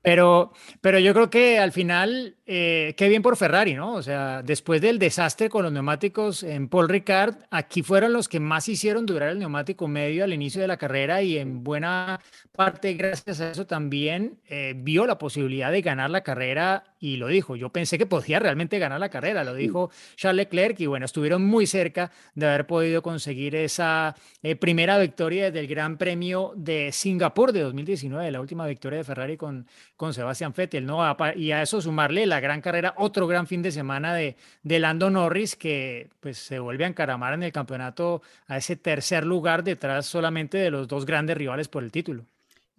[0.07, 3.95] Pero, pero yo creo que al final, eh, qué bien por Ferrari, ¿no?
[3.95, 8.39] O sea, después del desastre con los neumáticos en Paul Ricard, aquí fueron los que
[8.39, 12.21] más hicieron durar el neumático medio al inicio de la carrera y en buena
[12.53, 17.27] parte, gracias a eso, también eh, vio la posibilidad de ganar la carrera y lo
[17.27, 17.57] dijo.
[17.57, 21.45] Yo pensé que podía realmente ganar la carrera, lo dijo Charles Leclerc y bueno, estuvieron
[21.45, 27.51] muy cerca de haber podido conseguir esa eh, primera victoria del Gran Premio de Singapur
[27.51, 29.67] de 2019, la última victoria de Ferrari con,
[29.97, 31.17] con Sebastián Vettel, ¿no?
[31.35, 35.09] Y a eso sumarle la gran carrera, otro gran fin de semana de, de Lando
[35.09, 40.05] Norris que pues se vuelve a encaramar en el campeonato a ese tercer lugar detrás
[40.05, 42.23] solamente de los dos grandes rivales por el título.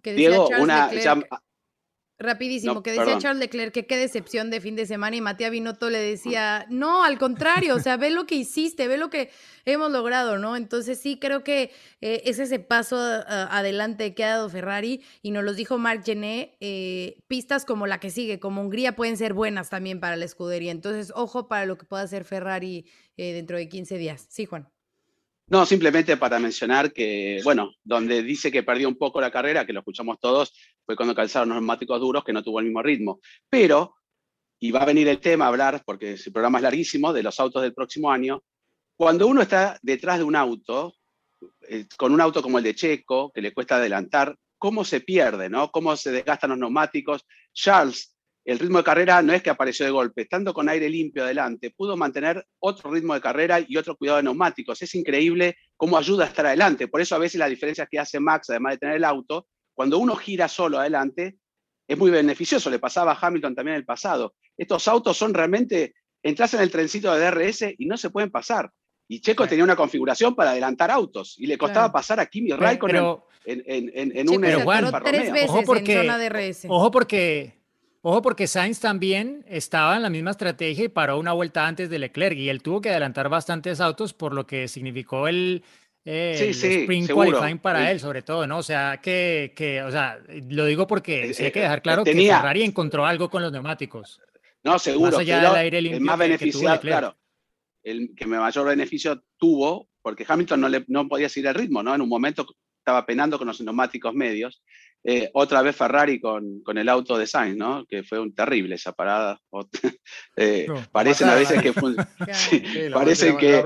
[0.02, 0.88] Diego, una,
[2.20, 5.88] Rapidísimo, que decía Charles Leclerc que qué decepción de fin de semana y Matías Binotto
[5.88, 9.30] le decía, no, al contrario, o sea, ve lo que hiciste, ve lo que
[9.64, 10.56] hemos logrado, ¿no?
[10.56, 15.44] Entonces sí, creo que eh, es ese paso adelante que ha dado Ferrari y nos
[15.44, 19.70] lo dijo Marc Gené, eh, pistas como la que sigue, como Hungría, pueden ser buenas
[19.70, 20.72] también para la escudería.
[20.72, 22.84] Entonces, ojo para lo que pueda hacer Ferrari
[23.16, 24.26] eh, dentro de 15 días.
[24.28, 24.68] Sí, Juan.
[25.50, 29.72] No, simplemente para mencionar que, bueno, donde dice que perdió un poco la carrera, que
[29.72, 30.52] lo escuchamos todos,
[30.84, 33.20] fue cuando calzaron los neumáticos duros, que no tuvo el mismo ritmo.
[33.48, 33.94] Pero,
[34.60, 37.40] y va a venir el tema a hablar, porque el programa es larguísimo, de los
[37.40, 38.42] autos del próximo año,
[38.94, 40.94] cuando uno está detrás de un auto,
[41.68, 45.48] eh, con un auto como el de Checo, que le cuesta adelantar, ¿cómo se pierde,
[45.48, 45.70] no?
[45.70, 47.24] ¿Cómo se desgastan los neumáticos?
[47.54, 48.14] Charles
[48.48, 51.70] el ritmo de carrera no es que apareció de golpe, estando con aire limpio adelante,
[51.70, 54.80] pudo mantener otro ritmo de carrera y otro cuidado de neumáticos.
[54.80, 56.88] Es increíble cómo ayuda a estar adelante.
[56.88, 59.98] Por eso a veces la diferencia que hace Max, además de tener el auto, cuando
[59.98, 61.36] uno gira solo adelante,
[61.86, 62.70] es muy beneficioso.
[62.70, 64.34] Le pasaba a Hamilton también en el pasado.
[64.56, 65.92] Estos autos son realmente,
[66.22, 68.70] entras en el trencito de DRS y no se pueden pasar.
[69.08, 73.04] Y Checo tenía una configuración para adelantar autos y le costaba pasar a Kimi Raikkonen
[73.44, 76.64] en, en, en, un tres veces ojo porque, en zona DRS.
[76.66, 77.57] Ojo porque
[78.10, 81.98] Ojo porque Sainz también estaba en la misma estrategia y paró una vuelta antes de
[81.98, 85.62] Leclerc y él tuvo que adelantar bastantes autos por lo que significó el,
[86.06, 88.56] eh, sprint qualifying para él, sobre todo, ¿no?
[88.56, 92.62] O sea, que, que o sea, lo digo porque hay que dejar claro que Ferrari
[92.62, 94.22] encontró algo con los neumáticos.
[94.64, 95.10] No, seguro.
[95.10, 97.14] Más allá del aire limpio el más beneficiado, claro.
[97.82, 101.94] El que mayor beneficio tuvo, porque Hamilton no, le, no podía seguir el ritmo, ¿no?
[101.94, 102.46] En un momento
[102.78, 104.62] estaba penando con los neumáticos medios
[105.04, 107.86] eh, otra vez Ferrari con, con, el auto de Sainz, ¿no?
[107.86, 109.40] Que fue un terrible esa parada.
[110.36, 111.72] eh, parecen a veces que,
[112.92, 113.62] parecen que,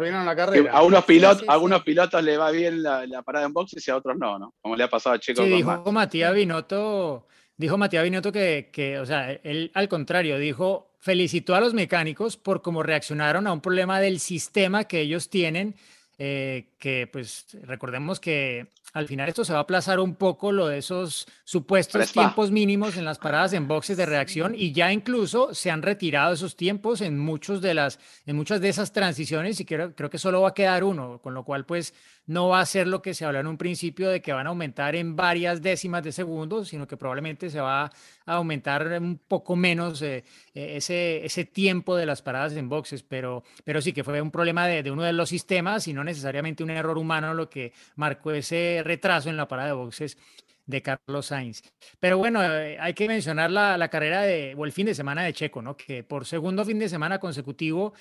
[0.70, 3.96] a unos pilotos, algunos pilotos le va bien la, la, parada en boxes y a
[3.96, 4.54] otros no, ¿no?
[4.60, 5.42] Como le ha pasado a Checo.
[5.42, 7.26] Sí, dijo Matías Binotto,
[7.56, 12.36] dijo Matías Binotto que, que, o sea, él al contrario dijo felicitó a los mecánicos
[12.36, 15.74] por cómo reaccionaron a un problema del sistema que ellos tienen.
[16.18, 20.68] Eh, que pues recordemos que al final esto se va a aplazar un poco lo
[20.68, 25.54] de esos supuestos tiempos mínimos en las paradas en boxes de reacción y ya incluso
[25.54, 29.64] se han retirado esos tiempos en muchos de las en muchas de esas transiciones y
[29.64, 31.94] creo, creo que solo va a quedar uno, con lo cual pues
[32.26, 34.50] no va a ser lo que se habló en un principio de que van a
[34.50, 37.90] aumentar en varias décimas de segundos, sino que probablemente se va a
[38.26, 40.24] aumentar un poco menos eh,
[40.54, 44.30] eh, ese, ese tiempo de las paradas en boxes, pero, pero sí que fue un
[44.30, 47.72] problema de, de uno de los sistemas y no necesariamente un error humano lo que
[47.96, 50.18] marcó ese retraso en la parada de boxes
[50.66, 51.62] de Carlos Sainz.
[52.00, 55.22] Pero bueno, eh, hay que mencionar la, la, carrera de, o el fin de semana
[55.22, 55.76] de Checo, ¿no?
[55.76, 57.94] Que por segundo fin de semana consecutivo,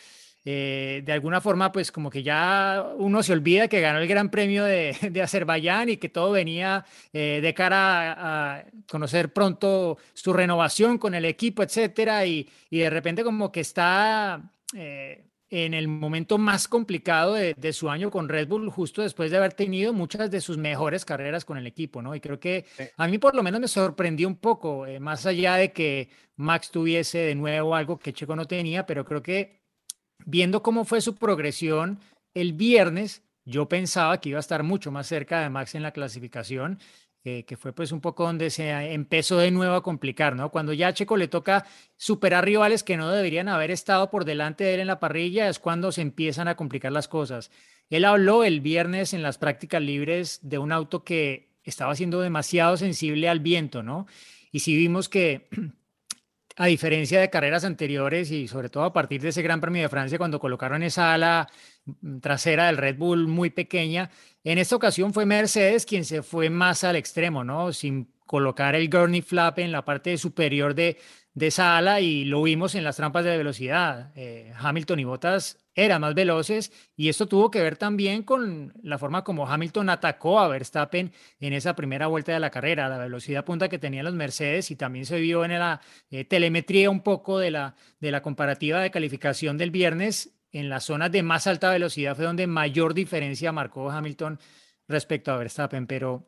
[0.43, 4.29] eh, de alguna forma, pues como que ya uno se olvida que ganó el Gran
[4.29, 10.97] Premio de, Azerbaiyán y que todo venía eh, de cara a, conocer pronto su renovación
[10.97, 14.41] con el equipo, etcétera, y, y de repente como que está
[15.51, 19.51] en el momento más complicado de, su año con Red Bull, justo después de haber
[19.53, 22.15] tenido muchas de sus mejores carreras con el equipo, ¿no?
[22.15, 25.55] Y creo que a mí por lo menos me sorprendió un poco, eh, más allá
[25.55, 29.59] de que Max tuviese de nuevo algo que Checo no tenía, pero creo que
[30.25, 31.99] viendo cómo fue su progresión
[32.33, 35.91] el viernes, yo pensaba que iba a estar mucho más cerca de Max en la
[35.91, 36.79] clasificación
[37.23, 40.49] que fue pues un poco donde se empezó de nuevo a complicar, ¿no?
[40.49, 41.65] Cuando ya a Checo le toca
[41.95, 45.59] superar rivales que no deberían haber estado por delante de él en la parrilla, es
[45.59, 47.51] cuando se empiezan a complicar las cosas.
[47.91, 52.75] Él habló el viernes en las prácticas libres de un auto que estaba siendo demasiado
[52.77, 54.07] sensible al viento, ¿no?
[54.51, 55.47] Y si vimos que
[56.55, 59.89] a diferencia de carreras anteriores y sobre todo a partir de ese Gran Premio de
[59.89, 61.49] Francia, cuando colocaron esa ala
[62.21, 64.09] trasera del Red Bull muy pequeña,
[64.43, 67.73] en esta ocasión fue Mercedes quien se fue más al extremo, ¿no?
[67.73, 70.97] Sin colocar el gurney flap en la parte superior de,
[71.33, 74.11] de esa ala y lo vimos en las trampas de velocidad.
[74.15, 78.97] Eh, Hamilton y Bottas eran más veloces y esto tuvo que ver también con la
[78.97, 83.45] forma como Hamilton atacó a Verstappen en esa primera vuelta de la carrera, la velocidad
[83.45, 87.39] punta que tenían los Mercedes y también se vio en la eh, telemetría un poco
[87.39, 90.37] de la, de la comparativa de calificación del viernes.
[90.51, 94.39] En las zonas de más alta velocidad fue donde mayor diferencia marcó Hamilton
[94.87, 96.27] respecto a Verstappen, pero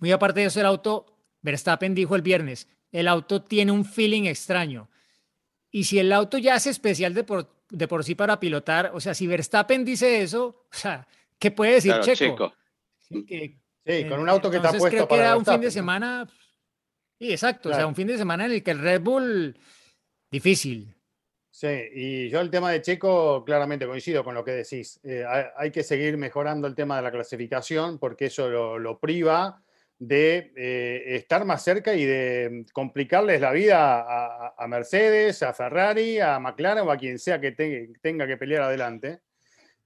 [0.00, 1.06] muy aparte de eso el auto,
[1.42, 4.88] Verstappen dijo el viernes, el auto tiene un feeling extraño.
[5.70, 8.92] Y si el auto ya es especial de por, de por sí para pilotar.
[8.94, 11.06] O sea, si Verstappen dice eso, o sea,
[11.38, 12.54] ¿qué puede decir Checo?
[13.08, 16.28] Sí, con un auto que está puesto creo que era un fin de semana.
[17.18, 17.70] Sí, exacto.
[17.70, 19.58] O sea, un fin de semana en el que el Red Bull
[20.30, 20.93] difícil.
[21.56, 24.98] Sí, y yo el tema de Checo claramente coincido con lo que decís.
[25.04, 25.24] Eh,
[25.56, 28.48] hay, que seguir mejorando el tema de la clasificación porque eso
[28.80, 29.62] lo, priva
[29.96, 36.40] de eh, estar más cerca y de complicarles la vida a, Mercedes, a Ferrari, a
[36.40, 39.20] McLaren o a quien sea que tenga que pelear adelante.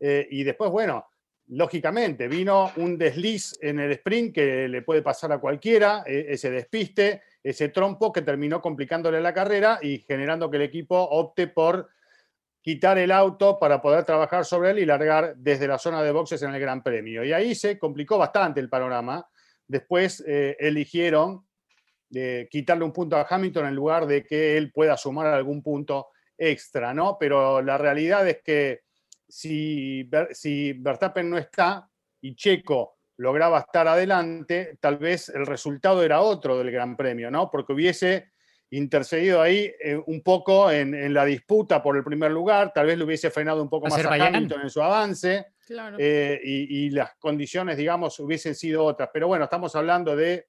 [0.00, 1.04] Eh, y después, bueno,
[1.48, 6.50] lógicamente, vino un desliz en el sprint que le puede pasar a cualquiera, e, ese
[6.50, 11.88] despiste, ese trompo que terminó complicándole la carrera y generando que el equipo opte por
[12.60, 16.42] quitar el auto para poder trabajar sobre él y largar desde la zona de boxes
[16.42, 17.24] en el Gran Premio.
[17.24, 19.26] Y ahí se complicó bastante el panorama
[19.68, 21.46] Después eh, eligieron
[22.14, 26.08] eh, quitarle un punto a Hamilton en lugar de que él pueda sumar algún punto
[26.38, 27.18] extra, ¿no?
[27.20, 28.80] Pero la realidad es que
[29.28, 31.86] si, si Verstappen no está
[32.22, 37.50] y Checo lograba estar adelante, tal vez el resultado era otro del Gran Premio, ¿no?
[37.50, 38.30] Porque hubiese
[38.70, 43.04] intercedido ahí eh, un poco en, la disputa por el primer lugar, tal vez le
[43.04, 45.46] hubiese frenado un poco más a Hamilton en su avance.
[45.98, 49.10] Eh, y, las condiciones, digamos, hubiesen sido otras.
[49.12, 50.46] Pero bueno, estamos hablando de,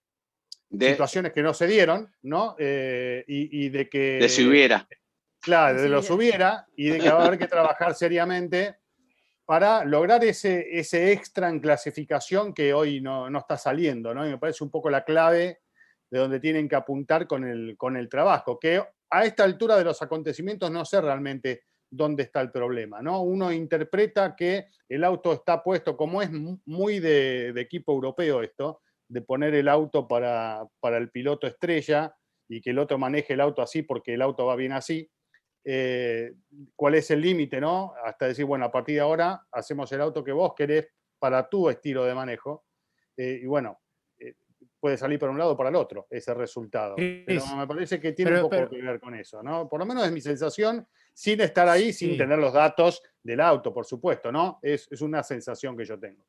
[0.72, 2.56] situaciones que no se dieron, ¿no?
[2.58, 4.20] Eh, y, de que...
[4.20, 4.88] De si hubiera.
[5.42, 8.79] Claro, de los hubiera y de que va a haber que trabajar seriamente
[9.50, 14.24] para lograr ese, ese extra en clasificación que hoy no, está saliendo, ¿no?
[14.24, 15.62] Y me parece un poco la clave
[16.12, 18.80] de donde tienen que apuntar con el, con el trabajo, que
[19.10, 23.02] a esta altura de los acontecimientos no sé realmente dónde está el problema.
[23.02, 23.24] ¿no?
[23.24, 29.24] Uno interpreta que el auto está puesto, como es muy de, equipo europeo esto, de
[29.24, 32.16] poner el auto para, para, el piloto estrella
[32.48, 35.10] y que el otro maneje el auto así porque el auto va bien así.
[35.64, 36.34] Eh,
[36.76, 37.60] ¿Cuál es el límite?
[37.60, 37.94] ¿no?
[38.04, 40.88] Hasta decir, bueno, a partir de ahora hacemos el auto que vos querés
[41.20, 42.66] para tu estilo de manejo.
[43.18, 43.80] Eh, y bueno,
[44.80, 46.96] puede salir para un lado o para el otro ese resultado.
[46.96, 49.68] Pero me parece que tiene un poco que ver con eso, ¿no?
[49.68, 53.74] Por lo menos es mi sensación, sin estar ahí, sin tener los datos del auto,
[53.74, 54.60] por supuesto, ¿no?
[54.62, 56.26] Es, una sensación que yo tengo.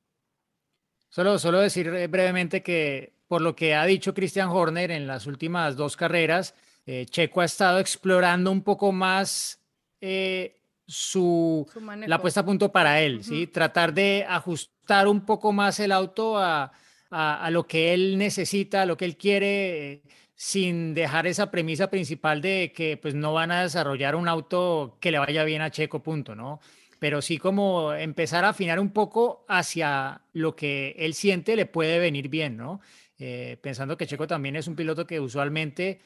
[1.08, 5.26] Solo, solo decir eh, brevemente que por lo que ha dicho Christian Horner en las
[5.26, 6.54] últimas dos carreras,
[6.92, 9.60] eh, Checo ha estado explorando un poco más
[10.00, 11.64] eh, su,
[12.04, 13.46] la puesta a punto para él, ¿sí?
[13.46, 16.72] Tratar de ajustar un poco más el auto a,
[17.10, 20.02] a, lo que él necesita, a lo que él quiere,
[20.34, 25.12] sin dejar esa premisa principal de que pues no van a desarrollar un auto que
[25.12, 26.58] le vaya bien a Checo, punto, ¿no?
[26.98, 32.00] Pero sí como empezar a afinar un poco hacia lo que él siente le puede
[32.00, 32.80] venir bien, ¿no?
[33.16, 36.00] Eh, pensando que Checo también es un piloto que usualmente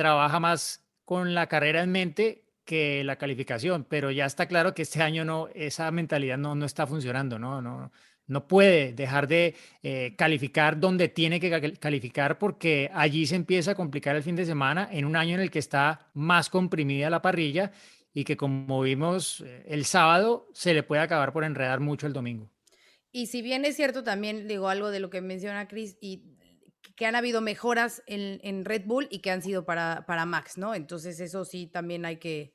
[0.00, 4.80] trabaja más con la carrera en mente que la calificación, pero ya está claro que
[4.80, 7.60] este año no, esa mentalidad no, no está funcionando, ¿no?
[7.60, 7.92] no
[8.30, 13.74] no puede dejar de eh, calificar donde tiene que calificar porque allí se empieza a
[13.74, 17.22] complicar el fin de semana en un año en el que está más comprimida la
[17.22, 17.72] parrilla
[18.14, 22.12] y que como vimos eh, el sábado se le puede acabar por enredar mucho el
[22.12, 22.48] domingo.
[23.10, 26.22] Y si bien es cierto también, digo algo de lo que menciona Chris, y
[27.00, 30.74] que han habido mejoras en, Red Bull y que han sido para, para Max, ¿no?
[30.74, 32.52] Entonces eso sí también hay que...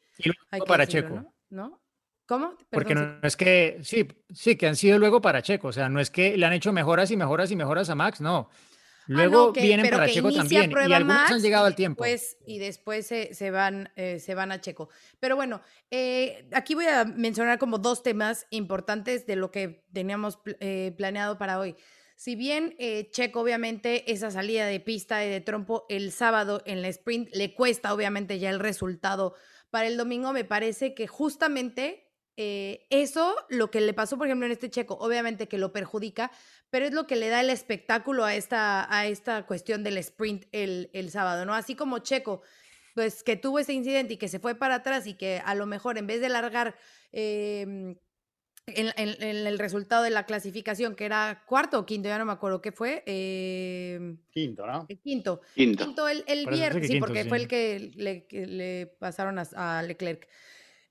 [0.51, 1.33] hay para Checo.
[1.49, 1.81] ¿no?
[2.27, 2.55] ¿Cómo?
[2.69, 5.99] Porque no, es que, sí, sí, que han sido luego para Checo, o sea, no
[5.99, 8.47] es que le han hecho mejoras y mejoras y mejoras a Max, no.
[8.51, 12.05] Ah, luego vienen para Checo también y algunos han llegado al tiempo.
[12.45, 14.89] y después se, van, eh, se van a Checo.
[15.19, 20.37] Pero bueno, eh, aquí voy a mencionar como dos temas importantes de lo que teníamos
[20.59, 21.75] eh, planeado para hoy.
[22.15, 22.75] Si bien
[23.11, 27.53] Checo, obviamente, esa salida de pista y de trompo el sábado en la sprint le
[27.53, 29.35] cuesta, obviamente, ya el resultado
[29.69, 32.05] para el domingo, me parece que justamente
[32.37, 36.31] eh, eso, lo que le pasó, por ejemplo, en este checo, obviamente que lo perjudica,
[36.69, 40.45] pero es lo que le da el espectáculo a esta, a esta cuestión del sprint
[40.51, 41.53] el, el sábado, ¿no?
[41.53, 42.41] Así como Checo,
[42.93, 45.65] pues que tuvo ese incidente y que se fue para atrás y que a lo
[45.65, 46.75] mejor en vez de largar
[47.11, 47.97] em,
[48.67, 52.61] en, el resultado de la clasificación, que era cuarto o quinto, ya no me acuerdo
[52.61, 53.03] qué fue.
[53.05, 54.85] Eh, quinto, ¿no?
[54.89, 55.41] El quinto.
[55.53, 56.07] Quinto.
[56.07, 60.27] el, viernes, sí, porque fue el que le, pasaron a, Leclerc.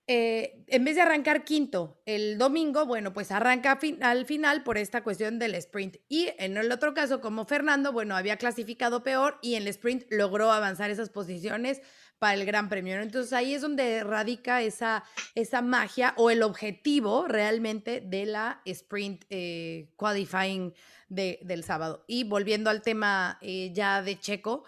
[0.06, 5.02] Eh, en vez de arrancar quinto el domingo, bueno, pues arranca al final por esta
[5.02, 5.96] cuestión del sprint.
[6.08, 10.04] Y en el otro caso, como Fernando, bueno, había clasificado peor y en el sprint
[10.10, 11.80] logró avanzar esas posiciones
[12.18, 13.00] para el Gran Premio.
[13.00, 15.04] Entonces ahí es donde radica esa,
[15.34, 20.72] esa magia o el objetivo realmente de la sprint eh, qualifying
[21.08, 22.04] de, del sábado.
[22.06, 24.64] Y volviendo al tema eh, ya de Checo,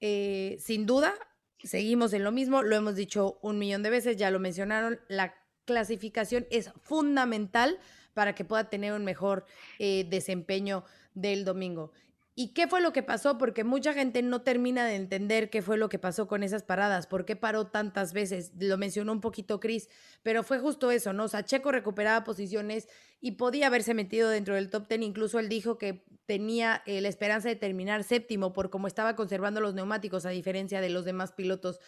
[0.00, 1.14] eh, sin duda,
[1.62, 5.34] seguimos en lo mismo, lo hemos dicho un millón de veces, ya lo mencionaron, la
[5.64, 7.78] clasificación es fundamental
[8.14, 9.46] para que pueda tener un mejor
[9.78, 10.84] desempeño
[11.14, 11.92] del domingo.
[12.40, 13.36] ¿Y qué fue lo que pasó?
[13.36, 17.06] Porque mucha gente no termina de entender qué fue lo que pasó con esas paradas,
[17.06, 18.52] por qué paró tantas veces.
[18.58, 19.90] Lo mencionó un poquito Chris,
[20.22, 21.24] pero fue justo eso, ¿no?
[21.24, 22.88] O sea, Checo recuperaba posiciones
[23.20, 25.02] y podía haberse metido dentro del top ten.
[25.02, 29.60] Incluso él dijo que tenía eh, la esperanza de terminar séptimo por cómo estaba conservando
[29.60, 31.78] los neumáticos, a diferencia de los demás pilotos.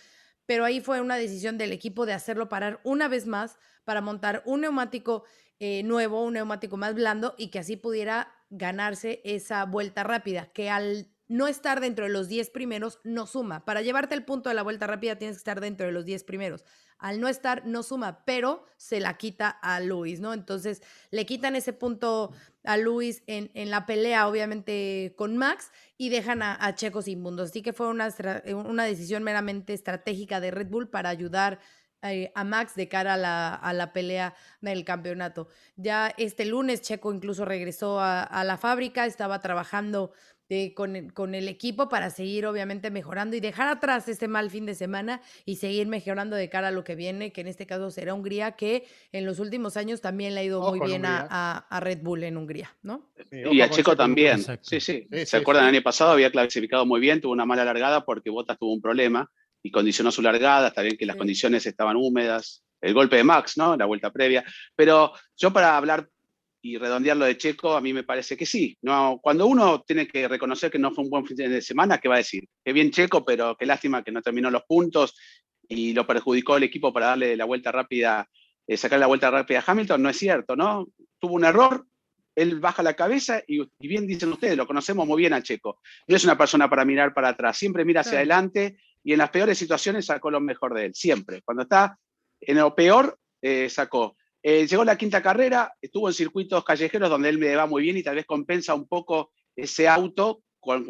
[0.52, 4.42] Pero ahí fue una decisión del equipo de hacerlo parar una vez más para montar
[4.44, 5.24] un neumático
[5.60, 10.68] eh, nuevo, un neumático más blando y que así pudiera ganarse esa vuelta rápida, que
[10.68, 13.64] al no estar dentro de los 10 primeros no suma.
[13.64, 16.24] Para llevarte el punto de la vuelta rápida tienes que estar dentro de los 10
[16.24, 16.66] primeros.
[16.98, 20.34] Al no estar no suma, pero se la quita a Luis, ¿no?
[20.34, 22.32] Entonces le quitan ese punto
[22.64, 27.48] a Luis en, la pelea, obviamente, con Max y dejan a, Checo sin puntos.
[27.48, 28.14] Así que fue una,
[28.66, 31.60] una decisión meramente estratégica de Red Bull para ayudar
[32.04, 35.46] eh, a Max de cara a la, a la, pelea del campeonato.
[35.76, 40.12] Ya este lunes Checo incluso regresó a, la fábrica, estaba trabajando
[40.74, 44.74] con, con, el equipo para seguir obviamente mejorando y dejar atrás este mal fin de
[44.74, 48.14] semana y seguir mejorando de cara a lo que viene, que en este caso será
[48.14, 52.00] Hungría, que en los últimos años también le ha ido muy bien a, a, Red
[52.02, 53.10] Bull en Hungría, ¿no?
[53.30, 54.42] y a Checo también.
[54.60, 55.06] Sí, sí.
[55.24, 55.64] ¿Se acuerdan?
[55.64, 58.80] El año pasado había clasificado muy bien, tuvo una mala largada porque Bottas tuvo un
[58.80, 59.30] problema
[59.62, 63.56] y condicionó su largada, está bien que las condiciones estaban húmedas, el golpe de Max,
[63.56, 63.76] ¿no?
[63.76, 64.44] La vuelta previa.
[64.74, 66.08] Pero yo para hablar
[66.64, 68.78] y redondear lo de Checo, a mí me parece que sí.
[68.82, 72.08] No, cuando uno tiene que reconocer que no fue un buen fin de semana, ¿qué
[72.08, 72.48] va a decir?
[72.64, 75.14] Qué bien Checo, pero qué lástima que no terminó los puntos
[75.68, 78.28] y lo perjudicó el equipo para darle la vuelta rápida,
[78.66, 80.02] eh, sacar la vuelta rápida a Hamilton.
[80.02, 80.86] No es cierto, ¿no?
[81.18, 81.84] Tuvo un error,
[82.36, 85.80] él baja la cabeza y, bien dicen ustedes, lo conocemos muy bien a Checo.
[86.06, 89.30] No es una persona para mirar para atrás, siempre mira hacia adelante y en las
[89.30, 91.42] peores situaciones sacó lo mejor de él, siempre.
[91.42, 91.98] Cuando está
[92.40, 94.16] en lo peor, eh, sacó.
[94.42, 97.96] Eh, llegó la quinta carrera, estuvo en circuitos callejeros donde él me va muy bien
[97.96, 100.42] y tal vez compensa un poco ese auto.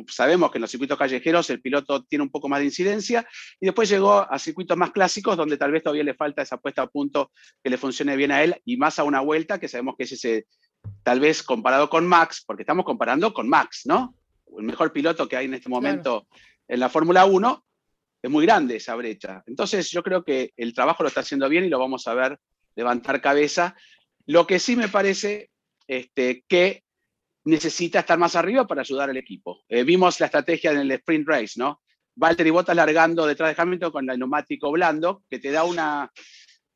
[0.08, 3.26] Sabemos que en los circuitos callejeros el piloto tiene un poco más de incidencia
[3.60, 6.82] y después llegó a circuitos más clásicos donde tal vez todavía le falta esa puesta
[6.82, 7.30] a punto
[7.62, 10.12] que le funcione bien a él y más a una vuelta que sabemos que es
[10.12, 10.46] ese,
[11.02, 14.14] tal vez comparado con Max, porque estamos comparando con Max, ¿no?
[14.58, 16.26] El mejor piloto que hay en este momento
[16.68, 17.64] en la Fórmula 1,
[18.22, 19.42] es muy grande esa brecha.
[19.46, 22.38] Entonces yo creo que el trabajo lo está haciendo bien y lo vamos a ver
[22.74, 23.76] levantar cabeza.
[24.26, 25.50] Lo que sí me parece
[25.86, 26.84] este, que
[27.44, 29.62] necesita estar más arriba para ayudar al equipo.
[29.68, 31.82] Eh, vimos la estrategia en el sprint race, ¿no?
[32.14, 36.10] Valtteri Bottas largando detrás de Hamilton con el neumático blando, que te da una,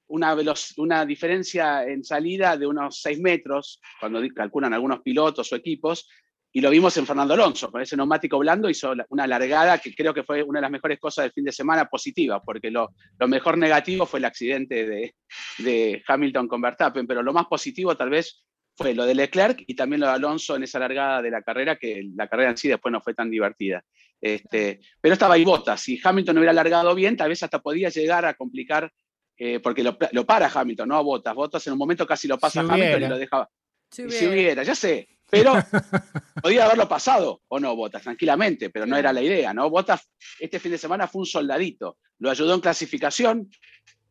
[0.09, 0.37] una,
[0.79, 6.09] una diferencia en salida de unos 6 metros, cuando calculan algunos pilotos o equipos,
[6.57, 10.15] y lo vimos en Fernando Alonso, con ese neumático blando hizo una largada que creo
[10.15, 12.95] que fue una de las mejores cosas del fin de semana positiva, porque lo,
[13.29, 15.15] mejor negativo fue el accidente de,
[15.59, 18.43] de, Hamilton con Verstappen, pero lo más positivo tal vez
[18.75, 21.77] fue lo de Leclerc y también lo de Alonso en esa largada de la carrera,
[21.77, 23.85] que la carrera en sí después no fue tan divertida.
[24.19, 27.91] Este, pero estaba ahí Bottas, si Hamilton no hubiera largado bien, tal vez hasta podía
[27.91, 28.91] llegar a complicar,
[29.37, 31.35] eh, porque lo, para Hamilton, no a Bottas.
[31.35, 33.47] Bottas en un momento casi lo pasa a Hamilton y lo dejaba.
[33.91, 35.55] Si hubiera, ya sé, pero
[36.43, 39.69] podía haberlo pasado, o no, Botas, tranquilamente, pero no era la idea, ¿no?
[39.71, 43.51] Botas este fin de semana fue un soldadito, lo ayudó en clasificación,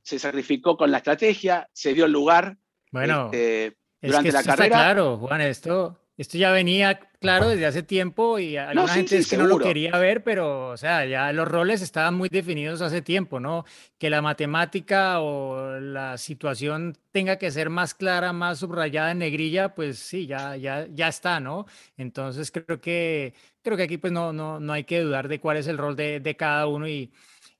[0.02, 2.58] se sacrificó con la estrategia, se dio el lugar
[2.92, 4.66] bueno, este, durante la carrera.
[4.66, 9.28] Está claro, Juan, esto esto ya venía claro desde hace tiempo y alguna gente es
[9.28, 13.02] que no lo quería ver, pero o sea, ya los roles estaban muy definidos hace
[13.02, 13.66] tiempo, ¿no?
[13.98, 19.76] Que la matemática o la situación tenga que ser más clara, más subrayada en negrilla,
[19.76, 21.66] pues sí, ya, ya, ya está, ¿no?
[21.98, 25.58] Entonces creo que, creo que aquí pues no, no, no hay que dudar de cuál
[25.58, 27.12] es el rol de, de cada uno y,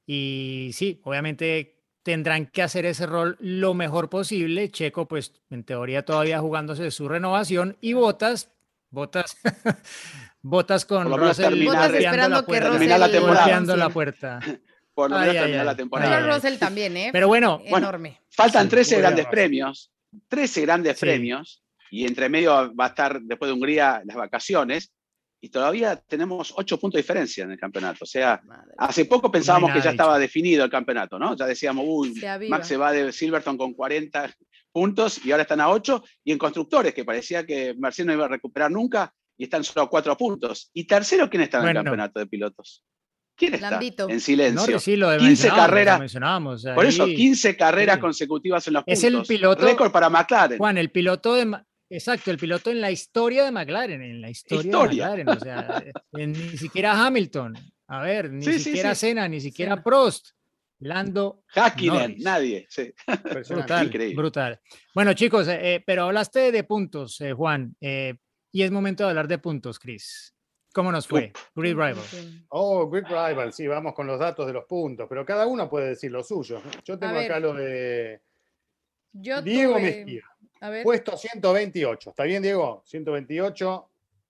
[0.06, 1.75] y sí, obviamente
[2.06, 4.70] tendrán que hacer ese rol lo mejor posible.
[4.70, 8.52] Checo, pues en teoría todavía jugándose su renovación y Botas,
[8.92, 9.36] Botas,
[10.44, 13.76] Botas con Russell esperando que Russell la temporada.
[13.76, 14.40] la puerta.
[14.94, 16.20] Por lo menos terminar la temporada.
[16.20, 17.10] Pero Russell también, ¿eh?
[17.12, 18.22] Pero bueno, enorme.
[18.30, 19.92] faltan 13 grandes premios.
[20.28, 24.94] 13 grandes premios y entre medio va a estar después de Hungría las vacaciones
[25.46, 28.00] y todavía tenemos 8 puntos de diferencia en el campeonato.
[28.02, 28.42] O sea,
[28.80, 31.36] hace poco pensábamos que ya estaba definido el campeonato, ¿no?
[31.36, 32.20] Ya decíamos, uy,
[32.50, 34.34] Max se va de Silverton con 40
[34.72, 38.26] puntos y ahora están a 8 y en constructores que parecía que Mercedes no iba
[38.26, 40.72] a recuperar nunca y están solo a 4 puntos.
[40.74, 42.84] ¿Y tercero quién está en el campeonato de pilotos?
[43.36, 43.80] ¿Quién está?
[44.10, 44.80] En silencio.
[44.80, 46.12] 15 carreras.
[46.74, 49.04] por eso, 15 carreras consecutivas en los puntos.
[49.04, 49.64] Es el piloto.
[49.64, 50.58] Récord para McLaren.
[50.58, 51.56] Juan, el piloto de.
[51.90, 54.72] Exacto, el piloto en la historia de McLaren, en la historia,
[55.12, 55.30] de McLaren.
[55.30, 55.84] O sea,
[56.14, 57.56] ni siquiera Hamilton.
[57.88, 60.30] A ver, ni siquiera Senna, ni siquiera Prost.
[60.80, 61.44] Lando.
[61.56, 62.68] Hakkinen, nadie.
[63.50, 64.60] Brutal, brutal.
[64.94, 69.28] Bueno, chicos, eh, eh, pero hablaste de puntos, eh, Juan, y es momento de hablar
[69.28, 70.36] de puntos, Chris.
[70.74, 71.32] ¿Cómo nos fue?
[71.56, 71.96] Grid Rival.
[72.50, 75.90] Oh, Grid Rival, sí, vamos con los datos de los puntos, pero cada uno puede
[75.90, 76.62] decir lo suyo.
[76.84, 78.20] Yo tengo acá lo de
[79.14, 80.24] Diego Mejía.
[80.84, 82.10] Puesto 128.
[82.10, 82.84] ¿Está bien, Diego?
[82.86, 83.90] 128,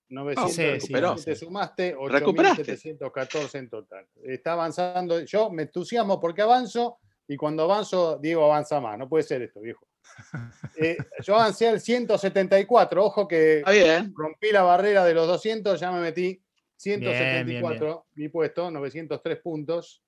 [0.10, 1.26] 900.
[1.26, 4.06] te sumaste 8.714 en total.
[4.24, 5.20] Está avanzando.
[5.22, 8.98] Yo me entusiasmo porque avanzo y cuando avanzo, Diego avanza más.
[8.98, 9.88] No puede ser esto, viejo.
[10.78, 13.64] Eh, yo avancé al 174, ojo que
[14.14, 16.42] rompí la barrera de los 200, ya me metí
[16.76, 20.04] 174, mi puesto, 903 puntos.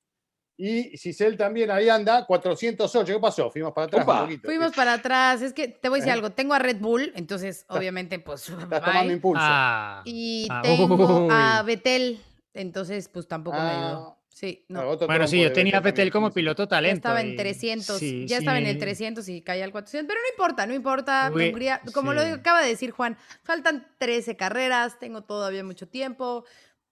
[0.59, 3.13] Y Cisel también ahí anda, 408.
[3.13, 3.51] ¿Qué pasó?
[3.51, 4.47] Fuimos para atrás un poquito.
[4.47, 5.43] Fuimos para atrás.
[5.43, 6.31] Es que te voy a decir algo.
[6.31, 8.49] Tengo a Red Bull, entonces obviamente pues...
[8.49, 9.43] Estás tomando impulso.
[9.43, 10.01] Ah.
[10.03, 12.19] Y ah, tengo a Betel,
[12.55, 14.09] entonces pues tampoco me ayudó.
[14.09, 14.17] Ah.
[14.37, 14.97] Sí, no.
[14.97, 16.93] Bueno, sí, yo tenía a Vettel como piloto talento.
[16.93, 20.29] Ya estaba en 300, ya estaba en el 300 y caía al 400, pero no
[20.29, 21.31] importa, no importa.
[21.33, 26.45] Hungría, como lo acaba de decir Juan, faltan 13 carreras, tengo todavía mucho tiempo.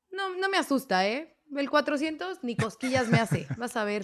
[0.09, 1.34] No, no me asusta, ¿eh?
[1.56, 3.47] El 400 ni cosquillas me hace.
[3.58, 4.03] Vas a ver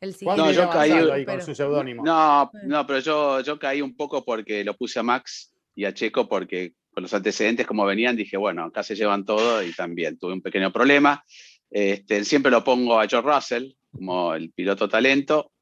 [0.00, 0.42] el siguiente.
[0.42, 2.04] No, yo caí ahí con su seudónimo.
[2.04, 5.94] No, no, pero yo, yo caí un poco porque lo puse a Max y a
[5.94, 10.18] Checo porque con los antecedentes como venían dije, bueno, acá se llevan todo y también
[10.18, 11.24] tuve un pequeño problema.
[11.70, 15.52] Este, siempre lo pongo a George Russell como el piloto talento.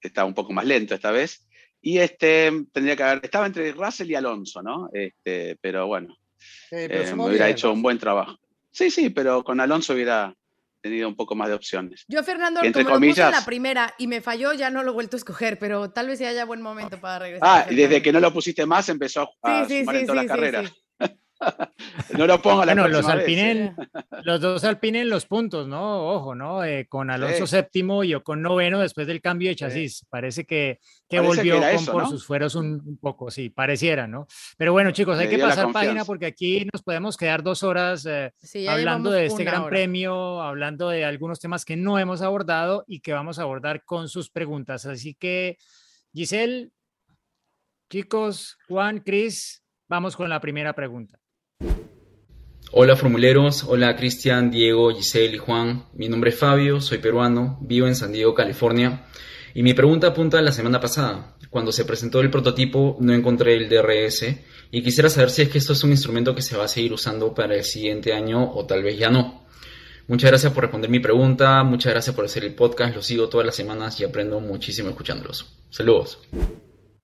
[0.00, 1.46] Está un poco más lento esta vez.
[1.80, 4.90] Y este, tendría que haber, estaba entre Russell y Alonso, ¿no?
[4.92, 6.16] Este, pero bueno,
[6.70, 8.38] eh, me hubiera hecho un buen trabajo.
[8.70, 10.34] Sí, sí, pero con Alonso hubiera
[10.84, 12.04] tenido un poco más de opciones.
[12.08, 14.82] Yo, Fernando, entre como comillas, lo puse en la primera y me falló, ya no
[14.82, 17.66] lo he vuelto a escoger, pero tal vez sea haya buen momento para regresar.
[17.66, 20.26] Ah, y desde que no lo pusiste más empezó a sí, sumar en todas las
[20.26, 20.72] carreras.
[22.18, 23.74] no lo pongo la bueno, los Alpinen,
[24.22, 26.08] los dos Alpinen los puntos, ¿no?
[26.08, 26.64] Ojo, ¿no?
[26.64, 30.06] Eh, con Alonso séptimo y con noveno después del cambio de chasis.
[30.08, 34.26] Parece que, que volvió con, por sus fueros un, poco, sí, pareciera, ¿no?
[34.56, 38.32] Pero bueno, chicos, hay que pasar página porque aquí nos podemos quedar dos horas eh,
[38.68, 43.12] hablando de este gran premio, hablando de algunos temas que no hemos abordado y que
[43.12, 44.86] vamos a abordar con sus preguntas.
[44.86, 45.58] Así que,
[46.12, 46.70] Giselle,
[47.90, 51.18] chicos, Juan, Cris, vamos con la primera pregunta.
[52.76, 55.84] Hola formuleros, hola Cristian, Diego, Giselle y Juan.
[55.92, 59.04] Mi nombre es Fabio, soy peruano, vivo en San Diego, California.
[59.54, 61.36] Y mi pregunta apunta a la semana pasada.
[61.50, 64.24] Cuando se presentó el prototipo no encontré el DRS
[64.72, 66.92] y quisiera saber si es que esto es un instrumento que se va a seguir
[66.92, 69.44] usando para el siguiente año o tal vez ya no.
[70.08, 73.46] Muchas gracias por responder mi pregunta, muchas gracias por hacer el podcast, lo sigo todas
[73.46, 75.46] las semanas y aprendo muchísimo escuchándolos.
[75.70, 76.18] Saludos.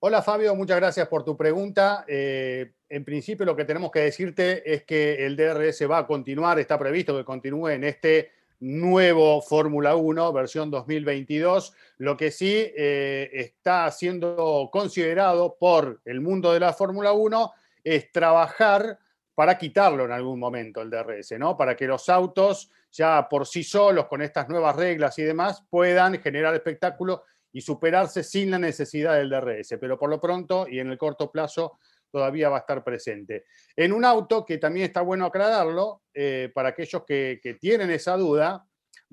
[0.02, 2.06] Hola Fabio, muchas gracias por tu pregunta.
[2.08, 6.58] Eh, en principio lo que tenemos que decirte es que el DRS va a continuar,
[6.58, 8.30] está previsto que continúe en este
[8.60, 11.74] nuevo Fórmula 1, versión 2022.
[11.98, 17.52] Lo que sí eh, está siendo considerado por el mundo de la Fórmula 1
[17.84, 18.98] es trabajar
[19.34, 21.58] para quitarlo en algún momento el DRS, ¿no?
[21.58, 26.22] Para que los autos ya por sí solos, con estas nuevas reglas y demás, puedan
[26.22, 30.90] generar espectáculo y superarse sin la necesidad del DRS, pero por lo pronto y en
[30.90, 31.78] el corto plazo
[32.10, 33.44] todavía va a estar presente.
[33.76, 38.66] En un auto, que también está bueno aclararlo, eh, para aquellos que, tienen esa duda,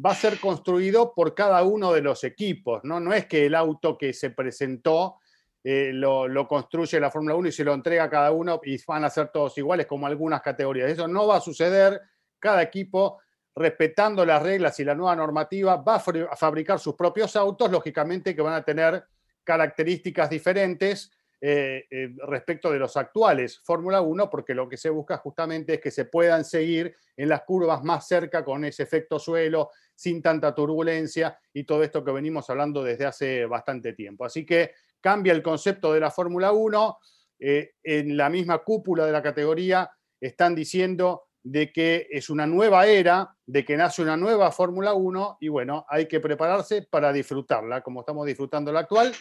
[0.04, 3.00] va a ser construido por cada uno de los equipos, ¿no?
[3.00, 5.18] No es que el auto que se presentó
[5.64, 8.78] eh, lo, lo, construye la Fórmula 1 y se lo entrega a cada uno y
[8.86, 10.90] van a ser todos iguales como algunas categorías.
[10.90, 12.00] Eso no va a suceder.
[12.40, 13.20] Cada equipo
[13.58, 18.42] respetando las reglas y la nueva normativa, va a fabricar sus propios autos, lógicamente que
[18.42, 19.04] van a tener
[19.44, 25.18] características diferentes eh, eh, respecto de los actuales Fórmula 1, porque lo que se busca
[25.18, 29.72] justamente es que se puedan seguir en las curvas más cerca con ese efecto suelo,
[29.94, 34.26] sin tanta turbulencia y todo esto que venimos hablando desde hace bastante tiempo.
[34.26, 36.98] Así que cambia el concepto de la Fórmula 1.
[37.40, 42.88] Eh, en la misma cúpula de la categoría están diciendo de que es una nueva
[42.88, 47.82] era, de que nace una nueva Fórmula 1 y bueno, hay que prepararse para disfrutarla,
[47.82, 49.14] como estamos disfrutando la actual.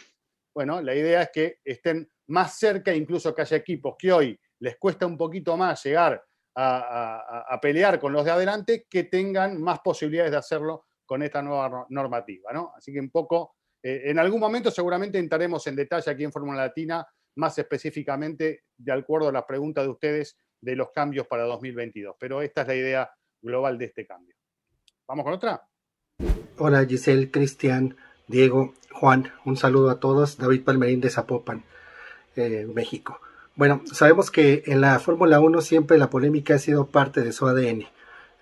[0.53, 4.77] Bueno, la idea es que estén más cerca, incluso que haya equipos que hoy les
[4.77, 6.21] cuesta un poquito más llegar
[6.55, 11.85] a, pelear con los de adelante, que tengan más posibilidades de hacerlo con esta nueva
[11.89, 12.51] normativa.
[12.51, 12.73] ¿no?
[12.75, 16.63] Así que un poco, eh, en algún momento seguramente entraremos en detalle aquí en Fórmula
[16.65, 17.07] Latina,
[17.37, 22.15] más específicamente de acuerdo a las preguntas de ustedes de los cambios para 2022.
[22.19, 24.35] Pero esta es la idea global de este cambio.
[25.07, 25.67] ¿Vamos con otra?
[26.57, 27.95] Hola Giselle, Cristian,
[28.27, 30.37] Diego, Juan, un saludo a todos.
[30.37, 31.63] David Palmerín de Zapopan,
[32.35, 33.21] eh, México.
[33.55, 37.47] Bueno, sabemos que en la Fórmula 1 siempre la polémica ha sido parte de su
[37.47, 37.85] ADN.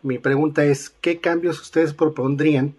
[0.02, 2.76] Mi pregunta es, ¿qué cambios ustedes propondrían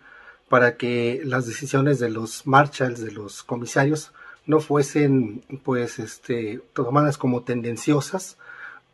[0.49, 4.13] para que las decisiones de los marshals, de los comisarios,
[4.47, 8.37] no fuesen pues este, tomadas como tendenciosas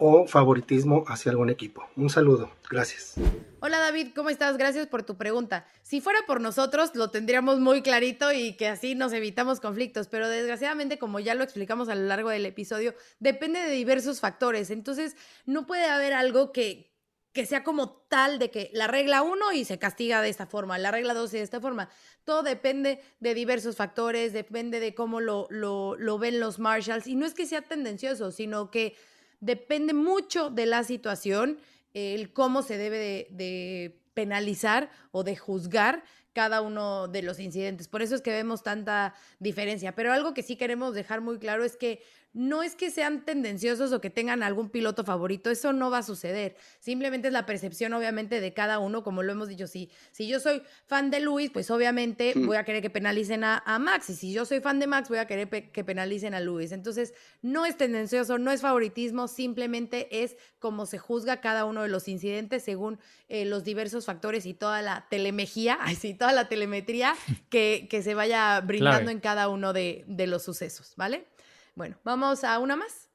[0.04, 1.88] o favoritismo hacia algún equipo.
[1.94, 3.14] Un saludo, gracias.
[3.60, 4.56] Hola David, ¿cómo estás?
[4.56, 5.64] Gracias por tu pregunta.
[5.82, 10.28] Si fuera por nosotros, lo tendríamos muy clarito y que así nos evitamos conflictos, pero
[10.28, 14.70] desgraciadamente, como ya lo explicamos a lo largo del episodio, depende de diversos factores.
[14.70, 15.14] Entonces,
[15.46, 16.90] no puede haber algo que,
[17.32, 20.78] que sea como tal de que la regla 1 y se castiga de esta forma,
[20.78, 21.88] la regla 2 de esta forma.
[22.24, 27.06] Todo depende de diversos factores, depende de cómo lo, lo, lo ven los marshals.
[27.06, 28.96] Y no es que sea tendencioso, sino que
[29.42, 31.58] depende mucho de la situación,
[31.92, 37.88] el cómo se debe de, penalizar o de juzgar cada uno de los incidentes.
[37.88, 39.94] Por eso es que vemos tanta diferencia.
[39.94, 42.02] Pero algo que sí queremos dejar muy claro es que
[42.32, 46.02] no es que sean tendenciosos o que tengan algún piloto favorito, eso no va a
[46.02, 46.56] suceder.
[46.80, 49.66] Simplemente es la percepción, obviamente, de cada uno, como lo hemos dicho.
[49.66, 52.46] Si, si yo soy fan de Luis, pues obviamente mm.
[52.46, 54.10] voy a querer que penalicen a, Max.
[54.10, 56.72] Y si yo soy fan de Max, voy a querer que penalicen a Luis.
[56.72, 61.88] Entonces, no es tendencioso, no es favoritismo, simplemente es como se juzga cada uno de
[61.88, 67.14] los incidentes según eh, los diversos factores y toda la telemejía, sí, toda la telemetría
[67.50, 71.26] que, que se vaya brindando en cada uno de, de los sucesos, ¿vale?
[71.74, 73.08] Bueno, vamos a una más.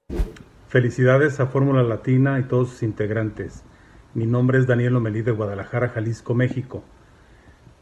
[0.68, 3.64] Felicidades a Fórmula Latina y todos sus integrantes.
[4.16, 6.84] Mi nombre es Daniel Omelí de Guadalajara, Jalisco, México.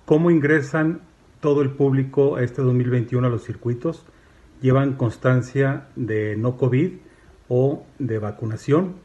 [0.06, 1.00] ¿Cómo ingresan
[1.40, 4.06] todo el público este 2021 a los circuitos?
[4.60, 6.92] ¿Llevan constancia de no COVID
[7.48, 8.96] o de vacunación?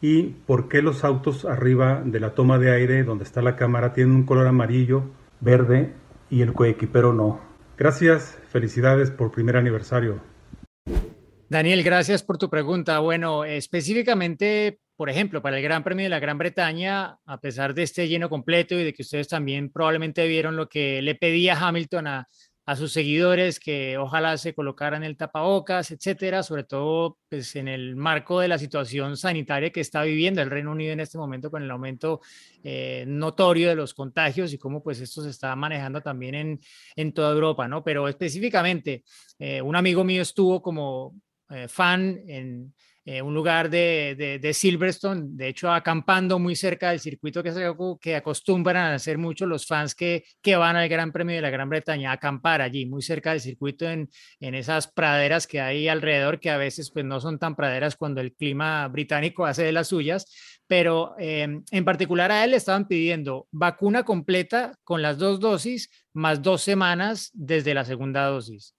[0.00, 3.92] ¿Y por qué los autos arriba de la toma de aire donde está la cámara
[3.92, 5.02] tienen un color amarillo,
[5.40, 5.94] verde
[6.30, 7.40] y el coequipero no?
[7.76, 10.37] Gracias, felicidades por primer aniversario.
[11.50, 12.98] Daniel, gracias por tu pregunta.
[12.98, 17.84] Bueno, específicamente, por ejemplo, para el Gran Premio de la Gran Bretaña, a pesar de
[17.84, 22.06] este lleno completo y de que ustedes también probablemente vieron lo que le pedía Hamilton
[22.06, 22.28] a,
[22.76, 28.40] sus seguidores, que ojalá se colocaran el tapabocas, etcétera, sobre todo pues, en el marco
[28.40, 31.70] de la situación sanitaria que está viviendo el Reino Unido en este momento con el
[31.70, 32.20] aumento
[32.62, 36.60] eh, notorio de los contagios y cómo pues esto se está manejando también en,
[36.94, 37.82] en toda Europa, ¿no?
[37.82, 39.02] Pero específicamente,
[39.38, 41.14] eh, un amigo mío estuvo como
[41.50, 42.74] eh, fan en
[43.10, 47.64] eh, un lugar de, de, Silverstone, de hecho acampando muy cerca del circuito que, se,
[48.02, 51.48] que acostumbran a hacer muchos los fans que, que van al Gran Premio de la
[51.48, 55.88] Gran Bretaña, a acampar allí, muy cerca del circuito, en, en esas praderas que hay
[55.88, 59.72] alrededor, que a veces pues no son tan praderas cuando el clima británico hace de
[59.72, 60.26] las suyas,
[60.66, 65.88] pero em, en particular a él le estaban pidiendo vacuna completa con las dos dosis
[66.12, 68.74] más dos semanas desde la segunda dosis.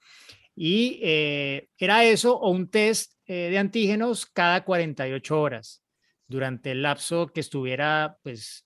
[0.61, 5.81] Y eh, era eso o un test eh, de antígenos cada 48 horas
[6.27, 8.65] durante el lapso que estuviera pues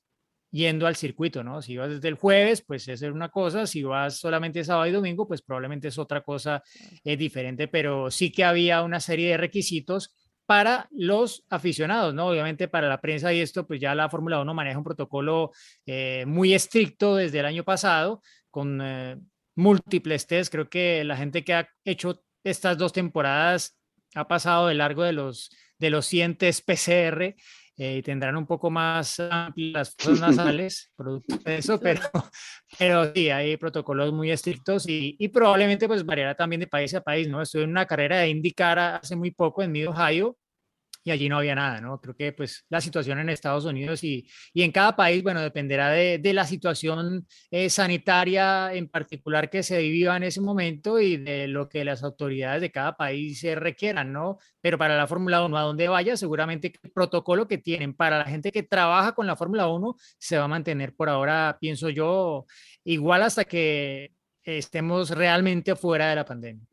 [0.50, 1.62] yendo al circuito, ¿no?
[1.62, 5.28] Si vas desde el jueves, pues es una cosa, si vas solamente sábado y domingo,
[5.28, 6.64] pues probablemente es otra cosa
[7.04, 10.16] es diferente, pero sí que había una serie de requisitos
[10.48, 12.26] para los aficionados, ¿no?
[12.26, 15.52] Obviamente para la prensa y esto, pues ya la Fórmula 1 maneja un protocolo
[15.86, 18.82] eh, muy estricto desde el año pasado, con
[19.56, 20.52] múltiples test.
[20.52, 23.78] Creo que la gente que ha hecho estas dos temporadas
[24.16, 25.50] ha pasado de largo de los,
[25.80, 27.36] de los 100 test PCR
[27.76, 32.02] eh, y tendrán un poco más amplias las nasales, producto de eso, pero,
[32.78, 37.02] pero sí, hay protocolos muy estrictos y, y, probablemente pues variará también de país a
[37.02, 37.42] país, ¿no?
[37.42, 40.38] Estuve en una carrera de indicar hace muy poco en Mid Ohio
[41.04, 42.00] y allí no había nada, ¿no?
[42.00, 45.90] Creo que pues la situación en Estados Unidos y, y en cada país, bueno, dependerá
[45.90, 51.18] de, de la situación eh, sanitaria en particular que se viva en ese momento y
[51.18, 54.38] de lo que las autoridades de cada país se requieran, ¿no?
[54.62, 58.26] Pero para la Fórmula 1, a donde vaya, seguramente el protocolo que tienen para la
[58.26, 62.46] gente que trabaja con la Fórmula 1 se va a mantener por ahora, pienso yo,
[62.84, 64.14] igual hasta que
[64.44, 66.66] estemos realmente fuera de la pandemia.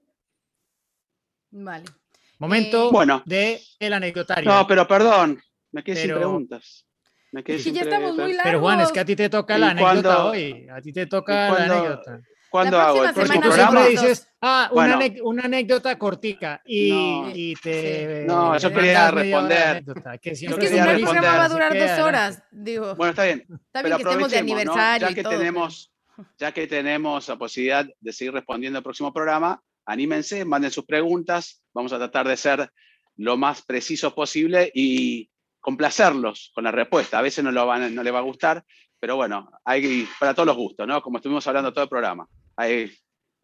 [1.53, 2.00] Vale.
[2.41, 3.23] Momento eh, bueno.
[3.27, 4.51] de el anecdotario.
[4.51, 5.41] No, pero perdón,
[5.73, 6.87] me quedé sin preguntas.
[7.33, 9.71] Me quedé sin ya estamos muy Pero Juan, es que a ti te toca la
[9.71, 10.67] anécdota hoy.
[10.73, 12.21] A ti te toca la anécdota.
[12.51, 13.87] ¿Cuándo hago el próximo programa?
[13.87, 18.25] dices, ah, una, una, anécdota cortica y, no, y te...
[18.27, 19.85] No, yo quería responder.
[19.85, 22.97] Que es que si no el programa va a durar dos horas, digo.
[22.97, 23.47] Bueno, está bien.
[23.67, 25.93] Está bien que estemos de aniversario Ya que tenemos...
[26.39, 31.60] Ya que tenemos la posibilidad de seguir respondiendo al próximo programa, anímense, manden sus preguntas,
[31.73, 32.71] vamos a tratar de ser
[33.17, 35.31] lo más precisos posible y
[35.61, 37.19] complacerlos con la respuesta.
[37.19, 38.65] A veces no, lo van, no le va a gustar,
[38.99, 41.03] pero bueno, hay para todos los gustos, ¿no?
[41.03, 42.27] Como estuvimos hablando todo el programa.
[42.57, 42.93] Hay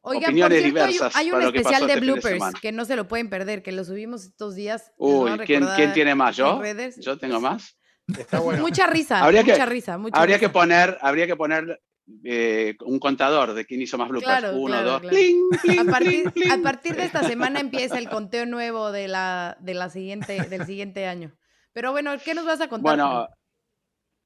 [0.01, 1.15] opiniones diversas.
[1.17, 4.25] Hay, un especial de este bloopers que no se lo pueden perder, que lo subimos
[4.25, 4.93] estos días.
[4.97, 6.37] Uy, ¿quién, tiene más?
[6.37, 6.61] ¿Yo?
[6.99, 7.79] ¿Yo tengo más?
[8.17, 8.63] Está bueno.
[8.63, 9.99] Mucha risa, habría mucha que, risa.
[10.13, 11.83] habría, Que poner, habría que poner
[12.25, 14.53] eh, un contador de quién hizo más bloopers.
[14.55, 15.03] Uno, dos.
[15.03, 20.67] a, partir, de esta semana empieza el conteo nuevo de la, de la siguiente, del
[20.67, 21.37] siguiente año.
[21.73, 22.97] Pero bueno, ¿qué nos vas a contar?
[22.97, 23.29] Bueno,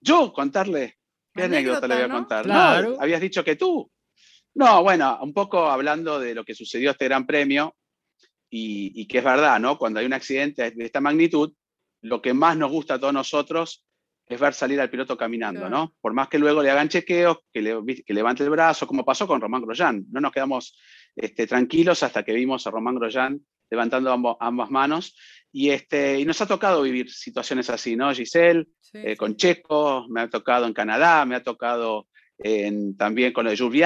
[0.01, 0.99] yo contarle.
[1.35, 2.45] ¿Qué anécdota, le voy a contar?
[2.45, 2.97] Claro.
[3.01, 3.91] habías dicho que tú.
[4.55, 7.77] No, bueno, un poco hablando de lo que sucedió este Gran Premio
[8.51, 9.79] y, y que es verdad, ¿no?
[9.79, 11.53] Cuando hay un accidente de esta magnitud,
[12.03, 13.85] lo que más nos gusta a todos nosotros
[14.31, 15.97] es ver salir al piloto caminando, ¿no?
[16.01, 19.41] Por más que luego le hagan chequeos, que, que levante el brazo, como pasó con
[19.41, 20.07] Román Grosjean.
[20.13, 20.79] No nos quedamos
[21.17, 25.17] este, tranquilos hasta que vimos a Román Grosjean levantando ambas manos.
[25.51, 28.15] Y, este, y nos ha tocado vivir situaciones así, ¿no?
[28.15, 32.07] Giselle, eh, con Checo, me ha tocado en Canadá, me ha tocado
[32.39, 33.85] en, también con el Jules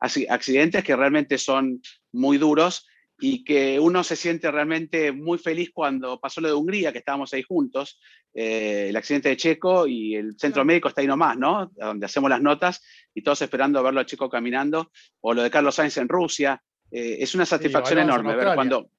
[0.00, 2.87] así, accidentes que realmente son muy duros
[3.20, 7.32] y que uno se siente realmente muy feliz cuando pasó lo de Hungría, que estábamos
[7.32, 7.98] ahí juntos,
[8.32, 11.72] eh, el accidente de Checo y el centro médico está ahí nomás, ¿no?
[11.74, 12.82] Donde hacemos las notas
[13.12, 16.62] y todos esperando verlo a Checo caminando, o lo de Carlos Sainz en Rusia.
[16.90, 18.90] Eh, es una satisfacción enorme ver cuando...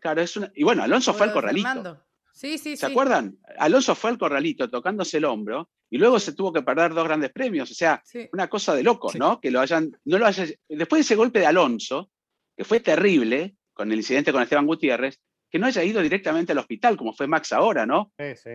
[0.00, 0.50] Claro, es una...
[0.54, 2.04] Y bueno, Alonso fue al corralito.
[2.32, 3.38] Sí, sí, ¿Se acuerdan?
[3.58, 7.30] Alonso fue al corralito tocándose el hombro y luego se tuvo que perder dos grandes
[7.32, 7.70] premios.
[7.70, 8.02] O sea,
[8.32, 9.40] una cosa de locos, ¿no?
[9.40, 12.10] Que lo hayan, no lo hayan, después de ese golpe de Alonso,
[12.56, 15.18] que fue terrible, con el incidente con Esteban Gutiérrez,
[15.50, 18.12] que no haya ido directamente al hospital, como fue Max ahora, ¿no?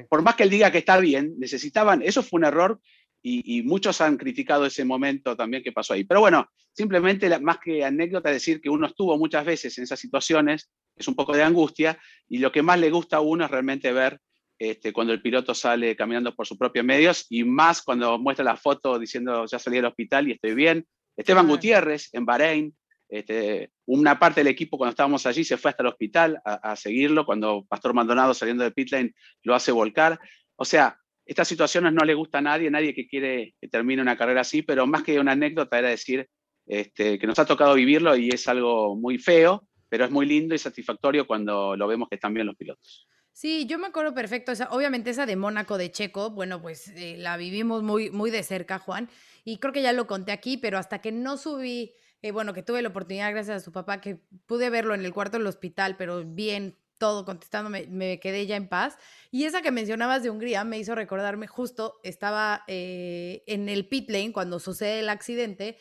[0.07, 2.80] Por más que él diga que está bien, necesitaban, eso fue un error
[3.23, 6.03] y, muchos han criticado ese momento también que pasó ahí.
[6.03, 10.69] Pero bueno, simplemente más que anécdota, decir que uno estuvo muchas veces en esas situaciones,
[10.95, 11.97] es un poco de angustia,
[12.30, 14.19] y lo que más le gusta a uno es realmente ver
[14.60, 18.57] este, cuando el piloto sale caminando por sus propios medios, y más cuando muestra la
[18.57, 20.85] foto diciendo ya salí del hospital y estoy bien.
[21.18, 22.76] Esteban Gutiérrez en Bahrein,
[23.10, 27.26] este, una parte del equipo cuando estábamos allí se fue hasta el hospital a, seguirlo,
[27.26, 29.14] cuando Pastor Maldonado saliendo de pitlane
[29.44, 30.19] lo hace volcar.
[30.56, 34.18] O sea, estas situaciones no le gusta a nadie, nadie que quiere que termine una
[34.18, 36.27] carrera así, pero más que una anécdota era decir
[36.65, 40.56] este, que nos ha tocado vivirlo y es algo muy feo, pero es muy lindo
[40.56, 43.07] y satisfactorio cuando lo vemos que están bien los pilotos.
[43.32, 47.36] Sí, yo me acuerdo perfecto, obviamente esa de Mónaco de Checo, bueno, pues eh, la
[47.36, 49.10] vivimos muy, muy de cerca, Juan,
[49.44, 51.91] y creo que ya lo conté aquí, pero hasta que no subí
[52.26, 55.14] eh, bueno, que tuve la oportunidad gracias a su papá, que pude verlo en el
[55.14, 58.97] cuarto del hospital, pero bien, todo contestándome, me quedé ya en paz.
[59.30, 64.10] Y esa que mencionabas de Hungría me hizo recordarme justo, estaba eh, en el pit
[64.10, 65.77] lane cuando sucede el accidente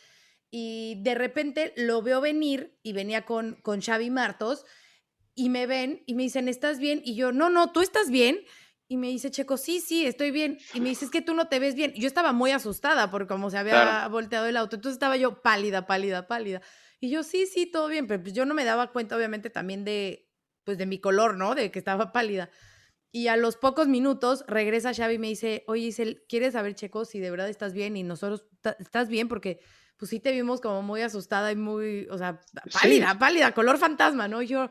[0.50, 4.66] y de repente lo veo venir y venía con, con Xavi Martos
[5.34, 7.00] y me ven y me dicen, ¿estás bien?
[7.06, 8.38] Y yo, no, no, tú estás bien.
[8.86, 10.58] Y me dice Checo, sí, sí, estoy bien.
[10.74, 11.92] Y me dice, es que tú no te ves bien.
[11.94, 14.76] Yo estaba muy asustada por cómo se había volteado el auto.
[14.76, 16.60] Entonces estaba yo pálida, pálida, pálida.
[17.00, 18.06] Y yo, sí, sí, todo bien.
[18.06, 20.30] Pero pues yo no me daba cuenta, obviamente, también de,
[20.64, 21.54] pues, de mi color, ¿no?
[21.54, 22.50] De que estaba pálida.
[23.10, 25.94] Y a los pocos minutos regresa Xavi y me dice, oye,
[26.28, 27.96] ¿quieres saber, Checo, si de verdad estás bien?
[27.96, 28.44] Y nosotros,
[28.80, 29.28] ¿estás bien?
[29.28, 29.60] Porque,
[29.96, 32.40] pues sí te vimos como muy asustada y muy, o sea,
[32.72, 34.42] pálida, pálida, color fantasma, ¿no?
[34.42, 34.68] Y yo,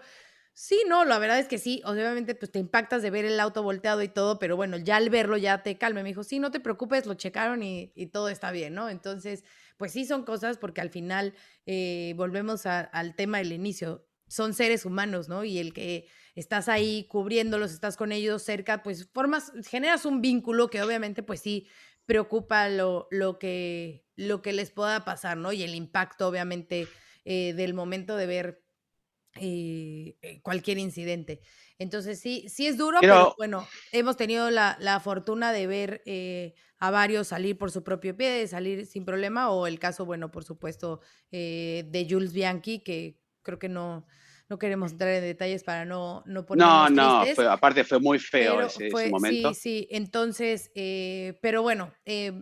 [0.55, 1.81] Sí, no, la verdad es que sí.
[1.83, 5.09] Obviamente, pues te impactas de ver el auto volteado y todo, pero bueno, ya al
[5.09, 6.03] verlo ya te calme.
[6.03, 8.89] Me dijo, sí, no te preocupes, lo checaron y, todo está bien, ¿no?
[8.89, 9.43] Entonces,
[9.77, 11.33] pues sí son cosas porque al final
[11.65, 14.05] eh, volvemos al tema del inicio.
[14.27, 15.43] Son seres humanos, ¿no?
[15.43, 20.69] Y el que estás ahí cubriéndolos, estás con ellos cerca, pues formas, generas un vínculo
[20.69, 21.67] que obviamente, pues sí,
[22.05, 25.51] preocupa lo, lo, que, lo que les pueda pasar, ¿no?
[25.51, 26.87] Y el impacto, obviamente,
[27.25, 28.62] eh, del momento de ver
[29.39, 31.41] eh, eh, cualquier incidente.
[31.79, 36.91] Entonces sí, sí es duro, pero, bueno, hemos tenido la, fortuna de ver eh, a
[36.91, 40.43] varios salir por su propio pie, de salir sin problema, o el caso, bueno, por
[40.43, 41.01] supuesto,
[41.31, 44.05] de Jules Bianchi, que creo que no,
[44.49, 48.91] no queremos entrar en detalles para no, no No, no, aparte fue muy feo ese,
[49.09, 49.53] momento.
[49.55, 50.69] Sí, sí, entonces,
[51.41, 51.91] pero bueno,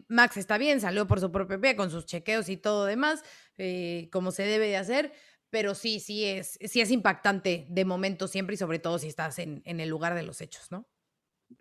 [0.09, 3.23] Max está bien, salió por su propio pie con sus chequeos y todo demás,
[4.11, 5.13] como se debe de hacer
[5.52, 9.38] pero sí, sí es, sí es impactante de momento siempre y sobre todo si estás
[9.38, 10.88] en, el lugar de los hechos, ¿no?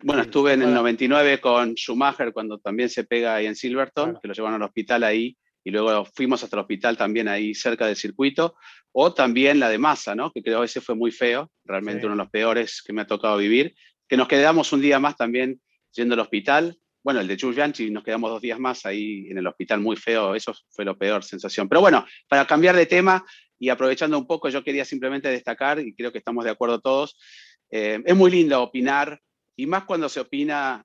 [0.03, 4.27] Bueno, estuve en el 99 con Schumacher cuando también se pega ahí en Silverton, que
[4.29, 7.97] lo llevaron al hospital ahí y luego fuimos hasta el hospital también ahí cerca del
[7.97, 8.55] circuito,
[8.93, 10.31] o también la de Massa, ¿no?
[10.31, 13.05] que creo que ese fue muy feo, realmente uno de los peores que me ha
[13.05, 13.75] tocado vivir,
[14.07, 15.61] que nos quedamos un día más también
[15.91, 19.37] yendo al hospital, bueno, el de Jules Bianchi, nos quedamos dos días más ahí en
[19.37, 21.67] el hospital muy feo, eso fue la peor sensación.
[21.67, 23.25] Pero bueno, para cambiar de tema
[23.61, 27.15] y aprovechando un poco, yo quería simplemente destacar, y creo que estamos de acuerdo todos,
[27.69, 29.21] eh, es muy lindo opinar,
[29.55, 30.83] y más cuando se opina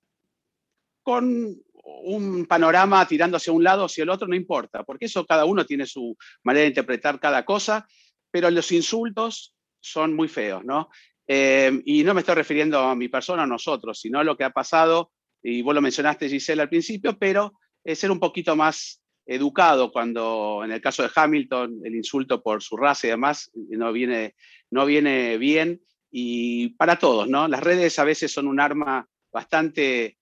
[1.02, 5.24] con un panorama tirándose a un lado o hacia el otro, no importa, porque eso
[5.24, 7.88] cada uno tiene su manera de interpretar cada cosa,
[8.30, 10.90] pero los insultos son muy feos, ¿no?
[11.26, 14.44] Eh, y no me estoy refiriendo a mi persona, a nosotros, sino a lo que
[14.44, 15.12] ha pasado,
[15.42, 20.62] y vos lo mencionaste, Giselle, al principio, pero es ser un poquito más educado cuando,
[20.64, 24.34] en el caso de Hamilton, el insulto por su raza y demás no viene,
[24.70, 25.80] no viene bien,
[26.10, 27.48] y para todos, ¿no?
[27.48, 30.16] Las redes a veces son un arma bastante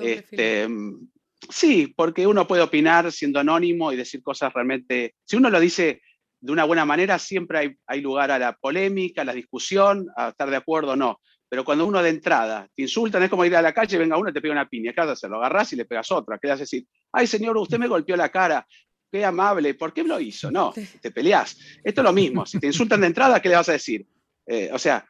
[0.00, 0.68] este,
[1.48, 5.14] sí, porque uno puede opinar siendo anónimo y decir cosas realmente.
[5.24, 6.02] Si uno lo dice
[6.40, 10.50] de una buena manera, siempre hay, lugar a la polémica, a la discusión, a estar
[10.50, 11.20] de acuerdo o no.
[11.50, 14.30] Pero cuando uno de entrada te insultan, es como ir a la calle, venga uno
[14.30, 14.92] y te pega una piña.
[14.92, 16.38] ¿Qué vas a Lo agarras y le pegas otra.
[16.38, 16.86] ¿Qué vas a decir?
[17.12, 18.66] Ay, señor, usted me golpeó la cara.
[19.10, 19.74] Qué amable.
[19.74, 20.50] ¿Por qué me lo hizo?
[20.50, 21.58] No, te peleás.
[21.82, 22.46] Esto es lo mismo.
[22.46, 24.06] Si te insultan de entrada, ¿qué le vas a decir?
[24.46, 25.04] Eh, o sea,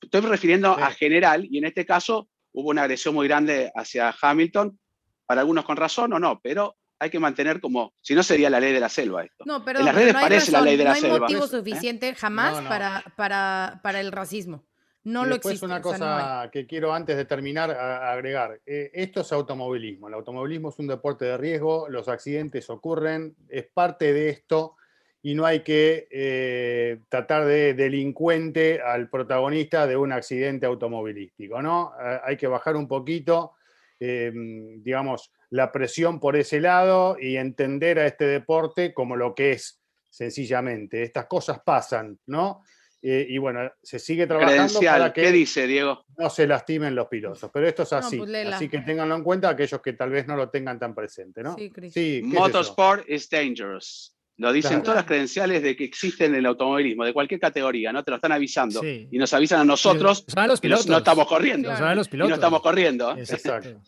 [0.00, 4.78] estoy refiriendo a general y en este caso hubo una agresión muy grande hacia Hamilton,
[5.26, 8.60] para algunos con razón o no, pero hay que mantener como, si no sería la
[8.60, 9.44] ley de la selva esto.
[9.46, 11.08] No, pero en las redes parece la ley de la selva.
[11.08, 11.48] No hay motivo ¿Eh?
[11.48, 14.64] suficiente jamás Para, para, para, el racismo.
[15.04, 15.66] No lo existe.
[15.66, 18.60] una cosa que quiero antes de terminar agregar.
[18.64, 20.08] Eh, esto es automovilismo.
[20.08, 24.76] El automovilismo es un deporte de riesgo, los accidentes ocurren, es parte de esto
[25.22, 31.92] y no hay que eh, tratar de delincuente al protagonista de un accidente automovilístico, ¿no?
[31.98, 33.52] Eh, hay que bajar un poquito,
[34.00, 39.52] em, digamos, la presión por ese lado y entender a este deporte como lo que
[39.52, 41.02] es, sencillamente.
[41.02, 42.62] Estas cosas pasan, ¿no?
[43.06, 46.06] Eh, y bueno, se sigue trabajando para que ¿Qué dice, Diego?
[46.16, 48.16] no se lastimen los pilotos, pero esto es así.
[48.16, 51.42] Pues así que ténganlo en cuenta aquellos que tal vez no lo tengan tan presente,
[51.42, 51.54] ¿no?
[51.54, 54.16] Sí, sí Motorsport is dangerous.
[54.38, 58.02] Lo dicen todas las credenciales de que existen en el automovilismo, de cualquier categoría, ¿no?
[58.02, 58.82] Te lo están avisando.
[58.82, 60.24] Y nos avisan a nosotros.
[60.46, 60.86] los pilotos.
[60.86, 61.70] No estamos corriendo.
[61.94, 62.30] los pilotos.
[62.30, 63.14] no estamos corriendo.
[63.18, 63.82] Exacto.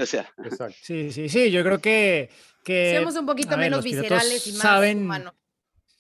[0.83, 1.51] Sí, sí, sí.
[1.51, 2.29] Yo creo que.
[2.63, 5.33] que Seamos un poquito menos viscerales y más saben, humanos.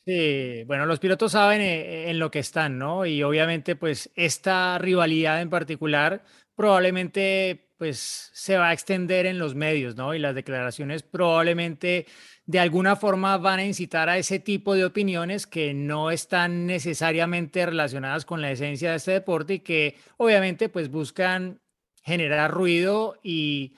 [0.06, 3.04] Sí, bueno, los pilotos saben eh, en lo que están, ¿no?
[3.06, 6.22] Y obviamente, pues, esta rivalidad en particular
[6.54, 10.14] probablemente, pues, se va a extender en los medios, ¿no?
[10.14, 12.06] Y las declaraciones probablemente
[12.46, 17.66] de alguna forma van a incitar a ese tipo de opiniones que no están necesariamente
[17.66, 21.60] relacionadas con la esencia de este deporte y que obviamente pues buscan
[22.04, 23.74] generar ruido y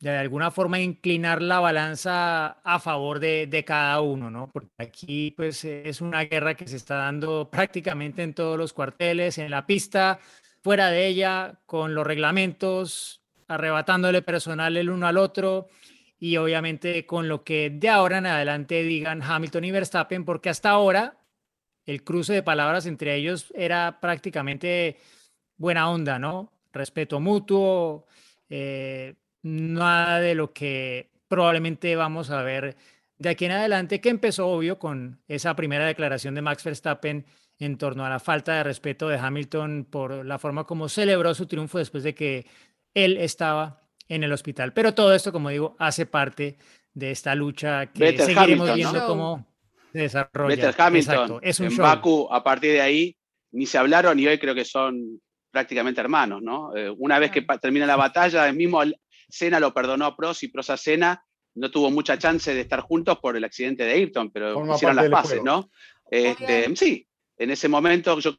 [0.00, 4.50] de alguna forma inclinar la balanza a favor de, de, cada uno, ¿no?
[4.50, 9.36] Porque aquí pues es una guerra que se está dando prácticamente en todos los cuarteles,
[9.38, 10.18] en la pista,
[10.62, 15.68] fuera de ella, con los reglamentos, arrebatándole personal el uno al otro
[16.18, 20.70] y obviamente con lo que de ahora en adelante digan Hamilton y Verstappen, porque hasta
[20.70, 21.18] ahora
[21.84, 24.98] el cruce de palabras entre ellos era prácticamente
[25.56, 26.52] buena onda, ¿no?
[26.72, 28.06] Respeto mutuo,
[28.48, 32.76] eh, nada de lo que probablemente vamos a ver
[33.18, 37.26] de aquí en adelante, que empezó obvio con esa primera declaración de Max Verstappen
[37.58, 41.46] en torno a la falta de respeto de Hamilton por la forma como celebró su
[41.46, 42.46] triunfo después de que
[42.94, 44.72] él estaba en el hospital.
[44.72, 46.56] Pero todo esto, como digo, hace parte
[46.94, 49.46] de esta lucha que seguiremos viendo cómo
[49.92, 50.74] se desarrolla.
[50.76, 53.16] Hamilton, es un en Baku, a partir de ahí,
[53.52, 56.74] ni se hablaron y hoy creo que son prácticamente hermanos, ¿no?
[56.74, 58.80] Eh, una vez que termina la batalla, el mismo
[59.30, 61.24] Senna lo perdonó a Prost y Prost a Senna
[61.54, 65.08] no tuvo mucha chance de estar juntos por el accidente de Ayrton, pero hicieron las
[65.08, 65.70] paces, ¿no?
[66.08, 68.36] Este, sí, en ese momento yo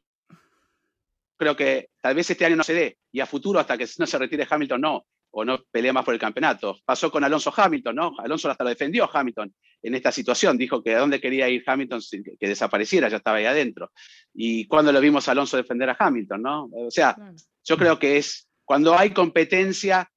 [1.37, 4.05] creo que tal vez este año no se dé y a futuro hasta que no
[4.05, 6.77] se retire Hamilton no, o no pelea más por el campeonato.
[6.85, 8.13] Pasó con Alonso Hamilton, ¿no?
[8.19, 10.57] Alonso hasta lo defendió a Hamilton en esta situación.
[10.57, 12.01] Dijo que a dónde quería ir Hamilton
[12.39, 13.91] que desapareciera, ya estaba ahí adentro.
[14.33, 16.69] Y cuando lo vimos a Alonso defender a Hamilton, ¿no?
[16.73, 17.15] O sea,
[17.63, 20.11] yo creo que es cuando hay competencia,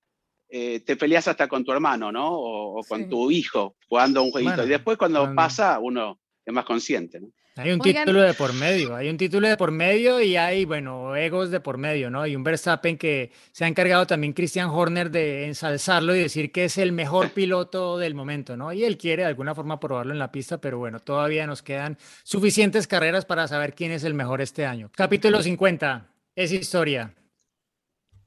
[0.57, 2.33] eh, te peleas hasta con tu hermano, ¿no?
[2.33, 4.65] O, con tu hijo jugando un jueguito.
[4.65, 7.27] y después cuando pasa, uno es más consciente, ¿no?
[7.57, 11.17] Hay un título de por medio, hay un título de por medio y hay, bueno,
[11.17, 12.25] egos de por medio, ¿no?
[12.25, 16.67] Y un Verstappen que se ha encargado también Christian Horner de ensalzarlo y decir que
[16.67, 18.73] es el mejor piloto del momento, ¿no?
[18.73, 21.99] Y él quiere de alguna forma probarlo en la pista, pero bueno, todavía nos quedan
[22.23, 24.89] suficientes carreras para saber quién es el mejor este año.
[24.95, 26.07] Capítulo 50,
[26.37, 27.13] es historia.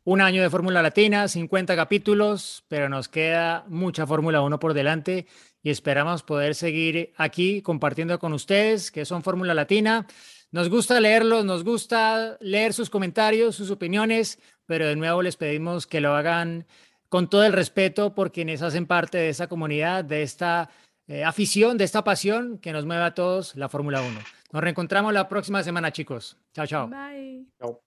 [0.07, 5.27] Un año de Fórmula Latina, 50 capítulos, pero nos queda mucha Fórmula 1 por delante
[5.61, 10.07] y esperamos poder seguir aquí compartiendo con ustedes que son Fórmula Latina.
[10.49, 15.85] Nos gusta leerlos, nos gusta leer sus comentarios, sus opiniones, pero de nuevo les pedimos
[15.85, 16.65] que lo hagan
[17.09, 20.69] con todo el respeto por quienes hacen parte de esta comunidad, de esta
[21.07, 24.19] eh, afición, de esta pasión que nos mueve a todos la Fórmula 1.
[24.53, 26.38] Nos reencontramos la próxima semana, chicos.
[26.53, 26.88] Chao, chao.
[26.88, 27.45] Bye.
[27.59, 27.86] Chao.